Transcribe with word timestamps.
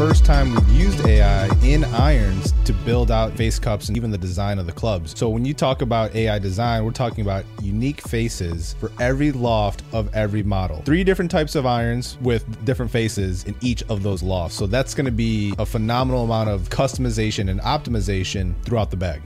first 0.00 0.24
time 0.24 0.54
we've 0.54 0.68
used 0.70 1.06
AI 1.06 1.46
in 1.62 1.84
irons 1.84 2.52
to 2.64 2.72
build 2.72 3.10
out 3.10 3.36
face 3.36 3.58
cups 3.58 3.88
and 3.88 3.98
even 3.98 4.10
the 4.10 4.16
design 4.16 4.58
of 4.58 4.64
the 4.64 4.72
clubs. 4.72 5.12
So 5.14 5.28
when 5.28 5.44
you 5.44 5.52
talk 5.52 5.82
about 5.82 6.14
AI 6.14 6.38
design, 6.38 6.86
we're 6.86 6.90
talking 6.90 7.20
about 7.20 7.44
unique 7.60 8.00
faces 8.08 8.74
for 8.80 8.90
every 8.98 9.30
loft 9.30 9.82
of 9.92 10.08
every 10.14 10.42
model. 10.42 10.80
Three 10.86 11.04
different 11.04 11.30
types 11.30 11.54
of 11.54 11.66
irons 11.66 12.16
with 12.22 12.64
different 12.64 12.90
faces 12.90 13.44
in 13.44 13.54
each 13.60 13.82
of 13.90 14.02
those 14.02 14.22
lofts. 14.22 14.56
So 14.56 14.66
that's 14.66 14.94
going 14.94 15.04
to 15.04 15.12
be 15.12 15.52
a 15.58 15.66
phenomenal 15.66 16.24
amount 16.24 16.48
of 16.48 16.70
customization 16.70 17.50
and 17.50 17.60
optimization 17.60 18.54
throughout 18.64 18.90
the 18.90 18.96
bag. 18.96 19.20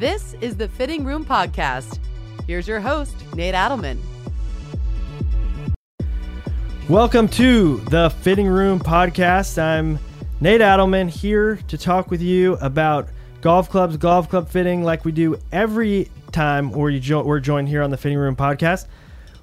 This 0.00 0.34
is 0.40 0.56
the 0.56 0.68
Fitting 0.68 1.04
Room 1.04 1.24
Podcast. 1.24 2.00
Here's 2.48 2.66
your 2.66 2.80
host, 2.80 3.14
Nate 3.36 3.54
Adelman. 3.54 3.98
Welcome 6.88 7.26
to 7.30 7.78
the 7.90 8.10
Fitting 8.10 8.46
Room 8.46 8.78
Podcast. 8.78 9.60
I'm 9.60 9.98
Nate 10.40 10.60
Adelman 10.60 11.08
here 11.08 11.56
to 11.66 11.76
talk 11.76 12.12
with 12.12 12.22
you 12.22 12.54
about 12.60 13.08
golf 13.40 13.68
clubs, 13.68 13.96
golf 13.96 14.28
club 14.28 14.48
fitting, 14.48 14.84
like 14.84 15.04
we 15.04 15.10
do 15.10 15.36
every 15.50 16.08
time 16.30 16.70
we're, 16.70 16.96
jo- 17.00 17.24
we're 17.24 17.40
joined 17.40 17.68
here 17.68 17.82
on 17.82 17.90
the 17.90 17.96
Fitting 17.96 18.18
Room 18.18 18.36
Podcast. 18.36 18.86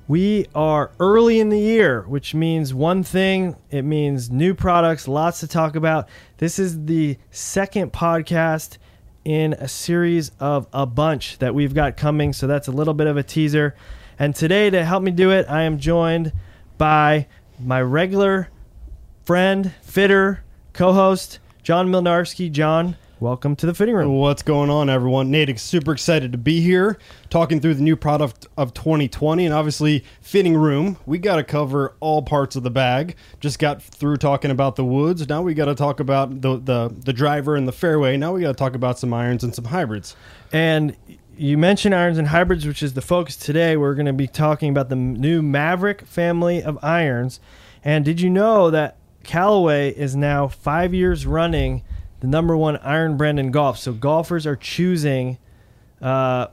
We 0.08 0.48
are 0.56 0.92
early 1.02 1.42
in 1.42 1.50
the 1.50 1.60
year, 1.60 2.04
which 2.04 2.34
means 2.34 2.74
one 2.74 3.04
thing 3.04 3.58
it 3.70 3.82
means 3.82 4.32
new 4.32 4.54
products, 4.54 5.06
lots 5.10 5.42
to 5.42 5.48
talk 5.48 5.76
about. 5.76 6.08
This 6.38 6.60
is 6.60 6.86
the 6.86 7.18
second 7.30 7.92
podcast 7.92 8.78
in 9.26 9.52
a 9.56 9.68
series 9.68 10.32
of 10.40 10.68
a 10.72 10.86
bunch 10.86 11.40
that 11.40 11.54
we've 11.54 11.74
got 11.74 11.98
coming, 11.98 12.32
so 12.32 12.48
that's 12.48 12.70
a 12.70 12.72
little 12.72 12.94
bit 12.94 13.08
of 13.08 13.18
a 13.18 13.24
teaser. 13.24 13.76
And 14.18 14.34
today, 14.34 14.70
to 14.70 14.86
help 14.86 15.04
me 15.04 15.12
do 15.12 15.32
it, 15.32 15.46
I 15.50 15.64
am 15.64 15.78
joined 15.78 16.32
by 16.78 17.28
my 17.60 17.82
regular 17.82 18.50
friend, 19.26 19.74
fitter, 19.82 20.44
co-host, 20.74 21.40
John 21.62 21.90
Mlynarski. 21.90 22.52
John, 22.52 22.98
welcome 23.20 23.56
to 23.56 23.66
the 23.66 23.74
fitting 23.74 23.96
room. 23.96 24.16
What's 24.16 24.42
going 24.42 24.70
on, 24.70 24.90
everyone? 24.90 25.32
Nate, 25.32 25.58
super 25.60 25.94
excited 25.94 26.32
to 26.34 26.38
be 26.38 26.60
here, 26.60 26.98
talking 27.30 27.62
through 27.62 27.76
the 27.76 27.84
new 27.84 27.96
product 27.96 28.48
of 28.58 28.74
2020, 28.74 29.46
and 29.46 29.54
obviously 29.54 30.04
fitting 30.20 30.58
room. 30.58 30.98
We 31.06 31.20
got 31.20 31.38
to 31.38 31.44
cover 31.44 31.96
all 32.00 32.22
parts 32.22 32.56
of 32.56 32.64
the 32.64 32.72
bag. 32.72 33.16
Just 33.40 33.60
got 33.60 33.82
through 33.82 34.18
talking 34.18 34.52
about 34.52 34.76
the 34.76 34.86
woods. 34.86 35.28
Now 35.30 35.42
we 35.42 35.54
got 35.54 35.66
to 35.66 35.76
talk 35.76 36.00
about 36.00 36.42
the, 36.42 36.58
the 36.58 36.94
the 36.94 37.14
driver 37.14 37.56
and 37.56 37.68
the 37.68 37.72
fairway. 37.72 38.18
Now 38.18 38.34
we 38.34 38.42
got 38.42 38.50
to 38.50 38.54
talk 38.56 38.76
about 38.76 39.00
some 39.00 39.14
irons 39.14 39.44
and 39.44 39.56
some 39.56 39.66
hybrids. 39.66 40.16
And 40.52 40.98
you 41.38 41.58
mentioned 41.58 41.96
irons 41.96 42.18
and 42.18 42.28
hybrids, 42.28 42.66
which 42.66 42.84
is 42.84 42.94
the 42.94 43.02
focus 43.02 43.36
today. 43.36 43.76
We're 43.76 43.96
going 43.96 44.06
to 44.06 44.14
be 44.14 44.28
talking 44.28 44.70
about 44.70 44.90
the 44.90 44.96
new 44.96 45.42
Mavrik 45.42 46.06
family 46.06 46.62
of 46.62 46.78
irons. 46.84 47.40
And 47.84 48.06
did 48.06 48.22
you 48.22 48.30
know 48.30 48.70
that 48.70 48.98
Callaway 49.24 49.92
is 49.92 50.16
now 50.16 50.48
five 50.48 50.94
years 50.94 51.26
running 51.26 51.84
the 52.20 52.28
number 52.28 52.56
one 52.56 52.78
iron 52.78 53.18
brand 53.18 53.40
in 53.40 53.52
golf? 53.52 53.78
So 53.80 53.94
golfers 53.94 54.46
are 54.46 54.56
choosing 54.56 55.38
uh, 56.02 56.48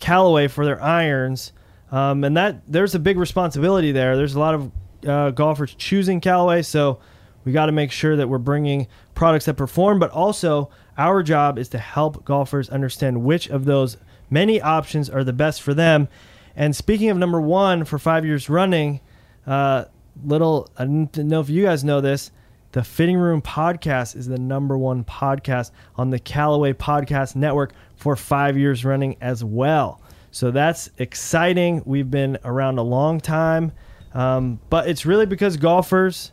Callaway 0.00 0.48
for 0.48 0.64
their 0.64 0.82
irons, 0.82 1.52
um, 1.92 2.24
and 2.24 2.36
that 2.36 2.62
there's 2.66 2.94
a 2.94 2.98
big 2.98 3.18
responsibility 3.18 3.92
there. 3.92 4.16
There's 4.16 4.34
a 4.34 4.40
lot 4.40 4.54
of 4.54 4.72
uh, 5.06 5.30
golfers 5.30 5.74
choosing 5.74 6.20
Callaway, 6.20 6.62
so 6.62 6.98
we 7.44 7.52
got 7.52 7.66
to 7.66 7.72
make 7.72 7.92
sure 7.92 8.16
that 8.16 8.28
we're 8.28 8.38
bringing 8.38 8.88
products 9.14 9.44
that 9.46 9.54
perform, 9.54 9.98
but 9.98 10.10
also 10.10 10.70
our 10.96 11.22
job 11.22 11.58
is 11.58 11.68
to 11.68 11.78
help 11.78 12.24
golfers 12.24 12.68
understand 12.68 13.22
which 13.22 13.48
of 13.48 13.64
those 13.64 13.96
Many 14.30 14.60
options 14.60 15.08
are 15.08 15.24
the 15.24 15.32
best 15.32 15.62
for 15.62 15.74
them. 15.74 16.08
And 16.56 16.74
speaking 16.74 17.10
of 17.10 17.16
number 17.16 17.40
one 17.40 17.84
for 17.84 17.98
five 17.98 18.24
years 18.24 18.48
running, 18.48 19.00
uh, 19.46 19.84
little, 20.24 20.68
I 20.76 20.84
don't 20.84 21.16
know 21.16 21.40
if 21.40 21.48
you 21.48 21.64
guys 21.64 21.84
know 21.84 22.00
this. 22.00 22.30
The 22.72 22.84
Fitting 22.84 23.16
Room 23.16 23.40
podcast 23.40 24.14
is 24.14 24.26
the 24.26 24.38
number 24.38 24.76
one 24.76 25.04
podcast 25.04 25.70
on 25.96 26.10
the 26.10 26.18
Callaway 26.18 26.74
Podcast 26.74 27.34
Network 27.34 27.72
for 27.96 28.14
five 28.14 28.58
years 28.58 28.84
running 28.84 29.16
as 29.20 29.42
well. 29.42 30.02
So 30.30 30.50
that's 30.50 30.90
exciting. 30.98 31.82
We've 31.86 32.10
been 32.10 32.38
around 32.44 32.78
a 32.78 32.82
long 32.82 33.20
time, 33.20 33.72
um, 34.12 34.60
but 34.68 34.88
it's 34.88 35.06
really 35.06 35.24
because 35.24 35.56
golfers 35.56 36.32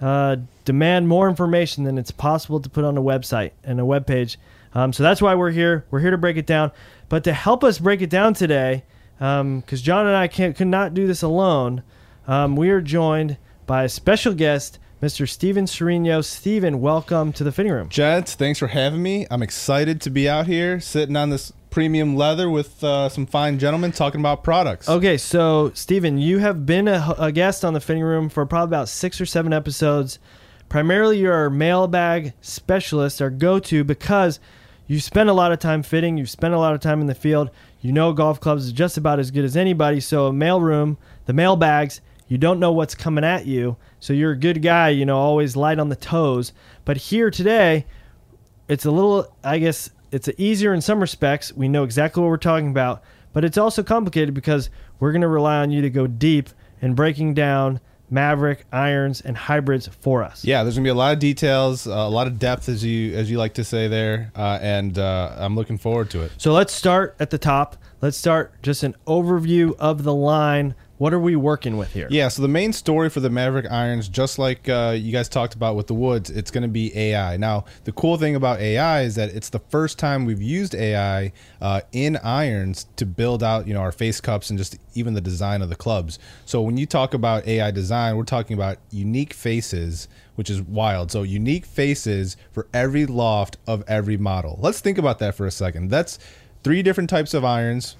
uh, 0.00 0.36
demand 0.64 1.08
more 1.08 1.28
information 1.28 1.84
than 1.84 1.96
it's 1.96 2.10
possible 2.10 2.60
to 2.60 2.68
put 2.68 2.84
on 2.84 2.98
a 2.98 3.02
website 3.02 3.52
and 3.64 3.80
a 3.80 3.84
web 3.84 4.06
page. 4.06 4.38
Um, 4.74 4.92
so 4.92 5.02
that's 5.02 5.20
why 5.20 5.34
we're 5.34 5.50
here. 5.50 5.84
We're 5.90 6.00
here 6.00 6.10
to 6.10 6.18
break 6.18 6.36
it 6.36 6.46
down. 6.46 6.72
But 7.10 7.24
to 7.24 7.32
help 7.32 7.64
us 7.64 7.80
break 7.80 8.00
it 8.02 8.08
down 8.08 8.34
today, 8.34 8.84
because 9.18 9.40
um, 9.40 9.64
John 9.68 10.06
and 10.06 10.16
I 10.16 10.28
can't, 10.28 10.56
could 10.56 10.68
not 10.68 10.94
do 10.94 11.08
this 11.08 11.22
alone, 11.22 11.82
um, 12.28 12.54
we 12.54 12.70
are 12.70 12.80
joined 12.80 13.36
by 13.66 13.82
a 13.82 13.88
special 13.88 14.32
guest, 14.32 14.78
Mr. 15.02 15.28
Steven 15.28 15.64
Sourigno. 15.64 16.24
Steven, 16.24 16.80
welcome 16.80 17.32
to 17.32 17.42
the 17.42 17.50
fitting 17.50 17.72
room. 17.72 17.88
Gents, 17.88 18.36
thanks 18.36 18.60
for 18.60 18.68
having 18.68 19.02
me. 19.02 19.26
I'm 19.28 19.42
excited 19.42 20.00
to 20.02 20.10
be 20.10 20.28
out 20.28 20.46
here 20.46 20.78
sitting 20.78 21.16
on 21.16 21.30
this 21.30 21.52
premium 21.70 22.14
leather 22.14 22.48
with 22.48 22.82
uh, 22.84 23.08
some 23.08 23.26
fine 23.26 23.58
gentlemen 23.58 23.90
talking 23.90 24.20
about 24.20 24.44
products. 24.44 24.88
Okay, 24.88 25.16
so 25.16 25.72
Steven, 25.74 26.16
you 26.16 26.38
have 26.38 26.64
been 26.64 26.86
a, 26.86 27.12
a, 27.18 27.32
guest 27.32 27.64
on 27.64 27.74
the 27.74 27.80
fitting 27.80 28.04
room 28.04 28.28
for 28.28 28.46
probably 28.46 28.70
about 28.70 28.88
six 28.88 29.20
or 29.20 29.26
seven 29.26 29.52
episodes. 29.52 30.20
Primarily, 30.68 31.18
you're 31.18 31.34
our 31.34 31.50
mailbag 31.50 32.34
specialist, 32.40 33.20
our 33.20 33.30
go 33.30 33.58
to, 33.58 33.82
because 33.82 34.38
you 34.90 34.98
spend 34.98 35.30
a 35.30 35.32
lot 35.32 35.52
of 35.52 35.60
time 35.60 35.84
fitting, 35.84 36.18
you've 36.18 36.28
spent 36.28 36.52
a 36.52 36.58
lot 36.58 36.74
of 36.74 36.80
time 36.80 37.00
in 37.00 37.06
the 37.06 37.14
field. 37.14 37.48
You 37.80 37.92
know 37.92 38.12
golf 38.12 38.40
clubs 38.40 38.66
is 38.66 38.72
just 38.72 38.96
about 38.96 39.20
as 39.20 39.30
good 39.30 39.44
as 39.44 39.56
anybody. 39.56 40.00
So 40.00 40.26
a 40.26 40.32
mail 40.32 40.60
room, 40.60 40.98
the 41.26 41.32
mail 41.32 41.54
bags, 41.54 42.00
you 42.26 42.38
don't 42.38 42.58
know 42.58 42.72
what's 42.72 42.96
coming 42.96 43.22
at 43.22 43.46
you. 43.46 43.76
So 44.00 44.12
you're 44.12 44.32
a 44.32 44.36
good 44.36 44.62
guy, 44.62 44.88
you 44.88 45.06
know, 45.06 45.16
always 45.16 45.54
light 45.54 45.78
on 45.78 45.90
the 45.90 45.96
toes. 45.96 46.52
But 46.84 46.96
here 46.96 47.30
today, 47.30 47.86
it's 48.66 48.84
a 48.84 48.90
little 48.90 49.32
I 49.44 49.58
guess 49.58 49.90
it's 50.10 50.28
easier 50.38 50.74
in 50.74 50.80
some 50.80 50.98
respects. 50.98 51.52
We 51.52 51.68
know 51.68 51.84
exactly 51.84 52.20
what 52.20 52.28
we're 52.28 52.36
talking 52.36 52.70
about, 52.70 53.00
but 53.32 53.44
it's 53.44 53.58
also 53.58 53.84
complicated 53.84 54.34
because 54.34 54.70
we're 54.98 55.12
going 55.12 55.22
to 55.22 55.28
rely 55.28 55.58
on 55.58 55.70
you 55.70 55.82
to 55.82 55.90
go 55.90 56.08
deep 56.08 56.50
and 56.82 56.96
breaking 56.96 57.34
down 57.34 57.78
Mavrik 58.12 58.58
irons 58.72 59.20
and 59.20 59.36
hybrids 59.36 59.88
for 60.00 60.22
us. 60.22 60.44
Yeah, 60.44 60.62
there's 60.62 60.76
gonna 60.76 60.84
be 60.84 60.90
a 60.90 60.94
lot 60.94 61.12
of 61.12 61.18
details, 61.18 61.86
uh, 61.86 61.92
a 61.92 62.08
lot 62.08 62.26
of 62.26 62.38
depth, 62.38 62.68
as 62.68 62.84
you 62.84 63.14
as 63.14 63.30
you 63.30 63.38
like 63.38 63.54
to 63.54 63.64
say 63.64 63.88
there, 63.88 64.32
uh, 64.34 64.58
and 64.60 64.98
uh, 64.98 65.34
I'm 65.36 65.54
looking 65.54 65.78
forward 65.78 66.10
to 66.10 66.22
it. 66.22 66.32
So 66.38 66.52
let's 66.52 66.72
start 66.72 67.16
at 67.20 67.30
the 67.30 67.38
top. 67.38 67.76
Let's 68.00 68.16
start 68.16 68.52
just 68.62 68.82
an 68.82 68.96
overview 69.06 69.76
of 69.78 70.04
the 70.04 70.14
line 70.14 70.74
what 71.00 71.14
are 71.14 71.18
we 71.18 71.34
working 71.34 71.78
with 71.78 71.94
here? 71.94 72.06
Yeah, 72.10 72.28
so 72.28 72.42
the 72.42 72.48
main 72.48 72.74
story 72.74 73.08
for 73.08 73.20
the 73.20 73.30
Mavrik 73.30 73.70
irons, 73.72 74.06
just 74.06 74.38
like 74.38 74.68
uh, 74.68 74.94
you 74.94 75.12
guys 75.12 75.30
talked 75.30 75.54
about 75.54 75.74
with 75.74 75.86
the 75.86 75.94
Woods, 75.94 76.28
it's 76.28 76.50
going 76.50 76.60
to 76.60 76.68
be 76.68 76.94
AI. 76.94 77.38
Now, 77.38 77.64
the 77.84 77.92
cool 77.92 78.18
thing 78.18 78.36
about 78.36 78.60
AI 78.60 79.00
is 79.00 79.14
that 79.14 79.30
it's 79.30 79.48
the 79.48 79.60
first 79.70 79.98
time 79.98 80.26
we've 80.26 80.42
used 80.42 80.74
AI 80.74 81.32
uh, 81.62 81.80
in 81.92 82.18
irons 82.18 82.86
to 82.96 83.06
build 83.06 83.42
out, 83.42 83.66
you 83.66 83.72
know, 83.72 83.80
our 83.80 83.92
face 83.92 84.20
cups 84.20 84.50
and 84.50 84.58
just 84.58 84.76
even 84.92 85.14
the 85.14 85.22
design 85.22 85.62
of 85.62 85.70
the 85.70 85.74
clubs. 85.74 86.18
So 86.44 86.60
when 86.60 86.76
you 86.76 86.84
talk 86.84 87.14
about 87.14 87.48
AI 87.48 87.70
design, 87.70 88.18
we're 88.18 88.24
talking 88.24 88.52
about 88.52 88.76
unique 88.90 89.32
faces, 89.32 90.06
which 90.34 90.50
is 90.50 90.60
wild. 90.60 91.10
So 91.10 91.22
unique 91.22 91.64
faces 91.64 92.36
for 92.52 92.66
every 92.74 93.06
loft 93.06 93.56
of 93.66 93.82
every 93.88 94.18
model. 94.18 94.58
Let's 94.60 94.80
think 94.80 94.98
about 94.98 95.18
that 95.20 95.34
for 95.34 95.46
a 95.46 95.50
second. 95.50 95.88
That's 95.88 96.18
three 96.62 96.82
different 96.82 97.08
types 97.08 97.32
of 97.32 97.42
irons 97.42 97.96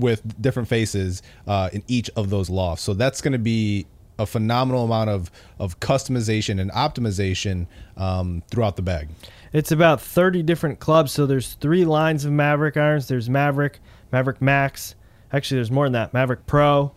with 0.00 0.40
different 0.40 0.68
faces 0.68 1.22
uh, 1.46 1.70
in 1.72 1.82
each 1.88 2.10
of 2.16 2.30
those 2.30 2.50
lofts. 2.50 2.82
So 2.82 2.94
that's 2.94 3.20
going 3.20 3.32
to 3.32 3.38
be 3.38 3.86
a 4.18 4.26
phenomenal 4.26 4.84
amount 4.84 5.10
of, 5.10 5.30
of 5.58 5.80
customization 5.80 6.60
and 6.60 6.70
optimization 6.72 7.66
um, 7.96 8.42
throughout 8.50 8.76
the 8.76 8.82
bag. 8.82 9.08
It's 9.52 9.72
about 9.72 10.00
30 10.00 10.42
different 10.42 10.78
clubs. 10.78 11.10
So 11.12 11.26
there's 11.26 11.54
three 11.54 11.84
lines 11.84 12.24
of 12.24 12.32
Mavrik 12.32 12.76
irons. 12.76 13.08
There's 13.08 13.28
Mavrik, 13.28 13.76
Mavrik 14.12 14.40
Max. 14.40 14.94
Actually, 15.32 15.56
there's 15.56 15.70
more 15.70 15.86
than 15.86 15.94
that. 15.94 16.12
Mavrik 16.12 16.40
Pro. 16.46 16.92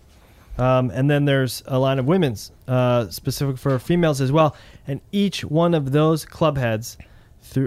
Um, 0.58 0.92
and 0.92 1.09
then 1.09 1.25
there's 1.25 1.63
a 1.66 1.80
line 1.80 1.97
of 1.97 2.06
women's, 2.06 2.52
uh, 2.68 3.10
specific 3.10 3.57
for 3.57 3.80
females 3.80 4.22
as 4.22 4.31
well. 4.31 4.56
And 4.86 5.01
each 5.12 5.44
one 5.44 5.74
of 5.74 5.92
those 5.92 6.25
club 6.25 6.57
heads, 6.57 6.98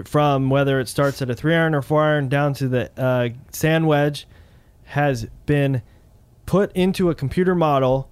from 0.05 0.49
whether 0.49 0.79
it 0.79 0.87
starts 0.87 1.21
at 1.21 1.29
a 1.29 1.35
three 1.35 1.53
iron 1.53 1.75
or 1.75 1.81
four 1.81 2.03
iron 2.03 2.29
down 2.29 2.53
to 2.55 2.67
the 2.67 2.91
uh, 2.97 3.29
sand 3.51 3.87
wedge, 3.87 4.25
has 4.87 5.27
been 5.45 5.81
put 6.45 6.71
into 6.73 7.09
a 7.09 7.15
computer 7.15 7.53
model, 7.55 8.09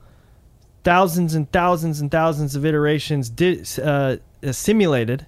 thousands 0.83 1.33
and 1.33 1.51
thousands 1.51 2.00
and 2.01 2.12
thousands 2.12 2.56
of 2.56 2.66
iterations 2.66 3.31
uh, 3.80 4.18
simulated 4.51 5.25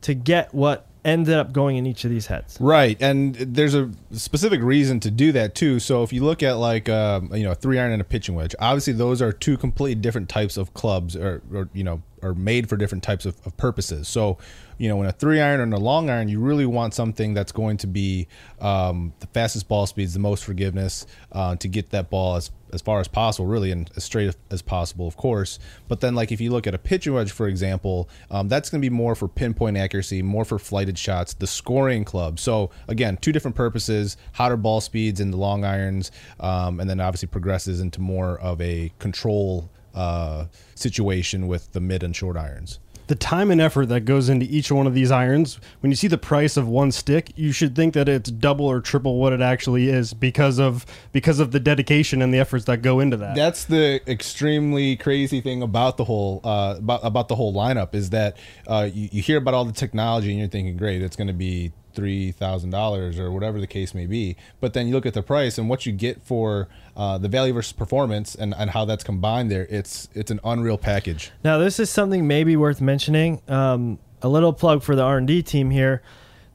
to 0.00 0.14
get 0.14 0.54
what 0.54 0.87
ended 1.08 1.34
up 1.34 1.52
going 1.52 1.76
in 1.76 1.86
each 1.86 2.04
of 2.04 2.10
these 2.10 2.26
heads. 2.26 2.56
Right, 2.60 2.96
and 3.00 3.34
there's 3.34 3.74
a 3.74 3.90
specific 4.12 4.62
reason 4.62 5.00
to 5.00 5.10
do 5.10 5.32
that 5.32 5.54
too. 5.54 5.80
So 5.80 6.02
if 6.02 6.12
you 6.12 6.24
look 6.24 6.42
at 6.42 6.52
like 6.52 6.88
um, 6.88 7.34
you 7.34 7.44
know 7.44 7.52
a 7.52 7.54
three 7.54 7.78
iron 7.78 7.92
and 7.92 8.00
a 8.00 8.04
pitching 8.04 8.34
wedge, 8.34 8.54
obviously 8.58 8.92
those 8.92 9.20
are 9.20 9.32
two 9.32 9.56
completely 9.56 10.00
different 10.00 10.28
types 10.28 10.56
of 10.56 10.74
clubs, 10.74 11.16
or, 11.16 11.42
or 11.52 11.68
you 11.72 11.84
know 11.84 12.02
are 12.22 12.34
made 12.34 12.68
for 12.68 12.76
different 12.76 13.04
types 13.04 13.26
of, 13.26 13.36
of 13.46 13.56
purposes. 13.56 14.08
So 14.08 14.38
you 14.78 14.88
know, 14.88 15.00
in 15.02 15.08
a 15.08 15.12
three 15.12 15.40
iron 15.40 15.60
and 15.60 15.74
a 15.74 15.78
long 15.78 16.08
iron, 16.08 16.28
you 16.28 16.40
really 16.40 16.66
want 16.66 16.94
something 16.94 17.34
that's 17.34 17.52
going 17.52 17.76
to 17.78 17.86
be 17.86 18.28
um, 18.60 19.12
the 19.18 19.26
fastest 19.28 19.68
ball 19.68 19.86
speeds, 19.86 20.14
the 20.14 20.20
most 20.20 20.44
forgiveness 20.44 21.06
uh, 21.32 21.56
to 21.56 21.68
get 21.68 21.90
that 21.90 22.10
ball 22.10 22.36
as 22.36 22.50
as 22.72 22.82
far 22.82 23.00
as 23.00 23.08
possible, 23.08 23.46
really, 23.46 23.70
and 23.70 23.90
as 23.96 24.04
straight 24.04 24.34
as 24.50 24.62
possible, 24.62 25.06
of 25.06 25.16
course. 25.16 25.58
But 25.88 26.00
then, 26.00 26.14
like 26.14 26.32
if 26.32 26.40
you 26.40 26.50
look 26.50 26.66
at 26.66 26.74
a 26.74 26.78
pitching 26.78 27.14
wedge, 27.14 27.32
for 27.32 27.48
example, 27.48 28.08
um, 28.30 28.48
that's 28.48 28.70
going 28.70 28.80
to 28.80 28.84
be 28.88 28.94
more 28.94 29.14
for 29.14 29.28
pinpoint 29.28 29.76
accuracy, 29.76 30.22
more 30.22 30.44
for 30.44 30.58
flighted 30.58 30.98
shots, 30.98 31.34
the 31.34 31.46
scoring 31.46 32.04
club. 32.04 32.38
So 32.38 32.70
again, 32.88 33.16
two 33.16 33.32
different 33.32 33.56
purposes: 33.56 34.16
hotter 34.34 34.56
ball 34.56 34.80
speeds 34.80 35.20
in 35.20 35.30
the 35.30 35.36
long 35.36 35.64
irons, 35.64 36.10
um, 36.40 36.80
and 36.80 36.88
then 36.88 37.00
obviously 37.00 37.28
progresses 37.28 37.80
into 37.80 38.00
more 38.00 38.38
of 38.40 38.60
a 38.60 38.92
control 38.98 39.70
uh, 39.94 40.46
situation 40.74 41.48
with 41.48 41.72
the 41.72 41.80
mid 41.80 42.02
and 42.02 42.14
short 42.14 42.36
irons 42.36 42.78
the 43.08 43.14
time 43.14 43.50
and 43.50 43.60
effort 43.60 43.86
that 43.86 44.02
goes 44.02 44.28
into 44.28 44.46
each 44.46 44.70
one 44.70 44.86
of 44.86 44.94
these 44.94 45.10
irons, 45.10 45.58
when 45.80 45.90
you 45.90 45.96
see 45.96 46.08
the 46.08 46.18
price 46.18 46.56
of 46.56 46.68
one 46.68 46.92
stick, 46.92 47.32
you 47.36 47.52
should 47.52 47.74
think 47.74 47.94
that 47.94 48.08
it's 48.08 48.30
double 48.30 48.66
or 48.66 48.80
triple 48.80 49.18
what 49.18 49.32
it 49.32 49.40
actually 49.40 49.88
is 49.88 50.14
because 50.14 50.58
of 50.58 50.86
because 51.12 51.40
of 51.40 51.50
the 51.50 51.58
dedication 51.58 52.22
and 52.22 52.32
the 52.32 52.38
efforts 52.38 52.66
that 52.66 52.82
go 52.82 53.00
into 53.00 53.16
that. 53.16 53.34
That's 53.34 53.64
the 53.64 54.00
extremely 54.10 54.96
crazy 54.96 55.40
thing 55.40 55.62
about 55.62 55.96
the 55.96 56.04
whole 56.04 56.40
uh, 56.44 56.76
about 56.78 57.00
about 57.02 57.28
the 57.28 57.34
whole 57.34 57.54
lineup 57.54 57.94
is 57.94 58.10
that 58.10 58.36
uh, 58.66 58.88
you, 58.92 59.08
you 59.10 59.22
hear 59.22 59.38
about 59.38 59.54
all 59.54 59.64
the 59.64 59.72
technology 59.72 60.30
and 60.30 60.38
you're 60.38 60.48
thinking, 60.48 60.76
great, 60.76 61.02
it's 61.02 61.16
going 61.16 61.28
to 61.28 61.32
be 61.32 61.72
three 61.98 62.30
thousand 62.30 62.70
dollars 62.70 63.18
or 63.18 63.32
whatever 63.32 63.58
the 63.60 63.66
case 63.66 63.92
may 63.92 64.06
be. 64.06 64.36
But 64.60 64.72
then 64.72 64.86
you 64.86 64.94
look 64.94 65.04
at 65.04 65.14
the 65.14 65.22
price 65.22 65.58
and 65.58 65.68
what 65.68 65.84
you 65.84 65.90
get 65.90 66.22
for 66.22 66.68
uh, 66.96 67.18
the 67.18 67.26
value 67.26 67.52
versus 67.52 67.72
performance 67.72 68.36
and, 68.36 68.54
and 68.56 68.70
how 68.70 68.84
that's 68.84 69.02
combined 69.02 69.50
there. 69.50 69.66
It's 69.68 70.08
it's 70.14 70.30
an 70.30 70.38
unreal 70.44 70.78
package. 70.78 71.32
Now 71.42 71.58
this 71.58 71.80
is 71.80 71.90
something 71.90 72.28
maybe 72.28 72.54
worth 72.54 72.80
mentioning. 72.80 73.42
Um, 73.48 73.98
a 74.22 74.28
little 74.28 74.52
plug 74.52 74.84
for 74.84 74.94
the 74.94 75.02
R 75.02 75.18
and 75.18 75.26
D 75.26 75.42
team 75.42 75.70
here. 75.70 76.00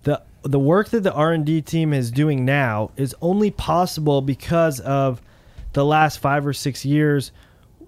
The 0.03 0.21
the 0.43 0.59
work 0.59 0.89
that 0.91 1.01
the 1.01 1.13
R 1.13 1.33
and 1.33 1.45
D 1.45 1.61
team 1.61 1.91
is 1.91 2.09
doing 2.09 2.45
now 2.45 2.91
is 2.95 3.13
only 3.21 3.51
possible 3.51 4.21
because 4.21 4.79
of 4.79 5.21
the 5.73 5.83
last 5.83 6.19
five 6.19 6.47
or 6.47 6.53
six 6.53 6.85
years 6.85 7.33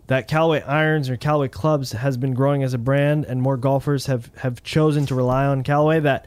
that 0.07 0.27
Callaway 0.27 0.61
Irons 0.61 1.09
or 1.09 1.15
Callaway 1.15 1.47
Clubs 1.47 1.93
has 1.93 2.17
been 2.17 2.33
growing 2.33 2.63
as 2.63 2.73
a 2.73 2.77
brand, 2.77 3.23
and 3.25 3.41
more 3.41 3.55
golfers 3.55 4.07
have 4.07 4.29
have 4.39 4.61
chosen 4.61 5.05
to 5.05 5.15
rely 5.15 5.45
on 5.45 5.63
Callaway. 5.63 6.01
That 6.01 6.25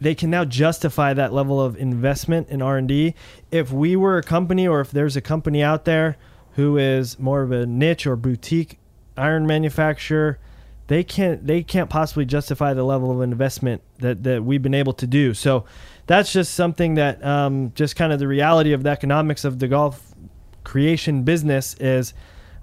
they 0.00 0.14
can 0.14 0.30
now 0.30 0.44
justify 0.44 1.14
that 1.14 1.32
level 1.32 1.60
of 1.60 1.76
investment 1.76 2.48
in 2.48 2.60
R&D. 2.60 3.14
If 3.50 3.72
we 3.72 3.96
were 3.96 4.18
a 4.18 4.22
company 4.22 4.66
or 4.66 4.80
if 4.80 4.90
there's 4.90 5.16
a 5.16 5.20
company 5.20 5.62
out 5.62 5.84
there 5.84 6.16
who 6.54 6.76
is 6.76 7.18
more 7.18 7.42
of 7.42 7.52
a 7.52 7.66
niche 7.66 8.06
or 8.06 8.16
boutique 8.16 8.78
iron 9.16 9.46
manufacturer, 9.46 10.38
they 10.86 11.02
can't 11.02 11.46
they 11.46 11.62
can't 11.62 11.88
possibly 11.88 12.26
justify 12.26 12.74
the 12.74 12.84
level 12.84 13.10
of 13.10 13.22
investment 13.22 13.82
that 13.98 14.22
that 14.24 14.44
we've 14.44 14.62
been 14.62 14.74
able 14.74 14.92
to 14.94 15.06
do. 15.06 15.32
So 15.32 15.64
that's 16.06 16.32
just 16.32 16.54
something 16.54 16.94
that 16.94 17.24
um, 17.24 17.72
just 17.74 17.96
kind 17.96 18.12
of 18.12 18.18
the 18.18 18.28
reality 18.28 18.72
of 18.72 18.82
the 18.82 18.90
economics 18.90 19.44
of 19.44 19.58
the 19.58 19.68
golf 19.68 20.14
creation 20.62 21.22
business 21.22 21.74
is 21.80 22.12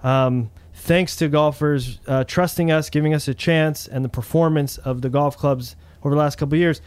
um, 0.02 0.50
thanks 0.74 1.16
to 1.16 1.28
golfers 1.28 1.98
uh, 2.06 2.24
trusting 2.24 2.70
us, 2.70 2.90
giving 2.90 3.14
us 3.14 3.26
a 3.26 3.34
chance, 3.34 3.88
and 3.88 4.04
the 4.04 4.08
performance 4.08 4.78
of 4.78 5.02
the 5.02 5.08
golf 5.08 5.36
clubs 5.36 5.74
over 6.04 6.14
the 6.14 6.20
last 6.20 6.36
couple 6.36 6.56
years 6.56 6.80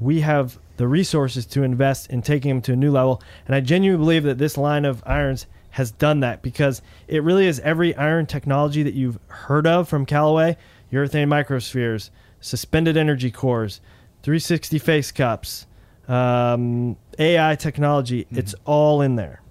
we 0.00 0.20
have 0.20 0.58
the 0.76 0.86
resources 0.86 1.46
to 1.46 1.62
invest 1.62 2.10
in 2.10 2.22
taking 2.22 2.50
them 2.50 2.62
to 2.62 2.72
a 2.72 2.76
new 2.76 2.90
level. 2.90 3.22
And 3.46 3.54
I 3.54 3.60
genuinely 3.60 4.04
believe 4.04 4.22
that 4.24 4.38
this 4.38 4.56
line 4.56 4.84
of 4.84 5.02
irons 5.06 5.46
has 5.70 5.90
done 5.90 6.20
that 6.20 6.42
because 6.42 6.80
it 7.06 7.22
really 7.22 7.46
is 7.46 7.60
every 7.60 7.94
iron 7.96 8.26
technology 8.26 8.82
that 8.82 8.94
you've 8.94 9.18
heard 9.28 9.66
of 9.66 9.88
from 9.88 10.06
Callaway, 10.06 10.56
urethane 10.92 11.28
microspheres, 11.28 12.10
suspended 12.40 12.96
energy 12.96 13.30
cores, 13.30 13.80
360 14.22 14.78
face 14.78 15.12
cups, 15.12 15.66
um, 16.08 16.96
AI 17.18 17.54
technology. 17.56 18.24
Mm-hmm. 18.24 18.38
It's 18.38 18.54
all 18.64 19.02
in 19.02 19.16
there. 19.16 19.42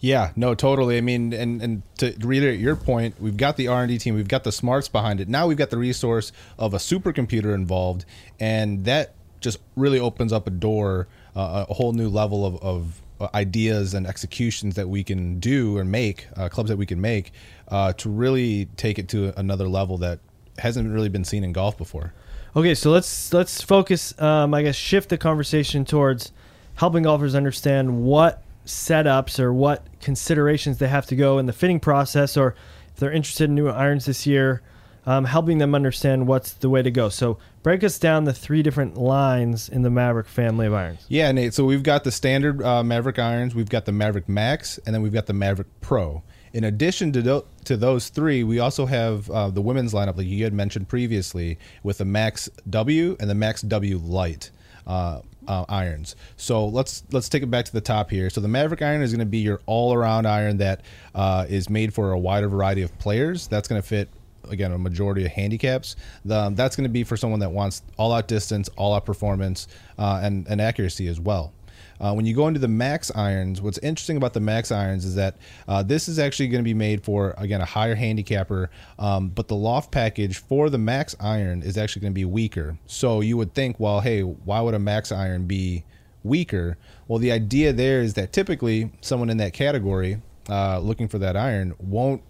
Yeah, 0.00 0.32
no, 0.34 0.54
totally. 0.54 0.96
I 0.96 1.02
mean, 1.02 1.32
and 1.34 1.60
and 1.60 1.82
to 1.98 2.14
reiterate 2.20 2.58
your 2.58 2.74
point, 2.76 3.20
we've 3.20 3.36
got 3.36 3.56
the 3.56 3.68
R 3.68 3.82
and 3.82 3.88
D 3.88 3.98
team, 3.98 4.14
we've 4.14 4.28
got 4.28 4.44
the 4.44 4.52
smarts 4.52 4.88
behind 4.88 5.20
it. 5.20 5.28
Now 5.28 5.46
we've 5.46 5.58
got 5.58 5.68
the 5.68 5.76
resource 5.76 6.32
of 6.58 6.72
a 6.72 6.78
supercomputer 6.78 7.54
involved, 7.54 8.06
and 8.38 8.84
that 8.86 9.14
just 9.40 9.58
really 9.76 9.98
opens 9.98 10.32
up 10.32 10.46
a 10.46 10.50
door, 10.50 11.08
uh, 11.34 11.64
a 11.68 11.74
whole 11.74 11.92
new 11.92 12.08
level 12.08 12.44
of, 12.44 12.56
of 12.62 13.02
uh, 13.20 13.28
ideas 13.34 13.94
and 13.94 14.06
executions 14.06 14.74
that 14.76 14.88
we 14.88 15.04
can 15.04 15.40
do 15.40 15.78
and 15.78 15.90
make, 15.90 16.26
uh, 16.36 16.48
clubs 16.48 16.70
that 16.70 16.76
we 16.76 16.86
can 16.86 17.00
make, 17.00 17.32
uh, 17.68 17.92
to 17.94 18.08
really 18.08 18.66
take 18.76 18.98
it 18.98 19.08
to 19.08 19.38
another 19.38 19.68
level 19.68 19.98
that 19.98 20.20
hasn't 20.58 20.92
really 20.92 21.08
been 21.08 21.24
seen 21.24 21.44
in 21.44 21.52
golf 21.52 21.76
before. 21.76 22.12
Okay, 22.56 22.74
so 22.74 22.90
let's 22.90 23.32
let's 23.32 23.62
focus. 23.62 24.20
Um, 24.20 24.54
I 24.54 24.62
guess 24.62 24.74
shift 24.74 25.08
the 25.08 25.18
conversation 25.18 25.84
towards 25.84 26.32
helping 26.74 27.04
golfers 27.04 27.34
understand 27.34 28.02
what 28.02 28.42
setups 28.66 29.38
or 29.38 29.52
what 29.52 29.86
considerations 30.00 30.78
they 30.78 30.88
have 30.88 31.06
to 31.06 31.16
go 31.16 31.38
in 31.38 31.46
the 31.46 31.52
fitting 31.52 31.78
process, 31.78 32.36
or 32.36 32.54
if 32.92 32.96
they're 32.96 33.12
interested 33.12 33.44
in 33.44 33.54
new 33.54 33.68
irons 33.68 34.06
this 34.06 34.26
year, 34.26 34.62
um, 35.06 35.24
helping 35.24 35.58
them 35.58 35.74
understand 35.74 36.26
what's 36.26 36.52
the 36.52 36.68
way 36.68 36.82
to 36.82 36.90
go. 36.90 37.08
So 37.08 37.38
break 37.62 37.82
us 37.84 37.98
down 37.98 38.24
the 38.24 38.32
three 38.32 38.62
different 38.62 38.96
lines 38.96 39.68
in 39.68 39.82
the 39.82 39.88
Mavrik 39.88 40.26
family 40.26 40.66
of 40.66 40.74
irons. 40.74 41.04
Yeah, 41.08 41.30
Nate. 41.32 41.54
So 41.54 41.64
we've 41.64 41.82
got 41.82 42.04
the 42.04 42.12
standard 42.12 42.62
uh, 42.62 42.82
Mavrik 42.82 43.18
irons, 43.18 43.54
we've 43.54 43.68
got 43.68 43.84
the 43.84 43.92
Mavrik 43.92 44.28
Max, 44.28 44.78
and 44.86 44.94
then 44.94 45.02
we've 45.02 45.12
got 45.12 45.26
the 45.26 45.32
Mavrik 45.32 45.66
Pro. 45.80 46.22
In 46.52 46.64
addition 46.64 47.12
to, 47.12 47.22
do- 47.22 47.44
to 47.64 47.76
those 47.76 48.08
three, 48.08 48.42
we 48.42 48.58
also 48.58 48.86
have 48.86 49.30
uh, 49.30 49.50
the 49.50 49.60
women's 49.60 49.92
lineup, 49.94 50.16
like 50.16 50.26
you 50.26 50.42
had 50.42 50.52
mentioned 50.52 50.88
previously, 50.88 51.58
with 51.82 51.98
the 51.98 52.04
Max 52.04 52.48
W 52.68 53.16
and 53.20 53.30
the 53.30 53.34
Max 53.34 53.62
W 53.62 53.98
Light. 53.98 54.50
Uh, 54.86 55.20
uh, 55.46 55.64
irons. 55.68 56.14
So 56.36 56.66
let's 56.66 57.02
let's 57.10 57.28
take 57.28 57.42
it 57.42 57.50
back 57.50 57.64
to 57.64 57.72
the 57.72 57.80
top 57.80 58.10
here. 58.10 58.30
So 58.30 58.40
the 58.40 58.48
Mavrik 58.48 58.82
iron 58.82 59.02
is 59.02 59.10
going 59.10 59.20
to 59.20 59.26
be 59.26 59.38
your 59.38 59.60
all-around 59.66 60.26
iron 60.26 60.58
that 60.58 60.82
uh, 61.14 61.46
is 61.48 61.68
made 61.68 61.92
for 61.92 62.12
a 62.12 62.18
wider 62.18 62.48
variety 62.48 62.82
of 62.82 62.96
players. 62.98 63.48
That's 63.48 63.66
going 63.66 63.80
to 63.80 63.86
fit 63.86 64.08
again 64.50 64.72
a 64.72 64.78
majority 64.78 65.24
of 65.24 65.32
handicaps. 65.32 65.96
That's 66.24 66.76
going 66.76 66.84
to 66.84 66.88
be 66.88 67.04
for 67.04 67.16
someone 67.16 67.40
that 67.40 67.50
wants 67.50 67.82
all 67.96 68.12
out 68.12 68.28
distance, 68.28 68.68
all 68.76 68.94
out 68.94 69.06
performance, 69.06 69.68
uh, 69.98 70.20
and, 70.22 70.46
and 70.48 70.60
accuracy 70.60 71.08
as 71.08 71.20
well. 71.20 71.52
Uh, 72.00 72.14
when 72.14 72.24
you 72.24 72.34
go 72.34 72.48
into 72.48 72.58
the 72.58 72.68
max 72.68 73.14
irons, 73.14 73.60
what's 73.60 73.76
interesting 73.78 74.16
about 74.16 74.32
the 74.32 74.40
max 74.40 74.72
irons 74.72 75.04
is 75.04 75.14
that 75.16 75.36
uh, 75.68 75.82
this 75.82 76.08
is 76.08 76.18
actually 76.18 76.48
going 76.48 76.62
to 76.62 76.64
be 76.64 76.74
made 76.74 77.04
for 77.04 77.34
again 77.36 77.60
a 77.60 77.64
higher 77.64 77.94
handicapper, 77.94 78.70
um, 78.98 79.28
but 79.28 79.48
the 79.48 79.54
loft 79.54 79.90
package 79.90 80.38
for 80.38 80.70
the 80.70 80.78
max 80.78 81.14
iron 81.20 81.62
is 81.62 81.76
actually 81.76 82.00
going 82.00 82.12
to 82.12 82.18
be 82.18 82.24
weaker. 82.24 82.78
So 82.86 83.20
you 83.20 83.36
would 83.36 83.54
think, 83.54 83.78
well, 83.78 84.00
hey, 84.00 84.22
why 84.22 84.62
would 84.62 84.74
a 84.74 84.78
max 84.78 85.12
iron 85.12 85.46
be 85.46 85.84
weaker? 86.22 86.78
Well, 87.06 87.18
the 87.18 87.32
idea 87.32 87.72
there 87.74 88.00
is 88.00 88.14
that 88.14 88.32
typically 88.32 88.92
someone 89.02 89.28
in 89.28 89.36
that 89.36 89.52
category 89.52 90.22
uh, 90.48 90.78
looking 90.78 91.06
for 91.06 91.18
that 91.18 91.36
iron 91.36 91.74
won't 91.78 92.22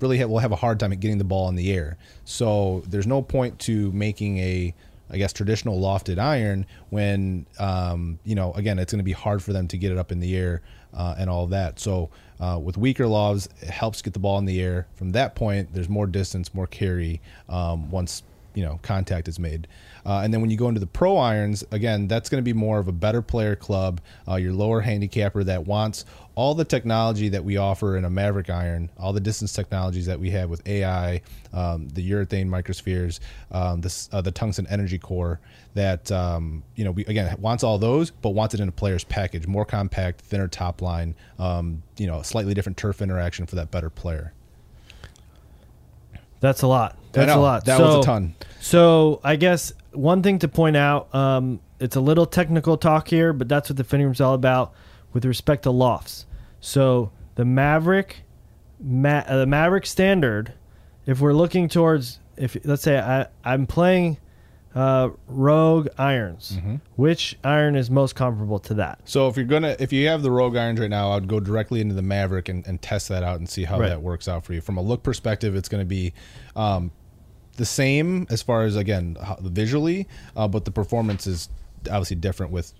really 0.00 0.18
have, 0.18 0.28
will 0.28 0.38
have 0.38 0.52
a 0.52 0.56
hard 0.56 0.80
time 0.80 0.92
at 0.92 1.00
getting 1.00 1.18
the 1.18 1.24
ball 1.24 1.48
in 1.48 1.54
the 1.54 1.72
air. 1.72 1.96
So 2.24 2.82
there's 2.86 3.06
no 3.06 3.22
point 3.22 3.58
to 3.60 3.92
making 3.92 4.38
a 4.38 4.74
I 5.10 5.16
guess 5.16 5.32
traditional 5.32 5.80
lofted 5.80 6.18
iron 6.18 6.66
when 6.90 7.46
um, 7.58 8.18
you 8.24 8.34
know 8.34 8.52
again 8.52 8.78
it's 8.78 8.92
going 8.92 8.98
to 8.98 9.04
be 9.04 9.12
hard 9.12 9.42
for 9.42 9.52
them 9.52 9.66
to 9.68 9.78
get 9.78 9.90
it 9.90 9.98
up 9.98 10.12
in 10.12 10.20
the 10.20 10.36
air 10.36 10.62
uh, 10.94 11.14
and 11.18 11.30
all 11.30 11.46
that. 11.48 11.80
So 11.80 12.10
uh, 12.40 12.58
with 12.62 12.76
weaker 12.76 13.06
lofts, 13.06 13.48
it 13.60 13.70
helps 13.70 14.02
get 14.02 14.12
the 14.12 14.18
ball 14.18 14.38
in 14.38 14.44
the 14.44 14.60
air. 14.60 14.86
From 14.94 15.12
that 15.12 15.34
point, 15.34 15.72
there's 15.72 15.88
more 15.88 16.06
distance, 16.06 16.54
more 16.54 16.66
carry 16.66 17.20
um, 17.48 17.90
once 17.90 18.22
you 18.54 18.64
know 18.64 18.78
contact 18.82 19.28
is 19.28 19.38
made. 19.38 19.66
Uh, 20.08 20.22
and 20.24 20.32
then 20.32 20.40
when 20.40 20.48
you 20.48 20.56
go 20.56 20.68
into 20.68 20.80
the 20.80 20.86
pro 20.86 21.18
irons, 21.18 21.62
again, 21.70 22.08
that's 22.08 22.30
going 22.30 22.42
to 22.42 22.44
be 22.44 22.54
more 22.54 22.78
of 22.78 22.88
a 22.88 22.92
better 22.92 23.20
player 23.20 23.54
club, 23.54 24.00
uh, 24.26 24.36
your 24.36 24.54
lower 24.54 24.80
handicapper 24.80 25.44
that 25.44 25.66
wants 25.66 26.06
all 26.34 26.54
the 26.54 26.64
technology 26.64 27.28
that 27.28 27.44
we 27.44 27.58
offer 27.58 27.94
in 27.94 28.06
a 28.06 28.10
Mavrik 28.10 28.48
iron, 28.48 28.88
all 28.96 29.12
the 29.12 29.20
distance 29.20 29.52
technologies 29.52 30.06
that 30.06 30.18
we 30.18 30.30
have 30.30 30.48
with 30.48 30.66
AI, 30.66 31.20
um, 31.52 31.88
the 31.90 32.10
urethane 32.10 32.48
microspheres, 32.48 33.20
um, 33.50 33.82
this, 33.82 34.08
uh, 34.10 34.22
the 34.22 34.30
tungsten 34.30 34.66
energy 34.68 34.98
core. 34.98 35.40
That 35.74 36.10
um, 36.10 36.62
you 36.74 36.84
know, 36.84 36.90
we 36.92 37.04
again 37.04 37.36
wants 37.38 37.62
all 37.62 37.78
those, 37.78 38.10
but 38.10 38.30
wants 38.30 38.54
it 38.54 38.60
in 38.60 38.68
a 38.68 38.72
player's 38.72 39.04
package, 39.04 39.46
more 39.46 39.66
compact, 39.66 40.22
thinner 40.22 40.48
top 40.48 40.80
line. 40.80 41.14
Um, 41.38 41.82
you 41.98 42.06
know, 42.06 42.22
slightly 42.22 42.54
different 42.54 42.78
turf 42.78 43.02
interaction 43.02 43.46
for 43.46 43.56
that 43.56 43.70
better 43.70 43.90
player. 43.90 44.32
That's 46.40 46.62
a 46.62 46.66
lot. 46.66 46.96
That's 47.12 47.32
a 47.32 47.36
lot. 47.36 47.64
That 47.64 47.78
so, 47.78 47.84
was 47.84 48.04
a 48.04 48.06
ton. 48.06 48.34
So 48.60 49.20
I 49.22 49.36
guess 49.36 49.72
one 49.92 50.22
thing 50.22 50.38
to 50.40 50.48
point 50.48 50.76
out, 50.76 51.14
um, 51.14 51.60
it's 51.80 51.96
a 51.96 52.00
little 52.00 52.26
technical 52.26 52.76
talk 52.76 53.08
here, 53.08 53.32
but 53.32 53.48
that's 53.48 53.70
what 53.70 53.76
the 53.76 53.84
fitting 53.84 54.06
room's 54.06 54.20
all 54.20 54.34
about 54.34 54.74
with 55.12 55.24
respect 55.24 55.62
to 55.64 55.70
lofts. 55.70 56.26
So 56.60 57.12
the 57.36 57.44
Mavrik, 57.44 58.12
Ma- 58.80 59.24
uh, 59.26 59.38
the 59.38 59.46
Mavrik 59.46 59.86
standard, 59.86 60.52
if 61.06 61.20
we're 61.20 61.32
looking 61.32 61.68
towards, 61.68 62.20
if 62.36 62.56
let's 62.64 62.82
say 62.82 62.98
I 62.98 63.26
I'm 63.44 63.66
playing 63.66 64.18
uh, 64.74 65.10
Rogue 65.26 65.88
irons, 65.96 66.52
mm-hmm. 66.56 66.76
which 66.96 67.36
iron 67.42 67.74
is 67.74 67.90
most 67.90 68.14
comparable 68.14 68.58
to 68.60 68.74
that? 68.74 69.00
So 69.04 69.28
if 69.28 69.36
you're 69.36 69.46
gonna, 69.46 69.76
if 69.78 69.92
you 69.92 70.08
have 70.08 70.22
the 70.22 70.30
Rogue 70.30 70.56
irons 70.56 70.78
right 70.78 70.90
now, 70.90 71.12
I'd 71.12 71.28
go 71.28 71.40
directly 71.40 71.80
into 71.80 71.94
the 71.94 72.02
Mavrik 72.02 72.48
and, 72.48 72.66
and 72.66 72.80
test 72.80 73.08
that 73.08 73.22
out 73.22 73.38
and 73.38 73.48
see 73.48 73.64
how 73.64 73.80
right. 73.80 73.88
that 73.88 74.02
works 74.02 74.28
out 74.28 74.44
for 74.44 74.52
you. 74.52 74.60
From 74.60 74.76
a 74.76 74.82
look 74.82 75.02
perspective, 75.02 75.56
it's 75.56 75.68
going 75.68 75.80
to 75.80 75.86
be 75.88 76.12
um, 76.54 76.90
the 77.58 77.66
same 77.66 78.26
as 78.30 78.40
far 78.40 78.64
as 78.64 78.76
again 78.76 79.18
visually, 79.40 80.08
uh, 80.36 80.48
but 80.48 80.64
the 80.64 80.70
performance 80.70 81.26
is 81.26 81.50
obviously 81.90 82.16
different 82.16 82.50
with 82.50 82.72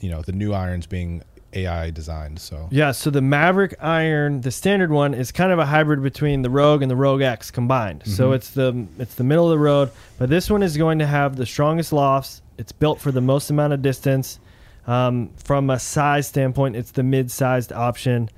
you 0.00 0.10
know 0.10 0.22
the 0.22 0.32
new 0.32 0.52
irons 0.52 0.86
being 0.86 1.22
AI 1.52 1.90
designed. 1.90 2.38
So 2.38 2.68
Yeah, 2.70 2.92
so 2.92 3.10
the 3.10 3.20
Mavrik 3.20 3.74
Iron, 3.80 4.42
the 4.42 4.50
standard 4.50 4.90
one, 4.90 5.14
is 5.14 5.32
kind 5.32 5.50
of 5.50 5.58
a 5.58 5.66
hybrid 5.66 6.02
between 6.02 6.42
the 6.42 6.50
Rogue 6.50 6.82
and 6.82 6.90
the 6.90 6.96
Rogue 6.96 7.22
X 7.22 7.50
combined. 7.50 8.02
So 8.06 8.32
it's 8.32 8.50
the 8.50 8.86
it's 8.98 9.14
the 9.14 9.24
middle 9.24 9.46
of 9.46 9.50
the 9.50 9.58
road, 9.58 9.90
but 10.18 10.28
this 10.28 10.48
one 10.48 10.62
is 10.62 10.76
going 10.76 11.00
to 11.00 11.06
have 11.06 11.36
the 11.36 11.46
strongest 11.46 11.92
lofts. 11.92 12.42
It's 12.58 12.72
built 12.72 13.00
for 13.00 13.10
the 13.10 13.20
most 13.20 13.50
amount 13.50 13.72
of 13.72 13.82
distance. 13.82 14.38
Um, 14.86 15.30
from 15.42 15.68
a 15.70 15.80
size 15.80 16.28
standpoint, 16.28 16.76
it's 16.76 16.92
the 16.92 17.02
mid-sized 17.02 17.72
option. 17.72 18.30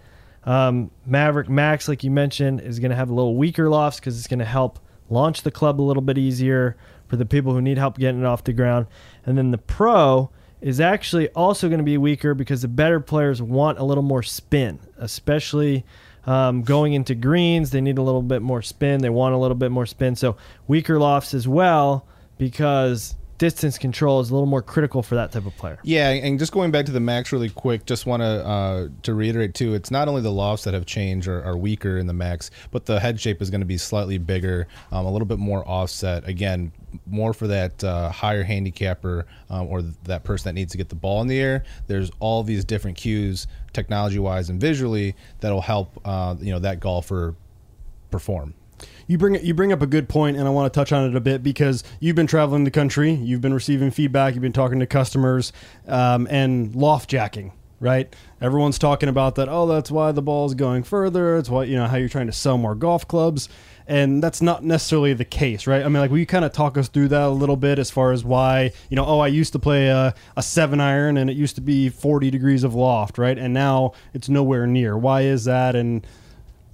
Um, 0.45 0.91
Mavrik 1.07 1.51
Max, 1.51 1.89
like 1.89 2.03
you 2.03 2.11
mentioned, 2.11 2.63
is 2.63 2.79
going 2.79 2.89
to 2.91 2.97
have 2.97 3.11
a 3.11 3.15
little 3.15 3.37
weaker 3.37 3.69
lofts 3.69 4.01
because 4.01 4.17
it's 4.17 4.29
going 4.29 4.39
to 4.39 4.47
help 4.47 4.79
launch 5.11 5.43
the 5.43 5.51
club 5.51 5.81
a 5.81 5.83
little 5.83 6.03
bit 6.03 6.19
easier 6.19 6.77
for 7.07 7.17
the 7.17 7.27
people 7.27 7.53
who 7.53 7.63
need 7.63 7.79
help 7.79 7.99
getting 7.99 8.21
it 8.21 8.27
off 8.27 8.45
the 8.45 8.53
ground. 8.53 8.87
And 9.25 9.39
then 9.39 9.51
the 9.51 9.59
Pro 9.59 10.31
is 10.61 10.81
actually 10.81 11.29
also 11.31 11.69
going 11.69 11.79
to 11.79 11.85
be 11.85 11.97
weaker 11.97 12.35
because 12.35 12.63
the 12.63 12.69
better 12.69 13.01
players 13.01 13.41
want 13.41 13.79
a 13.79 13.85
little 13.85 14.03
more 14.03 14.23
spin, 14.23 14.79
especially 14.99 15.85
um, 16.27 16.63
going 16.63 16.93
into 16.93 17.15
greens. 17.15 17.71
They 17.71 17.81
need 17.81 17.99
a 17.99 18.03
little 18.03 18.23
bit 18.23 18.43
more 18.43 18.61
spin. 18.63 19.01
They 19.01 19.11
want 19.11 19.35
a 19.35 19.39
little 19.39 19.57
bit 19.57 19.71
more 19.71 19.87
spin. 19.87 20.17
So 20.17 20.37
weaker 20.67 20.99
lofts 20.99 21.33
as 21.33 21.47
well 21.49 22.07
because 22.37 23.17
distance 23.39 23.79
control 23.79 24.21
is 24.21 24.31
a 24.31 24.35
little 24.35 24.47
more 24.47 24.63
critical 24.63 25.03
for 25.03 25.15
that 25.15 25.33
type 25.33 25.47
of 25.47 25.57
player. 25.57 25.79
Yeah, 25.83 26.11
and 26.11 26.39
just 26.39 26.53
going 26.53 26.71
back 26.71 26.87
to 26.87 26.93
the 26.93 27.01
max 27.01 27.33
really 27.33 27.49
quick, 27.49 27.87
just 27.87 28.05
want 28.05 28.23
to 28.23 28.47
uh, 28.47 28.89
to 29.03 29.15
reiterate 29.15 29.55
too. 29.55 29.75
It's 29.75 29.91
not 29.91 30.09
only 30.09 30.21
the 30.21 30.33
lofts 30.33 30.65
that 30.65 30.75
have 30.75 30.87
changed 30.87 31.29
or 31.29 31.43
are 31.43 31.57
weaker 31.57 31.99
in 31.99 32.07
the 32.07 32.13
max, 32.13 32.51
but 32.71 32.87
the 32.87 33.01
head 33.01 33.21
shape 33.21 33.41
is 33.41 33.51
going 33.51 33.61
to 33.61 33.67
be 33.67 33.79
slightly 33.79 34.19
bigger, 34.19 34.67
um, 34.93 35.07
a 35.07 35.11
little 35.11 35.27
bit 35.27 35.39
more 35.39 35.67
offset. 35.67 36.29
Again, 36.29 36.73
more 37.07 37.33
for 37.33 37.47
that 37.47 37.83
uh, 37.85 38.11
higher 38.11 38.43
handicapper 38.43 39.27
um, 39.51 39.69
or 39.69 39.83
that 40.05 40.25
person 40.25 40.49
that 40.49 40.55
needs 40.55 40.73
to 40.73 40.79
get 40.79 40.89
the 40.89 40.95
ball 40.95 41.21
in 41.23 41.29
the 41.29 41.39
air. 41.39 41.65
There's 41.87 42.11
all 42.19 42.43
these 42.43 42.65
different 42.65 42.97
cues, 42.97 43.47
technology 43.73 44.19
wise 44.19 44.51
and 44.51 44.61
visually, 44.61 45.15
that'll 45.41 45.61
help 45.61 46.01
uh, 46.05 46.35
you 46.41 46.53
know 46.53 46.59
that 46.59 46.81
golfer 46.81 47.35
perform. 48.11 48.55
You 49.09 49.17
bring 49.17 49.43
you 49.43 49.55
bring 49.55 49.73
up 49.73 49.81
a 49.81 49.87
good 49.87 50.07
point, 50.07 50.37
and 50.37 50.47
I 50.47 50.51
want 50.51 50.71
to 50.71 50.79
touch 50.79 50.93
on 50.93 51.09
it 51.09 51.17
a 51.17 51.21
bit 51.21 51.43
because 51.43 51.83
you've 51.99 52.15
been 52.15 52.27
traveling 52.27 52.65
the 52.65 52.71
country, 52.71 53.13
you've 53.13 53.41
been 53.41 53.55
receiving 53.55 53.91
feedback, 53.91 54.35
you've 54.35 54.43
been 54.43 54.53
talking 54.53 54.81
to 54.81 54.87
customers, 54.87 55.51
um, 55.87 56.29
and 56.31 56.77
loft 56.77 57.09
jacking. 57.09 57.53
Right, 57.81 58.15
everyone's 58.41 58.79
talking 58.79 59.09
about 59.09 59.37
that. 59.37 59.49
Oh, 59.49 59.67
that's 59.67 59.91
why 59.91 60.11
the 60.11 60.21
ball's 60.21 60.55
going 60.55 60.83
further. 60.83 61.39
It's 61.39 61.49
why 61.49 61.65
you 61.65 61.77
know 61.77 61.87
how 61.87 61.97
you're 61.97 62.09
trying 62.09 62.27
to 62.27 62.33
sell 62.33 62.59
more 62.59 62.75
golf 62.75 63.07
clubs, 63.07 63.49
and 63.87 64.21
that's 64.23 64.43
not 64.43 64.65
necessarily 64.65 65.15
the 65.15 65.25
case, 65.25 65.67
right? 65.67 65.83
I 65.83 65.85
mean, 65.85 66.01
like, 66.01 66.11
will 66.11 66.19
you 66.19 66.27
kind 66.27 66.45
of 66.45 66.53
talk 66.53 66.77
us 66.77 66.89
through 66.89 67.09
that 67.09 67.23
a 67.23 67.31
little 67.31 67.57
bit 67.57 67.79
as 67.79 67.89
far 67.89 68.13
as 68.13 68.25
why 68.25 68.73
you 68.91 68.97
know? 68.97 69.07
Oh, 69.07 69.21
I 69.21 69.29
used 69.29 69.53
to 69.53 69.59
play 69.61 69.87
a, 69.87 70.13
a 70.37 70.43
seven 70.43 70.81
iron, 70.81 71.17
and 71.17 71.31
it 71.31 71.37
used 71.37 71.55
to 71.55 71.61
be 71.63 71.89
40 71.89 72.31
degrees 72.31 72.65
of 72.65 72.75
loft, 72.75 73.17
right? 73.17 73.39
And 73.39 73.55
now 73.55 73.93
it's 74.13 74.29
nowhere 74.29 74.67
near. 74.67 74.99
Why 74.99 75.23
is 75.23 75.45
that? 75.45 75.77
And 75.77 76.05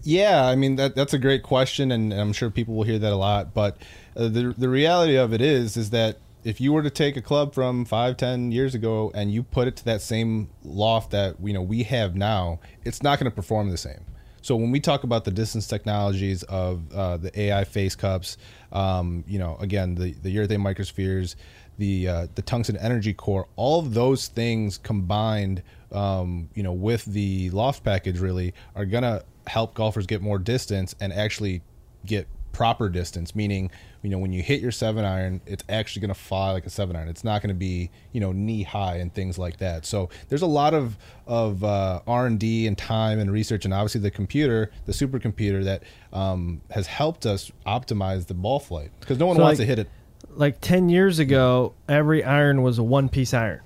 Yeah, 0.04 0.46
I 0.46 0.54
mean 0.54 0.76
that 0.76 0.94
that's 0.94 1.14
a 1.14 1.18
great 1.18 1.42
question, 1.42 1.90
and 1.90 2.12
I'm 2.12 2.34
sure 2.34 2.50
people 2.50 2.74
will 2.74 2.84
hear 2.84 2.98
that 2.98 3.12
a 3.12 3.16
lot. 3.16 3.54
But 3.54 3.78
uh, 4.16 4.28
the 4.28 4.54
the 4.56 4.68
reality 4.68 5.16
of 5.16 5.32
it 5.32 5.40
is, 5.40 5.78
is 5.78 5.90
that 5.90 6.18
if 6.44 6.60
you 6.60 6.74
were 6.74 6.82
to 6.82 6.90
take 6.90 7.16
a 7.16 7.22
club 7.22 7.54
from 7.54 7.86
five, 7.86 8.18
ten 8.18 8.52
years 8.52 8.74
ago 8.74 9.10
and 9.14 9.32
you 9.32 9.42
put 9.42 9.66
it 9.66 9.76
to 9.76 9.84
that 9.86 10.02
same 10.02 10.50
loft 10.62 11.10
that 11.12 11.36
you 11.42 11.54
know 11.54 11.62
we 11.62 11.84
have 11.84 12.14
now, 12.14 12.60
it's 12.84 13.02
not 13.02 13.18
going 13.18 13.30
to 13.30 13.34
perform 13.34 13.70
the 13.70 13.78
same. 13.78 14.04
So 14.42 14.56
when 14.56 14.70
we 14.70 14.78
talk 14.78 15.04
about 15.04 15.24
the 15.24 15.30
distance 15.30 15.66
technologies 15.66 16.42
of 16.44 16.92
uh, 16.92 17.16
the 17.16 17.40
AI 17.40 17.64
face 17.64 17.94
cups, 17.96 18.36
um, 18.72 19.24
you 19.26 19.38
know, 19.38 19.56
again 19.58 19.94
the 19.94 20.12
the 20.12 20.36
urethane 20.36 20.60
microspheres, 20.60 21.34
the 21.78 22.08
uh, 22.08 22.26
the 22.34 22.42
tungsten 22.42 22.76
energy 22.76 23.14
core, 23.14 23.48
all 23.56 23.78
of 23.80 23.94
those 23.94 24.28
things 24.28 24.76
combined, 24.76 25.62
um, 25.92 26.50
you 26.54 26.62
know, 26.62 26.74
with 26.74 27.06
the 27.06 27.48
loft 27.50 27.82
package 27.82 28.20
really 28.20 28.52
are 28.74 28.84
gonna 28.84 29.22
help 29.46 29.74
golfers 29.74 30.06
get 30.06 30.22
more 30.22 30.38
distance 30.38 30.94
and 31.00 31.12
actually 31.12 31.62
get 32.06 32.26
proper 32.52 32.88
distance 32.88 33.34
meaning 33.34 33.68
you 34.02 34.08
know 34.08 34.16
when 34.18 34.32
you 34.32 34.40
hit 34.40 34.60
your 34.60 34.70
seven 34.70 35.04
iron 35.04 35.40
it's 35.44 35.64
actually 35.68 35.98
going 36.00 36.14
to 36.14 36.20
fly 36.20 36.52
like 36.52 36.64
a 36.64 36.70
seven 36.70 36.94
iron. 36.94 37.08
It's 37.08 37.24
not 37.24 37.42
going 37.42 37.48
to 37.48 37.54
be 37.58 37.90
you 38.12 38.20
know 38.20 38.30
knee 38.30 38.62
high 38.62 38.96
and 38.98 39.12
things 39.12 39.38
like 39.38 39.56
that. 39.58 39.84
So 39.84 40.08
there's 40.28 40.42
a 40.42 40.46
lot 40.46 40.72
of 40.72 40.96
of 41.26 41.64
uh, 41.64 42.00
r&d 42.06 42.66
and 42.68 42.78
time 42.78 43.18
and 43.18 43.32
research 43.32 43.64
and 43.64 43.74
obviously 43.74 44.00
the 44.02 44.10
computer 44.12 44.70
the 44.86 44.92
supercomputer 44.92 45.64
that 45.64 45.82
um, 46.12 46.60
has 46.70 46.86
helped 46.86 47.26
us 47.26 47.50
optimize 47.66 48.26
the 48.26 48.34
ball 48.34 48.60
flight 48.60 48.90
because 49.00 49.18
no 49.18 49.26
one 49.26 49.36
So, 49.36 49.42
wants 49.42 49.58
like- 49.58 49.64
to 49.64 49.66
hit 49.66 49.78
it. 49.80 49.88
like 50.36 50.60
10 50.60 50.88
years 50.88 51.18
ago, 51.18 51.74
every 51.88 52.22
iron 52.22 52.62
was 52.62 52.78
a 52.78 52.82
one 52.84 53.08
piece 53.08 53.34
iron. 53.34 53.60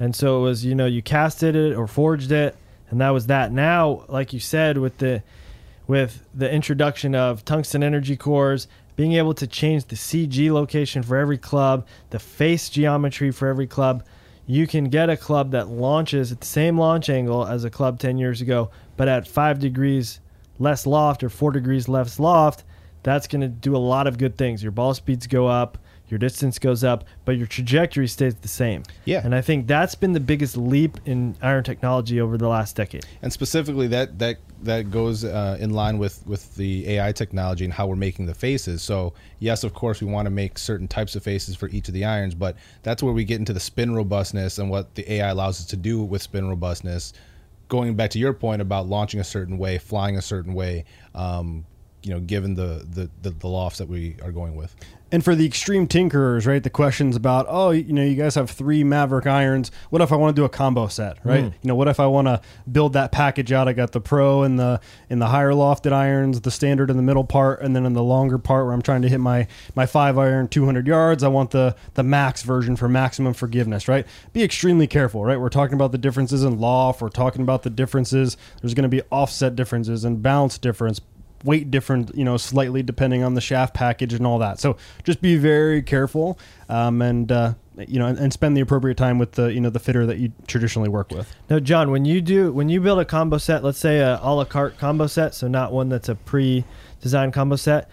And 0.00 0.14
so 0.14 0.38
it 0.38 0.42
was, 0.42 0.64
you 0.66 0.74
know, 0.74 0.86
you 0.86 1.02
casted 1.02 1.56
it 1.56 1.74
or 1.74 1.86
forged 1.86 2.30
it, 2.30 2.56
and 2.90 3.00
that 3.00 3.10
was 3.10 3.26
that. 3.26 3.52
Now, 3.52 4.04
like 4.08 4.32
you 4.32 4.40
said, 4.40 4.78
with 4.78 4.98
the 4.98 5.22
with 5.86 6.22
the 6.34 6.50
introduction 6.50 7.14
of 7.14 7.44
tungsten 7.44 7.82
energy 7.82 8.16
cores, 8.16 8.68
being 8.94 9.12
able 9.14 9.32
to 9.34 9.46
change 9.46 9.86
the 9.86 9.96
CG 9.96 10.50
location 10.50 11.02
for 11.02 11.16
every 11.16 11.38
club, 11.38 11.86
the 12.10 12.18
face 12.18 12.68
geometry 12.68 13.30
for 13.30 13.48
every 13.48 13.66
club, 13.66 14.04
you 14.46 14.66
can 14.66 14.84
get 14.84 15.08
a 15.08 15.16
club 15.16 15.50
that 15.52 15.68
launches 15.68 16.30
at 16.32 16.40
the 16.40 16.46
same 16.46 16.78
launch 16.78 17.08
angle 17.08 17.46
as 17.46 17.64
a 17.64 17.70
club 17.70 17.98
10 17.98 18.18
years 18.18 18.40
ago, 18.40 18.70
but 18.96 19.08
at 19.08 19.26
five 19.26 19.58
degrees 19.58 20.20
less 20.58 20.86
loft 20.86 21.22
or 21.22 21.28
four 21.28 21.52
degrees 21.52 21.88
less 21.88 22.18
loft. 22.18 22.64
That's 23.02 23.26
going 23.26 23.42
to 23.42 23.48
do 23.48 23.76
a 23.76 23.78
lot 23.78 24.06
of 24.06 24.18
good 24.18 24.36
things. 24.36 24.62
Your 24.62 24.72
ball 24.72 24.92
speeds 24.94 25.26
go 25.26 25.46
up, 25.46 25.78
your 26.08 26.18
distance 26.18 26.58
goes 26.58 26.84
up, 26.84 27.04
but 27.24 27.36
your 27.36 27.46
trajectory 27.46 28.08
stays 28.08 28.34
the 28.34 28.48
same. 28.48 28.82
Yeah. 29.04 29.20
And 29.24 29.34
I 29.34 29.40
think 29.40 29.66
that's 29.66 29.94
been 29.94 30.12
the 30.12 30.20
biggest 30.20 30.56
leap 30.56 30.98
in 31.04 31.36
iron 31.42 31.64
technology 31.64 32.20
over 32.20 32.36
the 32.38 32.48
last 32.48 32.76
decade. 32.76 33.04
and 33.22 33.32
specifically 33.32 33.86
that 33.88 34.18
that 34.18 34.38
that 34.62 34.90
goes 34.90 35.24
uh, 35.24 35.56
in 35.60 35.70
line 35.70 35.98
with 35.98 36.26
with 36.26 36.54
the 36.56 36.88
AI 36.88 37.12
technology 37.12 37.64
and 37.64 37.72
how 37.72 37.86
we're 37.86 37.96
making 37.96 38.26
the 38.26 38.34
faces. 38.34 38.82
So 38.82 39.12
yes, 39.38 39.64
of 39.64 39.74
course, 39.74 40.00
we 40.00 40.10
want 40.10 40.26
to 40.26 40.30
make 40.30 40.58
certain 40.58 40.88
types 40.88 41.14
of 41.14 41.22
faces 41.22 41.54
for 41.56 41.68
each 41.68 41.88
of 41.88 41.94
the 41.94 42.04
irons, 42.04 42.34
but 42.34 42.56
that's 42.82 43.02
where 43.02 43.12
we 43.12 43.24
get 43.24 43.38
into 43.38 43.52
the 43.52 43.60
spin 43.60 43.94
robustness 43.94 44.58
and 44.58 44.70
what 44.70 44.94
the 44.94 45.10
AI 45.12 45.28
allows 45.28 45.60
us 45.60 45.66
to 45.66 45.76
do 45.76 46.02
with 46.02 46.22
spin 46.22 46.48
robustness. 46.48 47.12
Going 47.68 47.94
back 47.94 48.10
to 48.10 48.18
your 48.18 48.32
point 48.32 48.62
about 48.62 48.88
launching 48.88 49.20
a 49.20 49.24
certain 49.24 49.58
way, 49.58 49.78
flying 49.78 50.16
a 50.16 50.22
certain 50.22 50.54
way, 50.54 50.86
um, 51.14 51.66
you 52.02 52.10
know, 52.10 52.20
given 52.20 52.54
the, 52.54 52.86
the 52.88 53.10
the 53.22 53.30
the 53.30 53.48
lofts 53.48 53.78
that 53.78 53.88
we 53.88 54.16
are 54.22 54.32
going 54.32 54.56
with. 54.56 54.74
And 55.10 55.24
for 55.24 55.34
the 55.34 55.46
extreme 55.46 55.88
tinkerers, 55.88 56.46
right? 56.46 56.62
The 56.62 56.68
questions 56.68 57.16
about, 57.16 57.46
oh, 57.48 57.70
you 57.70 57.94
know, 57.94 58.04
you 58.04 58.14
guys 58.14 58.34
have 58.34 58.50
three 58.50 58.84
Mavrik 58.84 59.26
irons. 59.26 59.70
What 59.88 60.02
if 60.02 60.12
I 60.12 60.16
want 60.16 60.36
to 60.36 60.38
do 60.38 60.44
a 60.44 60.50
combo 60.50 60.86
set, 60.88 61.16
right? 61.24 61.44
Mm. 61.44 61.54
You 61.62 61.68
know, 61.68 61.74
what 61.74 61.88
if 61.88 61.98
I 61.98 62.06
want 62.06 62.26
to 62.28 62.42
build 62.70 62.92
that 62.92 63.10
package 63.10 63.50
out? 63.50 63.68
I 63.68 63.72
got 63.72 63.92
the 63.92 64.02
pro 64.02 64.42
and 64.42 64.58
the 64.58 64.80
in 65.08 65.18
the 65.18 65.28
higher 65.28 65.52
lofted 65.52 65.92
irons, 65.92 66.42
the 66.42 66.50
standard 66.50 66.90
in 66.90 66.98
the 66.98 67.02
middle 67.02 67.24
part, 67.24 67.62
and 67.62 67.74
then 67.74 67.86
in 67.86 67.94
the 67.94 68.02
longer 68.02 68.36
part 68.36 68.66
where 68.66 68.74
I'm 68.74 68.82
trying 68.82 69.00
to 69.00 69.08
hit 69.08 69.18
my 69.18 69.46
my 69.74 69.86
five 69.86 70.18
iron 70.18 70.46
200 70.46 70.86
yards, 70.86 71.24
I 71.24 71.28
want 71.28 71.52
the 71.52 71.74
the 71.94 72.02
max 72.02 72.42
version 72.42 72.76
for 72.76 72.86
maximum 72.86 73.32
forgiveness, 73.32 73.88
right? 73.88 74.06
Be 74.34 74.42
extremely 74.42 74.86
careful, 74.86 75.24
right? 75.24 75.40
We're 75.40 75.48
talking 75.48 75.74
about 75.74 75.92
the 75.92 75.98
differences 75.98 76.44
in 76.44 76.60
loft. 76.60 77.00
We're 77.00 77.08
talking 77.08 77.40
about 77.40 77.62
the 77.62 77.70
differences. 77.70 78.36
There's 78.60 78.74
going 78.74 78.82
to 78.82 78.88
be 78.90 79.00
offset 79.10 79.56
differences 79.56 80.04
and 80.04 80.22
bounce 80.22 80.58
difference 80.58 81.00
weight 81.44 81.70
different, 81.70 82.14
you 82.14 82.24
know, 82.24 82.36
slightly 82.36 82.82
depending 82.82 83.22
on 83.22 83.34
the 83.34 83.40
shaft 83.40 83.74
package 83.74 84.12
and 84.12 84.26
all 84.26 84.38
that. 84.38 84.58
So 84.58 84.76
just 85.04 85.20
be 85.20 85.36
very 85.36 85.82
careful, 85.82 86.38
um, 86.68 87.00
and 87.02 87.30
uh, 87.30 87.54
you 87.76 87.98
know, 87.98 88.06
and, 88.06 88.18
and 88.18 88.32
spend 88.32 88.56
the 88.56 88.60
appropriate 88.60 88.96
time 88.96 89.18
with 89.18 89.32
the 89.32 89.52
you 89.52 89.60
know 89.60 89.70
the 89.70 89.78
fitter 89.78 90.06
that 90.06 90.18
you 90.18 90.32
traditionally 90.46 90.88
work 90.88 91.10
with. 91.10 91.34
Now, 91.48 91.60
John, 91.60 91.90
when 91.90 92.04
you 92.04 92.20
do 92.20 92.52
when 92.52 92.68
you 92.68 92.80
build 92.80 92.98
a 92.98 93.04
combo 93.04 93.38
set, 93.38 93.62
let's 93.62 93.78
say 93.78 93.98
a 93.98 94.18
a 94.22 94.34
la 94.34 94.44
carte 94.44 94.78
combo 94.78 95.06
set, 95.06 95.34
so 95.34 95.48
not 95.48 95.72
one 95.72 95.88
that's 95.88 96.08
a 96.08 96.14
pre-designed 96.14 97.32
combo 97.32 97.56
set. 97.56 97.88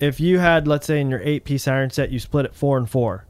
If 0.00 0.18
you 0.18 0.40
had, 0.40 0.66
let's 0.66 0.86
say, 0.86 1.00
in 1.00 1.10
your 1.10 1.20
eight-piece 1.22 1.68
iron 1.68 1.90
set, 1.90 2.10
you 2.10 2.18
split 2.18 2.44
it 2.44 2.54
four 2.54 2.76
and 2.76 2.90
four. 2.90 3.24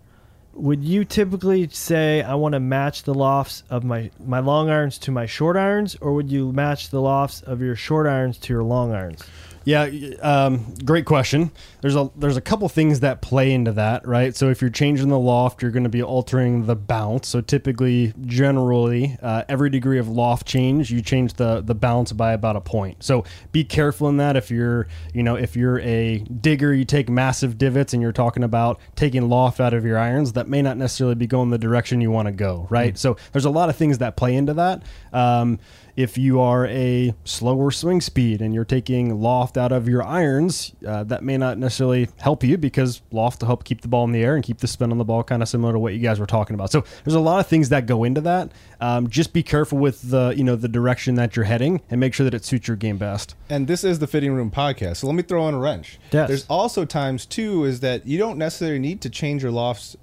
Would 0.54 0.84
you 0.84 1.04
typically 1.04 1.68
say 1.68 2.22
I 2.22 2.34
want 2.34 2.52
to 2.52 2.60
match 2.60 3.04
the 3.04 3.14
lofts 3.14 3.62
of 3.70 3.84
my 3.84 4.10
my 4.24 4.40
long 4.40 4.68
irons 4.68 4.98
to 4.98 5.10
my 5.10 5.26
short 5.26 5.56
irons, 5.56 5.96
or 6.00 6.12
would 6.12 6.30
you 6.30 6.52
match 6.52 6.90
the 6.90 7.00
lofts 7.00 7.42
of 7.42 7.60
your 7.60 7.74
short 7.74 8.06
irons 8.06 8.38
to 8.38 8.52
your 8.52 8.62
long 8.62 8.92
irons? 8.92 9.24
Yeah, 9.64 9.84
um, 10.20 10.74
great 10.84 11.04
question. 11.04 11.50
There's 11.82 11.96
a 11.96 12.10
there's 12.16 12.36
a 12.36 12.40
couple 12.40 12.68
things 12.68 13.00
that 13.00 13.22
play 13.22 13.52
into 13.52 13.72
that, 13.72 14.06
right? 14.06 14.34
So 14.34 14.48
if 14.48 14.60
you're 14.60 14.70
changing 14.70 15.08
the 15.08 15.18
loft, 15.18 15.62
you're 15.62 15.72
going 15.72 15.82
to 15.82 15.90
be 15.90 16.02
altering 16.02 16.66
the 16.66 16.76
bounce. 16.76 17.28
So 17.28 17.40
typically, 17.40 18.14
generally, 18.24 19.18
uh, 19.20 19.42
every 19.48 19.68
degree 19.68 19.98
of 19.98 20.08
loft 20.08 20.46
change, 20.46 20.92
you 20.92 21.02
change 21.02 21.34
the 21.34 21.60
the 21.60 21.74
bounce 21.74 22.12
by 22.12 22.32
about 22.32 22.54
a 22.54 22.60
point. 22.60 23.02
So 23.02 23.24
be 23.50 23.64
careful 23.64 24.08
in 24.08 24.16
that. 24.18 24.36
If 24.36 24.48
you're 24.50 24.86
you 25.12 25.24
know 25.24 25.34
if 25.34 25.56
you're 25.56 25.80
a 25.80 26.18
digger, 26.18 26.72
you 26.72 26.84
take 26.84 27.10
massive 27.10 27.58
divots, 27.58 27.92
and 27.92 28.00
you're 28.00 28.12
talking 28.12 28.44
about 28.44 28.80
taking 28.94 29.28
loft 29.28 29.58
out 29.58 29.74
of 29.74 29.84
your 29.84 29.98
irons, 29.98 30.34
that 30.34 30.48
may 30.48 30.62
not 30.62 30.76
necessarily 30.76 31.16
be 31.16 31.26
going 31.26 31.50
the 31.50 31.58
direction 31.58 32.00
you 32.00 32.12
want 32.12 32.26
to 32.26 32.32
go, 32.32 32.68
right? 32.70 32.96
So 32.96 33.16
there's 33.32 33.44
a 33.44 33.50
lot 33.50 33.68
of 33.68 33.76
things 33.76 33.98
that 33.98 34.16
play 34.16 34.36
into 34.36 34.54
that. 34.54 34.84
Um, 35.12 35.58
if 35.96 36.16
you 36.16 36.40
are 36.40 36.66
a 36.66 37.14
slower 37.24 37.70
swing 37.70 38.00
speed 38.00 38.40
and 38.40 38.54
you're 38.54 38.64
taking 38.64 39.20
loft 39.20 39.58
out 39.58 39.72
of 39.72 39.88
your 39.88 40.02
irons, 40.02 40.72
uh, 40.86 41.04
that 41.04 41.22
may 41.22 41.36
not 41.36 41.58
necessarily 41.58 41.71
help 42.18 42.44
you 42.44 42.58
because 42.58 43.02
loft 43.10 43.40
will 43.42 43.48
help 43.48 43.64
keep 43.64 43.80
the 43.80 43.88
ball 43.88 44.04
in 44.04 44.12
the 44.12 44.22
air 44.22 44.34
and 44.34 44.44
keep 44.44 44.58
the 44.58 44.66
spin 44.66 44.90
on 44.90 44.98
the 44.98 45.04
ball, 45.04 45.22
kind 45.22 45.42
of 45.42 45.48
similar 45.48 45.72
to 45.72 45.78
what 45.78 45.92
you 45.94 45.98
guys 46.00 46.18
were 46.20 46.26
talking 46.26 46.54
about. 46.54 46.70
So 46.70 46.84
there's 47.04 47.14
a 47.14 47.20
lot 47.20 47.40
of 47.40 47.46
things 47.46 47.68
that 47.70 47.86
go 47.86 48.04
into 48.04 48.20
that. 48.22 48.52
Um, 48.80 49.08
just 49.08 49.32
be 49.32 49.42
careful 49.42 49.78
with 49.78 50.10
the 50.10 50.34
you 50.36 50.44
know 50.44 50.56
the 50.56 50.68
direction 50.68 51.14
that 51.16 51.36
you're 51.36 51.44
heading 51.44 51.80
and 51.90 52.00
make 52.00 52.14
sure 52.14 52.24
that 52.24 52.34
it 52.34 52.44
suits 52.44 52.68
your 52.68 52.76
game 52.76 52.98
best. 52.98 53.34
And 53.48 53.66
this 53.66 53.84
is 53.84 53.98
the 53.98 54.06
fitting 54.06 54.32
room 54.32 54.50
podcast. 54.50 54.98
So 54.98 55.06
let 55.06 55.16
me 55.16 55.22
throw 55.22 55.48
in 55.48 55.54
a 55.54 55.58
wrench. 55.58 55.98
Yes. 56.10 56.28
There's 56.28 56.46
also 56.46 56.84
times 56.84 57.26
too 57.26 57.64
is 57.64 57.80
that 57.80 58.06
you 58.06 58.18
don't 58.18 58.38
necessarily 58.38 58.78
need 58.78 59.00
to 59.02 59.10
change 59.10 59.42
your 59.42 59.52
lofts 59.52 59.96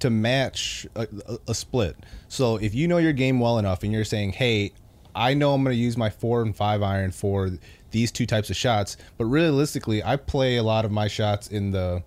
to 0.00 0.10
match 0.10 0.86
a, 0.94 1.06
a, 1.26 1.38
a 1.48 1.54
split. 1.54 1.96
So 2.28 2.56
if 2.56 2.74
you 2.74 2.88
know 2.88 2.98
your 2.98 3.12
game 3.12 3.40
well 3.40 3.58
enough 3.58 3.82
and 3.82 3.92
you're 3.92 4.04
saying, 4.04 4.32
"Hey, 4.32 4.72
I 5.14 5.34
know 5.34 5.54
I'm 5.54 5.62
going 5.62 5.74
to 5.74 5.80
use 5.80 5.96
my 5.96 6.10
4 6.10 6.42
and 6.42 6.56
5 6.56 6.82
iron 6.82 7.12
for 7.12 7.50
these 7.94 8.10
two 8.12 8.26
types 8.26 8.50
of 8.50 8.56
shots, 8.56 8.96
but 9.16 9.24
realistically, 9.26 10.02
I 10.02 10.16
play 10.16 10.56
a 10.56 10.62
lot 10.62 10.84
of 10.84 10.90
my 10.90 11.06
shots 11.08 11.46
in 11.48 11.70
the 11.70 12.02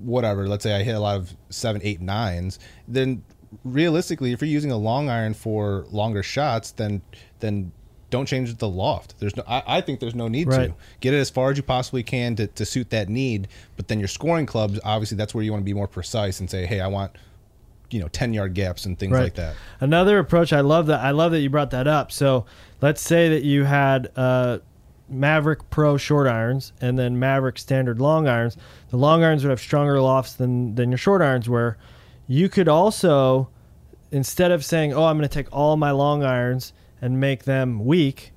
whatever, 0.00 0.48
let's 0.48 0.64
say 0.64 0.74
I 0.74 0.82
hit 0.82 0.94
a 0.94 1.00
lot 1.00 1.16
of 1.16 1.34
7, 1.50 1.80
eight, 1.84 2.00
nines. 2.00 2.58
then 2.86 3.22
realistically, 3.64 4.32
if 4.32 4.40
you're 4.40 4.48
using 4.50 4.70
a 4.70 4.76
long 4.76 5.08
iron 5.08 5.34
for 5.34 5.86
longer 5.90 6.22
shots, 6.22 6.72
then 6.72 7.00
then 7.40 7.72
don't 8.10 8.26
change 8.26 8.56
the 8.56 8.68
loft. 8.68 9.14
There's 9.18 9.36
no, 9.36 9.42
I, 9.46 9.62
I 9.78 9.80
think 9.80 10.00
there's 10.00 10.14
no 10.14 10.28
need 10.28 10.48
Right. 10.48 10.68
to 10.68 10.74
get 11.00 11.12
it 11.14 11.18
as 11.18 11.28
far 11.30 11.50
as 11.50 11.56
you 11.58 11.62
possibly 11.62 12.02
can 12.02 12.36
to, 12.36 12.46
to 12.46 12.64
suit 12.64 12.88
that 12.90 13.08
need. 13.08 13.48
But 13.76 13.88
then 13.88 13.98
your 13.98 14.08
scoring 14.08 14.46
clubs, 14.46 14.80
obviously, 14.82 15.16
that's 15.18 15.34
where 15.34 15.44
you 15.44 15.52
want 15.52 15.60
to 15.62 15.66
be 15.66 15.74
more 15.74 15.86
precise 15.88 16.40
and 16.40 16.48
say, 16.50 16.64
hey, 16.66 16.80
I 16.80 16.86
want, 16.88 17.12
you 17.90 18.00
know, 18.00 18.08
ten 18.08 18.32
yard 18.34 18.54
gaps 18.54 18.86
and 18.86 18.98
things 18.98 19.12
like 19.12 19.34
that. 19.34 19.54
Another 19.80 20.18
approach, 20.18 20.52
I 20.52 20.60
love 20.62 20.86
that. 20.86 21.00
I 21.00 21.10
love 21.12 21.32
that 21.32 21.40
you 21.40 21.50
brought 21.50 21.70
that 21.70 21.86
up. 21.86 22.10
So 22.10 22.44
let's 22.80 23.00
say 23.02 23.28
that 23.30 23.44
you 23.44 23.64
had 23.64 24.10
uh, 24.16 24.58
Mavrik 25.12 25.60
Pro 25.70 25.96
short 25.96 26.26
irons 26.26 26.72
and 26.80 26.98
then 26.98 27.16
Mavrik 27.16 27.58
standard 27.58 28.00
long 28.00 28.28
irons. 28.28 28.56
The 28.90 28.96
long 28.96 29.22
irons 29.22 29.44
would 29.44 29.50
have 29.50 29.60
stronger 29.60 30.00
lofts 30.00 30.34
than 30.34 30.74
than 30.74 30.90
your 30.90 30.98
short 30.98 31.22
irons 31.22 31.48
were. 31.48 31.76
You 32.26 32.48
could 32.48 32.68
also, 32.68 33.48
instead 34.10 34.50
of 34.50 34.64
saying, 34.64 34.92
"Oh, 34.92 35.04
I'm 35.04 35.16
going 35.16 35.28
to 35.28 35.34
take 35.34 35.54
all 35.54 35.76
my 35.76 35.90
long 35.90 36.22
irons 36.22 36.72
and 37.00 37.20
make 37.20 37.44
them 37.44 37.84
weak," 37.84 38.32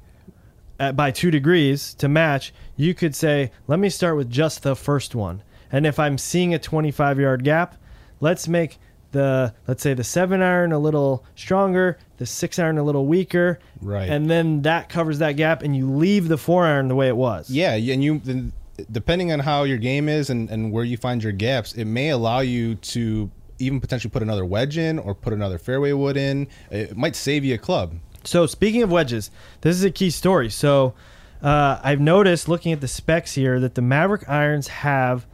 at, 0.82 0.96
by 0.96 1.12
two 1.12 1.32
degrees 1.32 1.94
to 1.94 2.10
match, 2.10 2.54
you 2.76 2.94
could 2.94 3.16
say, 3.16 3.52
let 3.68 3.80
me 3.80 3.88
start 3.88 4.18
with 4.18 4.30
just 4.30 4.64
the 4.64 4.76
first 4.76 5.14
one. 5.14 5.44
And 5.72 5.86
if 5.86 6.00
I'm 6.00 6.18
seeing 6.18 6.54
a 6.54 6.60
25 6.60 7.20
yard 7.20 7.44
gap, 7.44 7.78
let's 8.20 8.48
make 8.48 8.80
the, 9.12 9.54
let's 9.68 9.84
say 9.84 9.94
the 9.94 10.04
seven 10.04 10.42
iron 10.42 10.72
a 10.72 10.80
little 10.80 11.24
stronger, 11.36 11.98
the 12.22 12.28
six 12.28 12.60
iron 12.60 12.78
a 12.78 12.84
little 12.84 13.08
weaker. 13.08 13.58
Right. 13.82 14.08
And 14.08 14.30
then 14.30 14.62
that 14.62 14.90
covers 14.90 15.18
that 15.18 15.38
gap 15.38 15.64
and 15.64 15.76
you 15.76 15.90
leave 15.90 16.28
the 16.28 16.38
four 16.38 16.68
iron 16.68 16.88
the 16.88 16.94
way 16.94 17.08
it 17.08 17.18
was. 17.18 17.50
Yeah, 17.50 17.74
and 17.74 18.04
you 18.04 18.20
then, 18.20 18.54
depending 18.92 19.32
on 19.32 19.40
how 19.40 19.64
your 19.64 19.80
game 19.80 20.08
is 20.08 20.30
and, 20.30 20.48
and 20.52 20.72
where 20.72 20.84
you 20.84 20.98
find 20.98 21.24
your 21.24 21.32
gaps, 21.32 21.74
it 21.74 21.86
may 21.86 22.10
allow 22.10 22.42
you 22.42 22.76
to 22.76 23.32
even 23.58 23.82
potentially 23.82 24.12
put 24.12 24.22
another 24.22 24.46
wedge 24.46 24.78
in 24.78 25.00
or 25.00 25.16
put 25.16 25.34
another 25.34 25.58
fairway 25.58 25.94
wood 25.94 26.16
in. 26.16 26.48
It 26.70 26.96
might 26.96 27.16
save 27.16 27.44
you 27.44 27.56
a 27.56 27.58
club. 27.58 27.96
So 28.24 28.46
speaking 28.46 28.84
of 28.84 28.92
wedges, 28.92 29.32
this 29.62 29.76
is 29.76 29.84
a 29.84 29.90
key 29.90 30.12
story. 30.12 30.52
So 30.52 30.94
uh, 31.42 31.80
I've 31.82 32.00
noticed 32.00 32.48
looking 32.48 32.72
at 32.72 32.82
the 32.82 32.88
specs 32.88 33.34
here 33.34 33.60
that 33.60 33.74
the 33.74 33.82
Mavrik 33.82 34.30
irons 34.30 34.68
have 34.68 35.26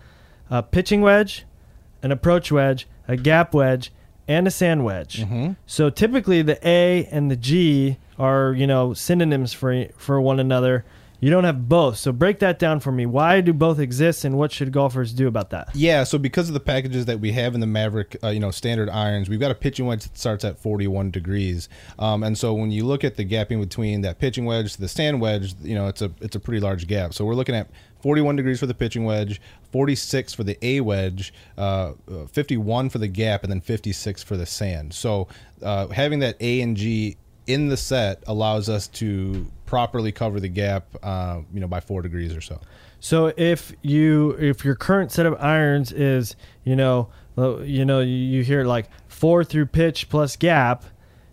a 0.50 0.63
pitching 0.63 1.01
wedge, 1.01 1.44
an 2.01 2.13
approach 2.13 2.50
wedge, 2.50 2.88
a 3.10 3.17
gap 3.17 3.53
wedge, 3.53 3.91
and 4.27 4.48
a 4.48 4.51
sand 4.51 4.84
wedge. 4.84 5.25
So 5.65 5.89
typically 5.89 6.41
the 6.41 6.60
A 6.67 7.05
and 7.05 7.31
the 7.31 7.36
G 7.36 7.98
are 8.19 8.53
you 8.53 8.67
know 8.67 8.93
synonyms 8.93 9.53
for 9.53 9.86
for 9.98 10.19
one 10.22 10.39
another. 10.39 10.86
You 11.19 11.31
don't 11.31 11.46
have 11.46 11.67
both. 11.67 11.98
So 11.98 12.12
break 12.12 12.38
that 12.39 12.60
down 12.60 12.79
for 12.79 12.91
me. 12.91 13.07
Why 13.07 13.41
do 13.41 13.51
both 13.51 13.79
exist, 13.79 14.24
and 14.24 14.38
what 14.38 14.51
should 14.51 14.72
golfers 14.72 15.13
do 15.13 15.27
about 15.27 15.50
that? 15.50 15.69
Yeah, 15.74 16.03
so 16.03 16.19
because 16.19 16.48
of 16.48 16.53
the 16.53 16.60
packages 16.60 17.05
that 17.05 17.19
we 17.19 17.31
have 17.31 17.55
in 17.55 17.60
the 17.60 17.65
Mavrik, 17.65 18.24
uh, 18.24 18.27
you 18.27 18.39
know, 18.39 18.51
standard 18.51 18.88
irons, 18.88 19.27
we've 19.27 19.39
got 19.39 19.50
a 19.50 19.55
pitching 19.55 19.88
wedge 19.88 20.03
that 20.03 20.15
starts 20.15 20.46
at 20.46 20.60
41 20.60 21.10
degrees, 21.10 21.69
um, 21.98 22.22
and 22.22 22.38
so 22.38 22.53
when 22.53 22.69
you 22.69 22.86
look 22.86 23.03
at 23.03 23.15
the 23.15 23.25
gapping 23.25 23.60
between 23.60 24.01
that 24.01 24.19
pitching 24.19 24.46
wedge 24.46 24.74
to 24.74 24.79
the 24.79 24.88
sand 24.88 25.19
wedge, 25.19 25.55
you 25.63 25.74
know, 25.74 25.88
it's 25.88 26.03
a 26.03 26.12
it's 26.22 26.36
a 26.36 26.39
pretty 26.39 26.60
large 26.60 26.86
gap. 26.86 27.15
So 27.15 27.25
we're 27.25 27.34
looking 27.34 27.55
at 27.55 27.67
41 28.01 28.36
degrees 28.36 28.60
for 28.60 28.66
the 28.66 28.74
pitching 28.74 29.06
wedge, 29.06 29.42
46 29.72 30.34
for 30.34 30.44
the 30.44 30.58
A 30.62 30.82
wedge, 30.82 31.34
uh, 31.58 31.94
uh, 32.12 32.25
51 32.27 32.89
for 32.89 32.98
the 32.98 33.07
gap, 33.07 33.44
and 33.44 33.51
then 33.51 33.62
56 33.62 34.24
for 34.24 34.38
the 34.38 34.46
sand. 34.46 34.94
So 34.94 35.27
uh, 35.62 35.88
having 35.88 36.20
that 36.20 36.36
A 36.40 36.62
and 36.62 36.77
G 36.77 37.18
in 37.48 37.70
the 37.70 37.77
set 37.77 38.24
allows 38.27 38.70
us 38.70 38.88
to 38.88 39.50
properly 39.66 40.12
cover 40.12 40.40
the 40.40 40.50
gap, 40.50 40.88
uh, 41.01 41.42
you 41.53 41.60
know, 41.60 41.68
by 41.68 41.79
four 41.79 42.01
degrees 42.01 42.36
or 42.36 42.42
so. 42.42 42.60
So 43.00 43.33
if 43.38 43.74
you 43.81 44.31
if 44.40 44.66
your 44.66 44.75
current 44.75 45.12
set 45.12 45.25
of 45.25 45.36
irons 45.40 45.92
is 45.92 46.36
you 46.64 46.75
know 46.75 47.10
you 47.38 47.86
know 47.86 48.00
you 48.01 48.44
hear 48.44 48.64
like 48.64 48.90
four 49.07 49.44
through 49.44 49.68
pitch 49.68 50.10
plus 50.10 50.36
gap, 50.36 50.83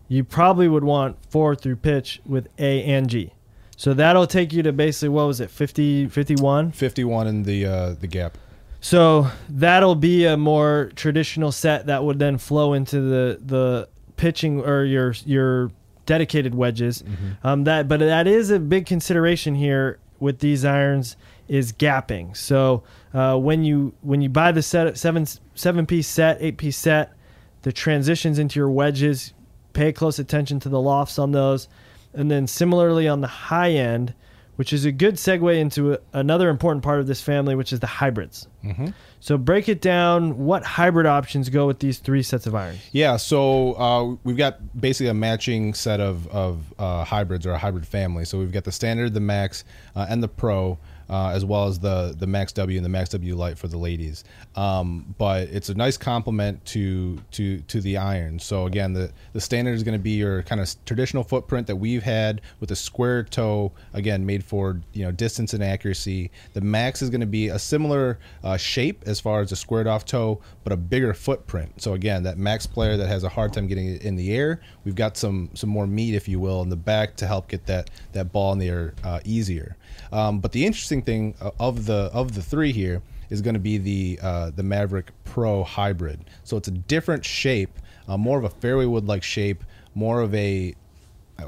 you 0.09 0.25
probably 0.25 0.69
would 0.69 0.85
want 0.85 1.17
four 1.31 1.57
through 1.57 1.77
pitch 1.77 2.21
with 2.27 2.49
A 2.59 2.83
and 2.85 3.09
G. 3.09 3.33
So 3.77 3.95
that'll 3.95 4.27
take 4.27 4.53
you 4.53 4.63
to 4.63 4.73
basically 4.73 5.11
what 5.11 5.27
was 5.27 5.41
it 5.41 5.51
50 5.51 6.09
51? 6.09 6.73
51 6.73 7.27
in 7.27 7.43
the 7.43 7.67
uh, 7.67 7.93
the 7.95 8.07
gap. 8.07 8.39
So 8.81 9.29
that'll 9.49 9.95
be 9.95 10.27
a 10.27 10.37
more 10.37 10.93
traditional 10.95 11.53
set 11.53 11.87
that 11.87 12.05
would 12.05 12.19
then 12.19 12.39
flow 12.39 12.75
into 12.75 13.01
the 13.01 13.41
the 13.45 13.89
pitching 14.17 14.61
or 14.61 14.85
your 14.85 15.15
your 15.25 15.71
dedicated 16.07 16.55
wedges. 16.55 17.03
Um, 17.43 17.65
that 17.65 17.89
but 17.89 18.01
that 18.01 18.27
is 18.27 18.51
a 18.51 18.59
big 18.59 18.87
consideration 18.87 19.55
here 19.55 19.99
with 20.21 20.41
these 20.41 20.65
irons 20.65 21.17
is 21.49 21.73
gapping. 21.73 22.37
So 22.37 22.83
uh, 23.13 23.37
when 23.37 23.65
you 23.65 23.95
when 24.03 24.21
you 24.21 24.29
buy 24.29 24.53
the 24.53 24.63
set 24.63 24.97
seven 24.99 25.27
seven 25.55 25.87
piece 25.87 26.09
set 26.09 26.39
eight 26.41 26.59
piece 26.59 26.77
set, 26.77 27.13
the 27.63 27.73
transitions 27.73 28.39
into 28.39 28.59
your 28.61 28.71
wedges, 28.71 29.33
pay 29.73 29.93
close 29.93 30.19
attention 30.19 30.61
to 30.61 30.69
the 30.69 30.81
lofts 30.81 31.19
on 31.19 31.33
those, 31.33 31.69
and 32.15 32.31
then 32.31 32.47
similarly 32.47 33.09
on 33.09 33.21
the 33.21 33.27
high 33.27 33.71
end, 33.73 34.15
which 34.57 34.73
is 34.73 34.85
a 34.85 34.93
good 34.93 35.17
segue 35.17 35.59
into 35.59 35.95
a, 35.95 35.99
another 36.13 36.49
important 36.49 36.85
part 36.85 37.01
of 37.01 37.07
this 37.07 37.21
family, 37.21 37.55
which 37.55 37.73
is 37.73 37.81
the 37.81 37.87
hybrids. 37.87 38.47
So 39.21 39.39
break 39.39 39.69
it 39.69 39.81
down. 39.81 40.39
What 40.45 40.65
hybrid 40.65 41.07
options 41.07 41.49
go 41.49 41.67
with 41.67 41.79
these 41.79 41.99
three 41.99 42.23
sets 42.23 42.47
of 42.47 42.55
irons? 42.55 42.81
Yeah, 42.93 43.17
so 43.17 43.73
uh, 43.75 44.17
we've 44.23 44.37
got 44.37 44.79
basically 44.81 45.09
a 45.09 45.15
matching 45.15 45.75
set 45.75 45.99
of, 45.99 46.29
of 46.29 46.73
uh, 46.79 47.05
hybrids 47.05 47.47
or 47.47 47.53
a 47.53 47.59
hybrid 47.59 47.87
family. 47.87 48.27
So 48.27 48.39
we've 48.39 48.53
got 48.53 48.65
the 48.65 48.73
standard, 48.73 49.15
the 49.15 49.21
max, 49.21 49.65
uh, 49.97 50.07
and 50.09 50.23
the 50.23 50.29
pro, 50.29 50.79
uh, 51.09 51.29
as 51.29 51.45
well 51.45 51.67
as 51.67 51.79
the 51.79 52.15
the 52.19 52.27
max 52.27 52.53
W 52.53 52.77
and 52.79 52.85
the 52.85 52.89
max 52.91 53.11
W 53.11 53.35
light 53.35 53.59
for 53.59 53.69
the 53.69 53.77
ladies. 53.77 54.25
Um, 54.57 55.15
but 55.19 55.49
it's 55.49 55.69
a 55.69 55.75
nice 55.75 55.97
complement 55.97 56.65
to 56.67 57.19
to 57.33 57.61
to 57.61 57.81
the 57.81 57.97
iron. 57.97 58.39
So 58.39 58.67
again, 58.67 58.93
the 58.93 59.13
the 59.33 59.41
standard 59.41 59.75
is 59.75 59.83
going 59.83 59.99
to 59.99 60.03
be 60.03 60.13
your 60.13 60.43
kind 60.43 60.61
of 60.61 60.75
traditional 60.85 61.25
footprint 61.25 61.67
that 61.67 61.77
we've 61.77 62.03
had 62.03 62.41
with 62.61 62.71
a 62.71 62.77
square 62.77 63.25
toe, 63.25 63.73
again 63.93 64.25
made 64.25 64.45
for 64.45 64.81
you 64.93 65.05
know 65.05 65.13
distance 65.13 65.55
and 65.55 65.63
accuracy. 65.63 66.31
The 66.53 66.61
max 66.61 67.03
is 67.03 67.11
going 67.11 67.21
to 67.21 67.27
be 67.27 67.49
a 67.49 67.59
similar 67.59 68.19
uh, 68.43 68.57
shape 68.57 69.03
as 69.07 69.21
far 69.21 69.41
as 69.41 69.53
a 69.53 69.57
squared 69.57 69.87
off 69.87 70.05
toe, 70.05 70.41
but 70.63 70.73
a 70.73 70.77
bigger 70.77 71.15
footprint. 71.15 71.81
So 71.81 71.95
again, 71.95 72.23
that 72.25 72.39
max 72.39 72.67
player 72.67 72.97
that 72.97 73.09
has 73.09 73.25
a 73.25 73.29
hard 73.29 73.53
time 73.53 73.67
getting 73.67 73.89
it 73.89 74.03
in 74.03 74.17
the 74.17 74.35
air, 74.35 74.61
we've 74.85 74.95
got 74.95 75.17
some 75.17 75.51
some 75.55 75.71
more 75.71 75.87
meat, 75.87 76.15
if 76.15 76.29
you 76.29 76.41
will, 76.41 76.63
in 76.63 76.69
the 76.69 76.77
back 76.77 77.17
to 77.17 77.27
help 77.27 77.49
get 77.49 77.67
that 77.67 77.91
that 78.13 78.33
ball 78.33 78.53
in 78.53 78.59
the 78.59 78.69
air 78.69 78.95
uh, 79.03 79.21
easier. 79.25 79.77
Um, 80.13 80.41
but 80.41 80.53
the 80.53 80.65
interesting 80.65 81.03
thing 81.03 81.35
uh, 81.41 81.51
of 81.59 81.87
the 81.87 82.11
of 82.13 82.35
the 82.35 82.43
three 82.43 82.73
here 82.73 83.03
is 83.31 83.41
going 83.41 83.55
to 83.55 83.61
be 83.61 83.79
the 83.79 84.19
uh, 84.23 84.51
the 84.51 84.63
Mavrik 84.63 85.09
Pro 85.25 85.65
Hybrid. 85.65 86.21
So 86.45 86.57
it's 86.57 86.69
a 86.69 86.73
different 86.73 87.25
shape, 87.25 87.79
uh, 88.09 88.17
more 88.17 88.39
of 88.39 88.45
a 88.45 88.51
fairway 88.51 88.87
wood 88.87 89.07
like 89.07 89.23
shape, 89.23 89.65
more 89.95 90.21
of 90.21 90.35
a 90.35 90.75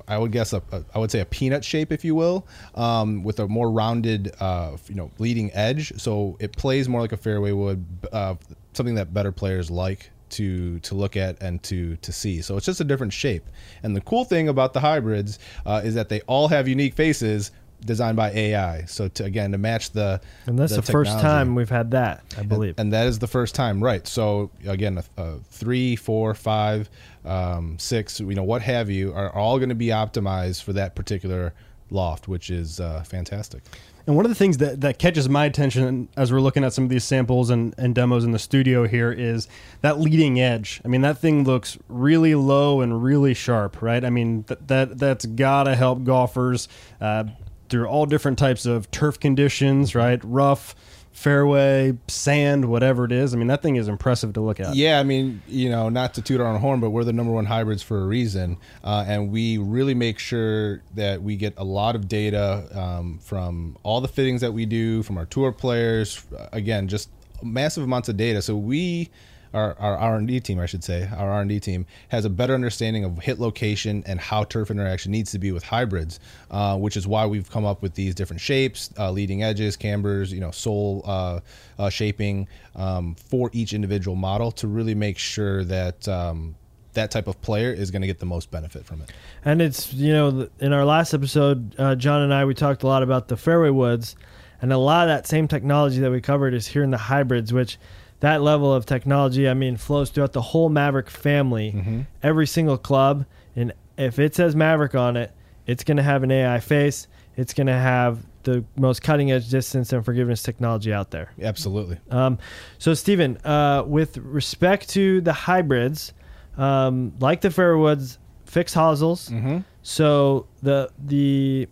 I 0.09 0.19
would 0.19 0.33
guess 0.33 0.53
a, 0.53 0.63
a 0.73 0.85
I 0.95 0.99
would 0.99 1.11
say 1.11 1.21
a 1.21 1.25
peanut 1.25 1.65
shape, 1.65 1.93
if 1.93 2.05
you 2.05 2.15
will, 2.15 2.47
um, 2.75 3.23
with 3.23 3.39
a 3.39 3.47
more 3.47 3.71
rounded, 3.71 4.35
uh, 4.41 4.77
you 4.89 4.95
know, 4.95 5.11
leading 5.19 5.53
edge. 5.55 5.93
So 6.01 6.37
it 6.41 6.57
plays 6.57 6.89
more 6.89 7.01
like 7.01 7.13
a 7.13 7.17
fairway 7.17 7.53
wood, 7.53 7.85
uh, 8.13 8.35
something 8.73 8.97
that 8.97 9.15
better 9.15 9.33
players 9.33 9.71
like 9.71 10.11
to 10.29 10.81
to 10.81 10.95
look 10.95 11.17
at 11.17 11.41
and 11.41 11.63
to 11.65 11.97
to 11.97 12.13
see. 12.13 12.43
So 12.43 12.57
it's 12.57 12.67
just 12.67 12.81
a 12.81 12.85
different 12.85 13.13
shape. 13.13 13.45
And 13.83 13.95
the 13.95 14.01
cool 14.01 14.25
thing 14.25 14.49
about 14.49 14.73
the 14.73 14.81
hybrids 14.81 15.39
uh, 15.65 15.83
is 15.85 15.95
that 15.95 16.09
they 16.09 16.21
all 16.23 16.49
have 16.49 16.67
unique 16.67 16.95
faces 16.95 17.53
designed 17.87 18.17
by 18.17 18.31
AI. 18.33 18.85
So 18.85 19.09
to 19.09 19.25
again 19.25 19.53
to 19.53 19.59
match 19.59 19.93
the 19.93 20.21
And 20.47 20.59
that's 20.59 20.75
the, 20.75 20.83
first 20.83 21.19
time 21.21 21.55
we've 21.55 21.71
had 21.71 21.93
that, 21.93 22.23
I 22.37 22.43
believe. 22.43 22.71
And, 22.73 22.81
and 22.81 22.93
that 22.93 23.07
is 23.07 23.19
the 23.19 23.27
first 23.27 23.55
time, 23.55 23.83
right? 23.83 24.07
So 24.07 24.51
again, 24.67 24.99
a, 24.99 25.23
a 25.23 25.39
three, 25.51 25.97
four, 25.97 26.35
five, 26.35 26.91
um, 27.25 27.79
six, 27.79 28.21
you 28.21 28.35
know, 28.35 28.45
what 28.45 28.63
have 28.63 28.91
you, 28.91 29.13
are 29.15 29.31
all 29.35 29.59
going 29.59 29.71
to 29.71 29.75
be 29.75 29.89
optimized 29.89 30.63
for 30.63 30.73
that 30.75 30.95
particular 30.95 31.55
loft, 31.91 32.29
which 32.29 32.51
is 32.51 32.81
uh, 32.81 33.03
fantastic. 33.03 33.63
And 34.07 34.15
one 34.15 34.25
of 34.25 34.29
the 34.29 34.37
things 34.37 34.59
that, 34.59 34.83
that 34.83 35.01
catches 35.01 35.29
my 35.29 35.47
attention 35.47 36.09
as 36.17 36.31
we're 36.31 36.41
looking 36.41 36.63
at 36.63 36.73
some 36.73 36.85
of 36.85 36.91
these 36.91 37.03
samples 37.03 37.51
and, 37.51 37.75
and 37.77 37.93
demos 37.93 38.23
in 38.23 38.31
the 38.31 38.39
studio 38.39 38.87
here 38.87 39.11
is 39.11 39.49
that 39.81 39.99
leading 39.99 40.41
edge. 40.41 40.81
I 40.85 40.89
mean, 40.89 41.01
that 41.01 41.19
thing 41.19 41.43
looks 41.43 41.77
really 41.89 42.37
low 42.37 42.81
and 42.81 43.03
really 43.03 43.35
sharp, 43.35 43.83
right? 43.83 44.05
I 44.05 44.11
mean, 44.11 44.45
th- 44.45 44.61
that 44.69 44.99
that's 44.99 45.27
gotta 45.27 45.75
help 45.75 46.05
golfers 46.05 46.69
uh, 47.01 47.25
through 47.69 47.87
all 47.87 48.07
different 48.07 48.39
types 48.39 48.67
of 48.67 48.91
turf 48.91 49.19
conditions, 49.19 49.95
right? 49.95 50.21
Rough, 50.23 50.75
fairway, 51.17 51.97
sand, 52.09 52.67
whatever 52.67 53.07
it 53.07 53.13
is. 53.13 53.33
I 53.33 53.39
mean, 53.39 53.47
that 53.47 53.63
thing 53.63 53.77
is 53.77 53.89
impressive 53.89 54.35
to 54.35 54.41
look 54.43 54.61
at. 54.61 54.75
Yeah, 54.75 55.01
I 55.01 55.03
mean, 55.03 55.41
you 55.49 55.71
know, 55.71 55.89
not 55.89 56.13
to 56.15 56.23
toot 56.23 56.43
our 56.43 56.47
own 56.47 56.61
horn, 56.61 56.79
but 56.79 56.91
we're 56.91 57.05
the 57.05 57.13
number 57.13 57.33
one 57.33 57.47
hybrids 57.47 57.83
for 57.83 58.03
a 58.03 58.07
reason, 58.07 58.59
uh, 58.85 59.05
and 59.09 59.31
we 59.33 59.57
really 59.57 59.95
make 59.95 60.19
sure 60.19 60.83
that 60.95 61.23
we 61.23 61.37
get 61.37 61.55
a 61.57 61.65
lot 61.65 61.97
of 61.97 62.07
data 62.07 62.69
um, 62.79 63.19
from 63.19 63.79
all 63.83 64.03
the 64.03 64.09
fittings 64.09 64.43
that 64.43 64.53
we 64.53 64.67
do, 64.67 65.03
from 65.03 65.17
our 65.17 65.25
tour 65.25 65.53
players. 65.53 66.23
Again, 66.53 66.87
just 66.87 67.09
massive 67.43 67.85
amounts 67.85 68.11
of 68.11 68.19
data. 68.19 68.43
So 68.43 68.55
we 68.55 69.09
our, 69.57 69.75
our 69.79 69.97
R&D 69.97 70.41
team, 70.41 70.61
I 70.61 70.67
should 70.67 70.85
say, 70.85 71.09
our 71.17 71.31
R&D 71.31 71.61
team 71.61 71.87
has 72.09 72.25
a 72.25 72.31
better 72.31 72.55
understanding 72.55 73.05
of 73.05 73.19
hit 73.19 73.41
location 73.41 74.05
and 74.07 74.21
how 74.21 74.45
turf 74.45 74.71
interaction 74.71 75.11
needs 75.13 75.33
to 75.33 75.39
be 75.39 75.51
with 75.51 75.65
hybrids, 75.65 76.21
uh, 76.51 76.77
which 76.77 76.97
is 76.97 77.07
why 77.07 77.27
we've 77.27 77.51
come 77.51 77.65
up 77.65 77.83
with 77.83 77.95
these 77.95 78.15
different 78.15 78.41
shapes, 78.41 78.91
uh, 78.99 79.11
leading 79.11 79.43
edges, 79.43 79.77
cambers, 79.77 80.33
you 80.33 80.41
know, 80.41 80.51
sole 80.51 81.03
uh, 81.07 81.41
uh 81.79 81.89
shaping 81.89 82.47
um, 82.75 83.15
for 83.15 83.51
each 83.53 83.73
individual 83.73 84.17
model 84.17 84.53
to 84.53 84.69
really 84.69 84.95
make 84.95 85.19
sure 85.19 85.65
that 85.65 86.07
um, 86.07 86.55
that 86.93 87.11
type 87.11 87.27
of 87.27 87.41
player 87.41 87.73
is 87.73 87.91
going 87.91 88.03
to 88.03 88.07
get 88.09 88.19
the 88.19 88.27
most 88.27 88.51
benefit 88.51 88.85
from 88.85 89.01
it. 89.01 89.13
And 89.45 89.63
it's 89.63 89.93
you 89.93 90.13
know 90.13 90.49
in 90.59 90.73
our 90.73 90.85
last 90.85 91.15
episode, 91.15 91.75
uh, 91.79 91.95
John 91.95 92.23
and 92.23 92.35
I 92.35 92.45
we 92.45 92.55
talked 92.55 92.83
a 92.83 92.87
lot 92.87 93.03
about 93.03 93.29
the 93.29 93.37
fairway 93.37 93.71
woods, 93.71 94.17
and 94.61 94.73
a 94.73 94.79
lot 94.79 95.09
of 95.09 95.15
that 95.15 95.27
same 95.27 95.49
technology 95.49 96.01
that 96.01 96.11
we 96.11 96.21
covered 96.21 96.53
is 96.53 96.67
here 96.67 96.83
in 96.83 96.91
the 96.91 96.99
hybrids, 96.99 97.53
which 97.53 97.79
that 98.21 98.43
level 98.43 98.73
of 98.73 98.87
technology, 98.87 99.49
I 99.49 99.55
mean, 99.55 99.77
flows 99.77 100.11
throughout 100.11 100.33
the 100.33 100.43
whole 100.43 100.71
Mavrik 100.71 101.09
family. 101.09 101.73
Mm-hmm. 101.73 102.01
Every 102.23 102.47
single 102.47 102.79
club, 102.79 103.27
and 103.55 103.73
if 103.99 104.19
it 104.19 104.35
says 104.35 104.55
Mavrik 104.55 104.99
on 104.99 105.17
it, 105.17 105.33
it's 105.67 105.85
going 105.85 105.97
to 105.97 106.03
have 106.03 106.23
an 106.23 106.31
AI 106.31 106.61
face. 106.61 107.09
It's 107.37 107.53
going 107.53 107.67
to 107.67 107.73
have 107.73 108.25
the 108.45 108.65
most 108.77 109.03
cutting 109.03 109.33
edge 109.33 109.51
distance 109.51 109.93
and 109.93 110.05
forgiveness 110.05 110.43
technology 110.43 110.93
out 110.93 111.11
there. 111.11 111.33
Absolutely. 111.43 111.99
Um, 112.11 112.39
so, 112.79 112.95
Steven, 112.95 113.37
uh, 113.39 113.85
with 113.87 114.17
respect 114.19 114.89
to 114.91 115.21
the 115.21 115.33
hybrids, 115.33 116.13
um, 116.57 117.13
like 117.19 117.41
the 117.41 117.49
Fairwoods, 117.49 118.19
fixed 118.47 118.75
hosels. 118.75 119.29
Mm-hmm. 119.29 119.59
So 119.83 120.47
the 120.63 120.91
the 120.99 121.69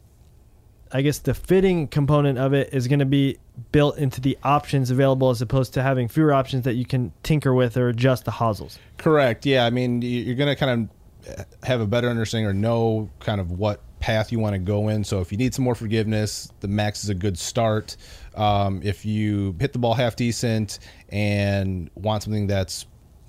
I 0.94 1.02
guess 1.02 1.18
the 1.18 1.34
fitting 1.34 1.88
component 1.88 2.38
of 2.38 2.54
it 2.54 2.72
is 2.72 2.86
going 2.86 3.00
to 3.00 3.04
be 3.04 3.38
built 3.72 3.98
into 3.98 4.20
the 4.20 4.38
options 4.44 4.92
available 4.92 5.28
as 5.30 5.42
opposed 5.42 5.74
to 5.74 5.82
having 5.82 6.06
fewer 6.06 6.32
options 6.32 6.62
that 6.64 6.74
you 6.74 6.86
can 6.86 7.12
tinker 7.24 7.52
with 7.52 7.76
or 7.76 7.88
adjust 7.88 8.24
the 8.24 8.30
hosels. 8.30 8.78
Correct. 8.96 9.44
Yeah. 9.44 9.66
I 9.66 9.70
mean, 9.70 10.02
you're 10.02 10.36
going 10.36 10.48
to 10.48 10.54
kind 10.54 10.88
of 11.26 11.46
have 11.64 11.80
a 11.80 11.86
better 11.86 12.08
understanding 12.08 12.46
or 12.46 12.54
know 12.54 13.10
kind 13.18 13.40
of 13.40 13.50
what 13.50 13.82
path 13.98 14.30
you 14.30 14.38
want 14.38 14.54
to 14.54 14.58
go 14.60 14.88
in. 14.88 15.02
So 15.02 15.20
if 15.20 15.32
you 15.32 15.38
need 15.38 15.52
some 15.52 15.64
more 15.64 15.74
forgiveness, 15.74 16.48
the 16.60 16.68
max 16.68 17.02
is 17.02 17.10
a 17.10 17.14
good 17.14 17.38
start. 17.38 17.96
Um, 18.36 18.80
if 18.84 19.04
you 19.04 19.56
hit 19.58 19.72
the 19.72 19.80
ball 19.80 19.94
half 19.94 20.14
decent 20.14 20.78
and 21.08 21.90
want 21.96 22.22
something 22.22 22.46
that's 22.46 22.86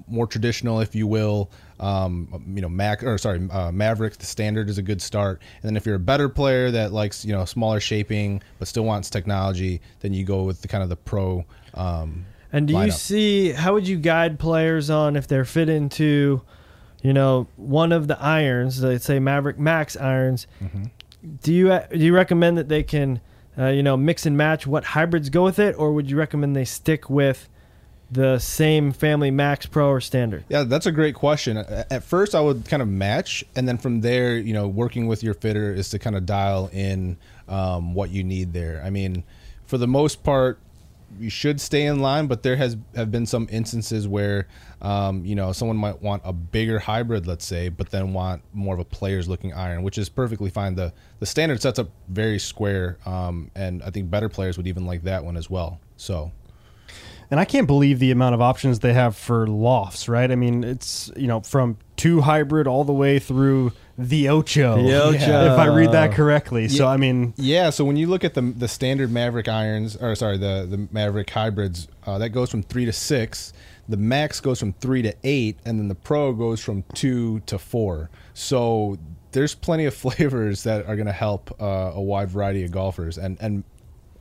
more 0.07 0.27
traditional, 0.27 0.79
if 0.79 0.95
you 0.95 1.07
will, 1.07 1.49
um, 1.79 2.43
you 2.53 2.61
know, 2.61 2.69
Mac 2.69 3.03
or 3.03 3.17
sorry, 3.17 3.39
uh, 3.51 3.71
Mavrik. 3.71 4.17
The 4.17 4.25
standard 4.25 4.69
is 4.69 4.77
a 4.77 4.81
good 4.81 5.01
start, 5.01 5.41
and 5.61 5.69
then 5.69 5.77
if 5.77 5.85
you're 5.85 5.95
a 5.95 5.99
better 5.99 6.29
player 6.29 6.71
that 6.71 6.93
likes 6.93 7.25
you 7.25 7.33
know 7.33 7.45
smaller 7.45 7.79
shaping 7.79 8.41
but 8.59 8.67
still 8.67 8.85
wants 8.85 9.09
technology, 9.09 9.81
then 9.99 10.13
you 10.13 10.23
go 10.23 10.43
with 10.43 10.61
the 10.61 10.67
kind 10.67 10.83
of 10.83 10.89
the 10.89 10.95
pro. 10.95 11.45
Um, 11.73 12.25
and 12.51 12.67
do 12.67 12.73
lineup. 12.73 12.85
you 12.85 12.91
see 12.91 13.51
how 13.51 13.73
would 13.73 13.87
you 13.87 13.97
guide 13.97 14.39
players 14.39 14.89
on 14.89 15.15
if 15.15 15.27
they're 15.27 15.45
fit 15.45 15.67
into, 15.67 16.41
you 17.03 17.11
know, 17.11 17.47
one 17.57 17.91
of 17.91 18.07
the 18.07 18.19
irons, 18.21 18.81
let's 18.81 19.05
say 19.05 19.19
Mavrik 19.19 19.57
Max 19.57 19.97
irons? 19.97 20.47
Mm-hmm. 20.61 20.85
Do 21.41 21.53
you 21.53 21.79
do 21.89 21.97
you 21.97 22.15
recommend 22.15 22.57
that 22.57 22.69
they 22.69 22.83
can, 22.83 23.19
uh, 23.57 23.67
you 23.67 23.83
know, 23.83 23.97
mix 23.97 24.25
and 24.25 24.37
match 24.37 24.65
what 24.65 24.85
hybrids 24.85 25.29
go 25.29 25.43
with 25.43 25.59
it, 25.59 25.75
or 25.77 25.91
would 25.91 26.09
you 26.09 26.15
recommend 26.15 26.55
they 26.55 26.65
stick 26.65 27.09
with 27.09 27.49
the 28.11 28.39
same 28.39 28.91
family 28.91 29.31
Max 29.31 29.65
Pro 29.65 29.89
or 29.89 30.01
standard? 30.01 30.45
Yeah, 30.49 30.63
that's 30.63 30.85
a 30.85 30.91
great 30.91 31.15
question. 31.15 31.57
At 31.57 32.03
first, 32.03 32.35
I 32.35 32.41
would 32.41 32.65
kind 32.65 32.81
of 32.81 32.87
match, 32.87 33.43
and 33.55 33.67
then 33.67 33.77
from 33.77 34.01
there, 34.01 34.37
you 34.37 34.53
know, 34.53 34.67
working 34.67 35.07
with 35.07 35.23
your 35.23 35.33
fitter 35.33 35.73
is 35.73 35.89
to 35.89 35.99
kind 35.99 36.15
of 36.15 36.25
dial 36.25 36.69
in 36.71 37.17
um, 37.47 37.93
what 37.93 38.09
you 38.11 38.23
need 38.23 38.53
there. 38.53 38.81
I 38.85 38.89
mean, 38.89 39.23
for 39.65 39.77
the 39.77 39.87
most 39.87 40.23
part, 40.23 40.59
you 41.19 41.29
should 41.29 41.61
stay 41.61 41.85
in 41.85 41.99
line, 41.99 42.27
but 42.27 42.43
there 42.43 42.57
has 42.57 42.75
have 42.95 43.11
been 43.11 43.25
some 43.25 43.47
instances 43.49 44.07
where, 44.07 44.47
um, 44.81 45.23
you 45.23 45.35
know, 45.35 45.51
someone 45.53 45.77
might 45.77 46.01
want 46.01 46.21
a 46.25 46.33
bigger 46.33 46.79
hybrid, 46.79 47.25
let's 47.25 47.45
say, 47.45 47.69
but 47.69 47.89
then 47.89 48.11
want 48.11 48.41
more 48.53 48.73
of 48.73 48.79
a 48.79 48.85
player's 48.85 49.29
looking 49.29 49.53
iron, 49.53 49.83
which 49.83 49.97
is 49.97 50.09
perfectly 50.09 50.49
fine. 50.49 50.75
the 50.75 50.91
The 51.19 51.25
standard 51.25 51.61
sets 51.61 51.79
up 51.79 51.89
very 52.09 52.39
square, 52.39 52.97
um, 53.05 53.49
and 53.55 53.81
I 53.83 53.91
think 53.91 54.09
better 54.09 54.29
players 54.29 54.57
would 54.57 54.67
even 54.67 54.85
like 54.85 55.03
that 55.03 55.23
one 55.23 55.37
as 55.37 55.49
well. 55.49 55.79
So 55.95 56.31
and 57.31 57.39
I 57.39 57.45
can't 57.45 57.67
believe 57.67 57.99
the 57.99 58.11
amount 58.11 58.35
of 58.35 58.41
options 58.41 58.79
they 58.79 58.93
have 58.93 59.15
for 59.15 59.47
lofts, 59.47 60.07
right? 60.07 60.31
I 60.31 60.35
mean, 60.35 60.63
it's, 60.63 61.11
you 61.15 61.27
know, 61.27 61.41
from 61.41 61.77
two 61.95 62.21
hybrid 62.21 62.67
all 62.67 62.83
the 62.83 62.93
way 62.93 63.19
through 63.19 63.71
the 63.97 64.29
Ocho. 64.29 64.81
The 64.81 65.03
Ocho. 65.03 65.53
If 65.53 65.59
I 65.59 65.67
read 65.67 65.91
that 65.91 66.13
correctly. 66.13 66.63
Yeah. 66.63 66.77
So, 66.77 66.87
I 66.87 66.97
mean. 66.97 67.33
Yeah, 67.37 67.69
so 67.69 67.85
when 67.85 67.95
you 67.95 68.07
look 68.07 68.23
at 68.23 68.33
the 68.33 68.41
the 68.41 68.67
standard 68.67 69.09
Mavrik 69.09 69.47
irons, 69.47 69.95
or 69.95 70.15
sorry, 70.15 70.37
the, 70.37 70.67
the 70.69 70.77
Mavrik 70.77 71.29
hybrids, 71.29 71.87
uh, 72.05 72.17
that 72.17 72.29
goes 72.29 72.49
from 72.49 72.63
three 72.63 72.85
to 72.85 72.93
six. 72.93 73.53
The 73.87 73.97
Max 73.97 74.39
goes 74.39 74.59
from 74.59 74.73
three 74.73 75.01
to 75.03 75.13
eight, 75.23 75.59
and 75.65 75.79
then 75.79 75.87
the 75.87 75.95
Pro 75.95 76.33
goes 76.33 76.59
from 76.59 76.83
two 76.93 77.39
to 77.41 77.59
four. 77.59 78.09
So 78.33 78.97
there's 79.31 79.53
plenty 79.53 79.85
of 79.85 79.93
flavors 79.95 80.63
that 80.63 80.87
are 80.87 80.95
going 80.95 81.07
to 81.07 81.11
help 81.11 81.55
uh, 81.61 81.91
a 81.93 82.01
wide 82.01 82.29
variety 82.29 82.63
of 82.63 82.71
golfers. 82.71 83.17
And, 83.17 83.37
and 83.39 83.63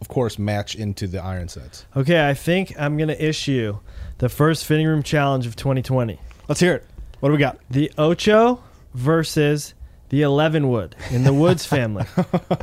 of 0.00 0.08
course, 0.08 0.38
match 0.38 0.74
into 0.74 1.06
the 1.06 1.22
iron 1.22 1.48
sets. 1.48 1.86
Okay, 1.96 2.28
I 2.28 2.34
think 2.34 2.74
I'm 2.78 2.96
going 2.96 3.08
to 3.08 3.24
issue 3.24 3.78
the 4.18 4.28
first 4.28 4.64
fitting 4.64 4.86
room 4.86 5.02
challenge 5.02 5.46
of 5.46 5.56
2020. 5.56 6.18
Let's 6.48 6.60
hear 6.60 6.74
it. 6.74 6.86
What 7.20 7.30
do 7.30 7.32
we 7.32 7.38
got? 7.38 7.58
The 7.70 7.90
Ocho 7.96 8.62
versus 8.92 9.74
the 10.10 10.22
11 10.22 10.68
wood 10.68 10.94
in 11.10 11.24
the 11.24 11.32
Woods 11.32 11.64
family. 11.74 12.04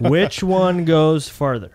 Which 0.01 0.43
one 0.43 0.85
goes 0.85 1.27
farther? 1.27 1.71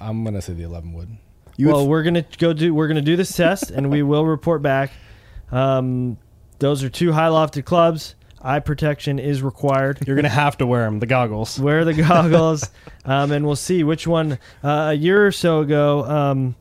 I'm 0.00 0.22
going 0.24 0.34
to 0.34 0.42
say 0.42 0.54
the 0.54 0.62
11 0.62 0.92
wood. 0.92 1.16
You 1.56 1.68
well, 1.68 1.86
we're 1.86 2.02
gonna 2.02 2.24
go 2.38 2.52
do 2.52 2.74
we're 2.74 2.88
gonna 2.88 3.00
do 3.00 3.14
this 3.14 3.36
test, 3.36 3.70
and 3.70 3.88
we 3.88 4.02
will 4.02 4.26
report 4.26 4.60
back. 4.60 4.90
Um, 5.52 6.18
those 6.58 6.82
are 6.82 6.88
two 6.88 7.12
high 7.12 7.28
lofted 7.28 7.64
clubs 7.64 8.16
eye 8.44 8.60
protection 8.60 9.18
is 9.18 9.42
required. 9.42 10.06
You're 10.06 10.16
gonna 10.16 10.28
have 10.28 10.58
to 10.58 10.66
wear 10.66 10.84
them, 10.84 11.00
the 11.00 11.06
goggles. 11.06 11.58
Wear 11.64 11.84
the 11.84 11.94
goggles, 11.94 12.70
um, 13.04 13.32
and 13.32 13.46
we'll 13.46 13.56
see 13.56 13.82
which 13.82 14.06
one. 14.06 14.38
Uh, 14.62 14.90
a 14.90 14.94
year 14.94 15.26
or 15.26 15.32
so 15.32 15.60
ago, 15.60 16.04
um, 16.04 16.54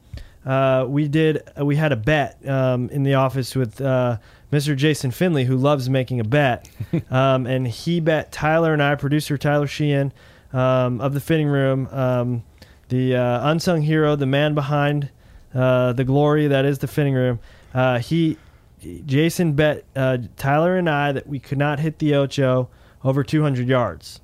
uh, 0.46 0.86
we 0.88 1.08
did 1.08 1.44
uh, 1.60 1.66
we 1.66 1.76
had 1.76 1.92
a 1.92 1.96
bet 1.96 2.38
um, 2.48 2.90
in 2.90 3.04
the 3.04 3.16
office 3.16 3.56
with 3.56 3.82
uh, 3.82 4.18
Mr. 4.52 4.76
Jason 4.76 5.12
Finley, 5.12 5.44
who 5.44 5.58
loves 5.58 5.90
making 5.90 6.20
a 6.20 6.24
bet, 6.24 6.70
um, 7.12 7.46
and 7.46 7.68
he 7.68 8.00
bet 8.00 8.32
Tyler 8.32 8.74
and 8.74 8.82
I, 8.82 8.96
producer 8.96 9.38
Tyler 9.38 9.68
Sheehan 9.68 10.14
um, 10.54 11.02
of 11.02 11.14
the 11.14 11.20
Fitting 11.20 11.48
Room, 11.48 11.88
um, 11.92 12.44
the 12.90 13.16
uh, 13.16 13.52
unsung 13.52 13.82
hero, 13.82 14.16
the 14.16 14.26
man 14.26 14.56
behind 14.56 15.10
uh, 15.54 15.94
the 15.94 16.04
glory 16.04 16.48
that 16.48 16.66
is 16.66 16.80
the 16.80 16.88
Fitting 16.88 17.14
Room. 17.14 17.40
he 18.02 18.38
Jason 19.06 19.54
bet 19.54 19.86
uh, 19.96 20.18
Tyler 20.38 20.78
and 20.78 20.90
I 20.90 21.12
that 21.12 21.28
we 21.28 21.40
could 21.40 21.58
not 21.58 21.80
hit 21.80 22.00
the 22.00 22.16
Ocho 22.16 22.70
over 23.04 23.24
200 23.24 23.68
yards, 23.68 24.22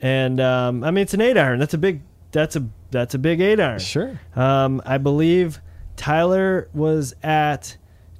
and 0.00 0.40
um, 0.40 0.84
I 0.84 0.90
mean 0.90 1.02
it's 1.02 1.14
an 1.14 1.20
eight 1.20 1.36
iron. 1.36 1.58
That's 1.58 1.74
a 1.74 1.78
big. 1.78 2.02
That's 2.32 2.56
a 2.56 2.66
that's 2.90 3.14
a 3.14 3.18
big 3.18 3.40
eight 3.40 3.60
iron. 3.60 3.78
Sure. 3.78 4.20
Um, 4.34 4.82
I 4.84 4.98
believe 4.98 5.60
Tyler 5.96 6.68
was 6.74 7.14
at 7.22 7.76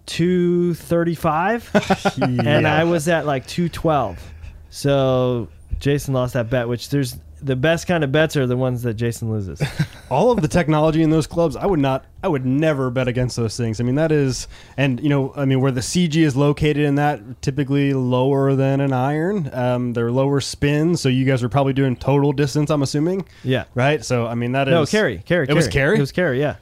235, 0.07 1.71
yeah. 2.19 2.25
and 2.45 2.67
I 2.67 2.85
was 2.85 3.09
at 3.09 3.27
like 3.27 3.47
212. 3.47 4.33
So 4.71 5.49
Jason 5.79 6.15
lost 6.15 6.35
that 6.35 6.51
bet, 6.51 6.69
which 6.69 6.89
there's 6.91 7.17
the 7.45 7.57
best 7.57 7.87
kind 7.87 8.03
of 8.03 8.11
bets 8.11 8.37
are 8.37 8.47
the 8.47 8.57
ones 8.57 8.83
that 8.83 8.95
Jason 8.95 9.31
loses. 9.31 9.63
All 10.11 10.31
of 10.31 10.41
the 10.41 10.49
technology 10.49 11.03
in 11.03 11.11
those 11.11 11.27
clubs, 11.27 11.57
I 11.57 11.67
would 11.67 11.79
not, 11.79 12.07
I 12.23 12.29
would 12.29 12.47
never 12.47 12.91
bet 12.91 13.07
against 13.07 13.37
those 13.37 13.57
things. 13.57 13.81
I 13.81 13.85
mean, 13.85 13.97
that 13.97 14.11
is, 14.11 14.49
and 14.77 14.99
you 15.01 15.09
know, 15.09 15.33
I 15.37 15.45
mean, 15.45 15.61
where 15.61 15.71
the 15.71 15.81
CG 15.83 16.17
is 16.17 16.37
located 16.37 16.79
in 16.79 16.95
that, 16.95 17.43
typically 17.43 17.93
lower 17.93 18.55
than 18.55 18.81
an 18.81 18.93
iron. 18.93 19.51
Um, 19.53 19.93
they're 19.93 20.11
lower 20.11 20.41
spin, 20.41 20.97
so 20.97 21.09
you 21.09 21.25
guys 21.27 21.43
are 21.43 21.49
probably 21.49 21.75
doing 21.75 21.97
total 21.97 22.33
distance. 22.33 22.71
I'm 22.71 22.83
assuming. 22.83 23.27
Yeah. 23.43 23.65
Right. 23.75 24.05
So 24.05 24.27
I 24.27 24.35
mean, 24.35 24.53
that 24.53 24.69
is 24.69 24.73
no 24.73 24.87
carry, 24.87 25.19
carry. 25.19 25.47
It 25.49 25.55
was 25.55 25.69
carry. 25.69 25.99
It 25.99 26.01
was 26.01 26.13
carry. 26.13 26.41
Yeah. 26.41 26.57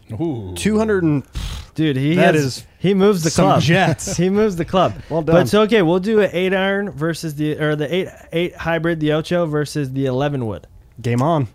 Two 0.56 0.78
hundred 0.78 1.04
and. 1.04 1.24
Dude, 1.74 1.96
he 1.96 2.16
that 2.16 2.34
has, 2.34 2.44
is 2.44 2.66
he 2.78 2.92
moves 2.92 3.22
the 3.22 3.30
club. 3.30 3.62
Jets. 3.62 4.16
he 4.18 4.28
moves 4.28 4.56
the 4.56 4.64
club. 4.64 4.94
Well 5.08 5.22
done. 5.22 5.36
But 5.36 5.42
it's 5.42 5.54
okay. 5.54 5.82
We'll 5.82 6.00
do 6.00 6.20
an 6.20 6.30
eight 6.32 6.52
iron 6.52 6.90
versus 6.90 7.34
the 7.34 7.58
or 7.58 7.76
the 7.76 7.92
eight 7.92 8.08
eight 8.32 8.54
hybrid, 8.54 9.00
the 9.00 9.12
Ocho 9.12 9.46
versus 9.46 9.92
the 9.92 10.06
eleven 10.06 10.46
wood. 10.46 10.66
Game 11.00 11.22
on. 11.22 11.48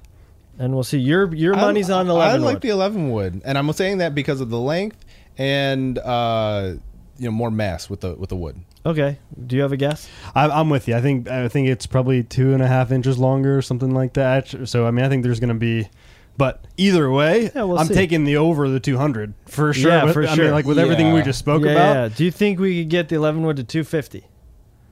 And 0.58 0.74
we'll 0.74 0.84
see. 0.84 0.98
Your 0.98 1.34
your 1.36 1.56
money's 1.56 1.92
I, 1.92 2.00
on 2.00 2.08
I 2.08 2.14
eleven. 2.14 2.42
like 2.42 2.56
wood. 2.56 2.62
the 2.64 2.70
11 2.70 3.12
wood, 3.12 3.42
and 3.46 3.58
I'm 3.58 3.72
saying 3.74 4.00
that 4.00 4.16
because 4.16 4.42
of 4.42 4.50
the 4.50 4.60
length 4.60 5.06
and 5.38 6.00
uh, 6.00 6.74
you 7.18 7.26
know 7.26 7.32
more 7.32 7.52
mass 7.52 7.90
with 7.90 8.02
the 8.02 8.16
with 8.16 8.30
the 8.30 8.36
wood. 8.36 8.60
Okay. 8.86 9.20
Do 9.46 9.56
you 9.56 9.62
have 9.62 9.74
a 9.74 9.78
guess? 9.78 10.10
I, 10.34 10.48
I'm 10.48 10.70
with 10.70 10.88
you. 10.88 10.96
I 10.96 11.02
think 11.02 11.30
I 11.30 11.48
think 11.48 11.68
it's 11.68 11.86
probably 11.86 12.24
two 12.24 12.54
and 12.54 12.64
a 12.64 12.68
half 12.68 12.92
inches 12.92 13.20
longer 13.20 13.58
or 13.58 13.62
something 13.62 13.94
like 13.94 14.14
that. 14.14 14.68
So 14.68 14.88
I 14.88 14.92
mean, 14.92 15.06
I 15.06 15.10
think 15.10 15.24
there's 15.24 15.40
going 15.40 15.50
to 15.50 15.56
be. 15.56 15.90
But 16.38 16.66
either 16.78 17.10
way, 17.10 17.50
Yeah, 17.56 17.64
we'll 17.64 17.80
I'm 17.80 17.88
see. 17.88 17.96
taking 17.96 18.24
the 18.24 18.38
over 18.38 18.70
the 18.70 18.80
200 18.80 19.34
for 19.48 19.74
sure. 19.74 19.90
Yeah, 19.92 20.04
With- 20.04 20.14
for 20.14 20.24
I 20.28 20.36
sure. 20.36 20.44
mean, 20.46 20.54
like 20.54 20.66
with 20.66 20.78
everything 20.78 21.12
we 21.14 21.22
just 21.24 21.40
spoke 21.40 21.64
yeah, 21.66 21.72
about, 21.72 21.94
yeah. 21.96 22.08
Do 22.16 22.24
you 22.26 22.32
think 22.32 22.60
we 22.60 22.82
could 22.84 22.90
get 22.90 23.10
the 23.10 23.16
eleven 23.16 23.42
wood 23.44 23.58
to 23.58 23.64
two 23.64 23.84
fifty? 23.84 24.26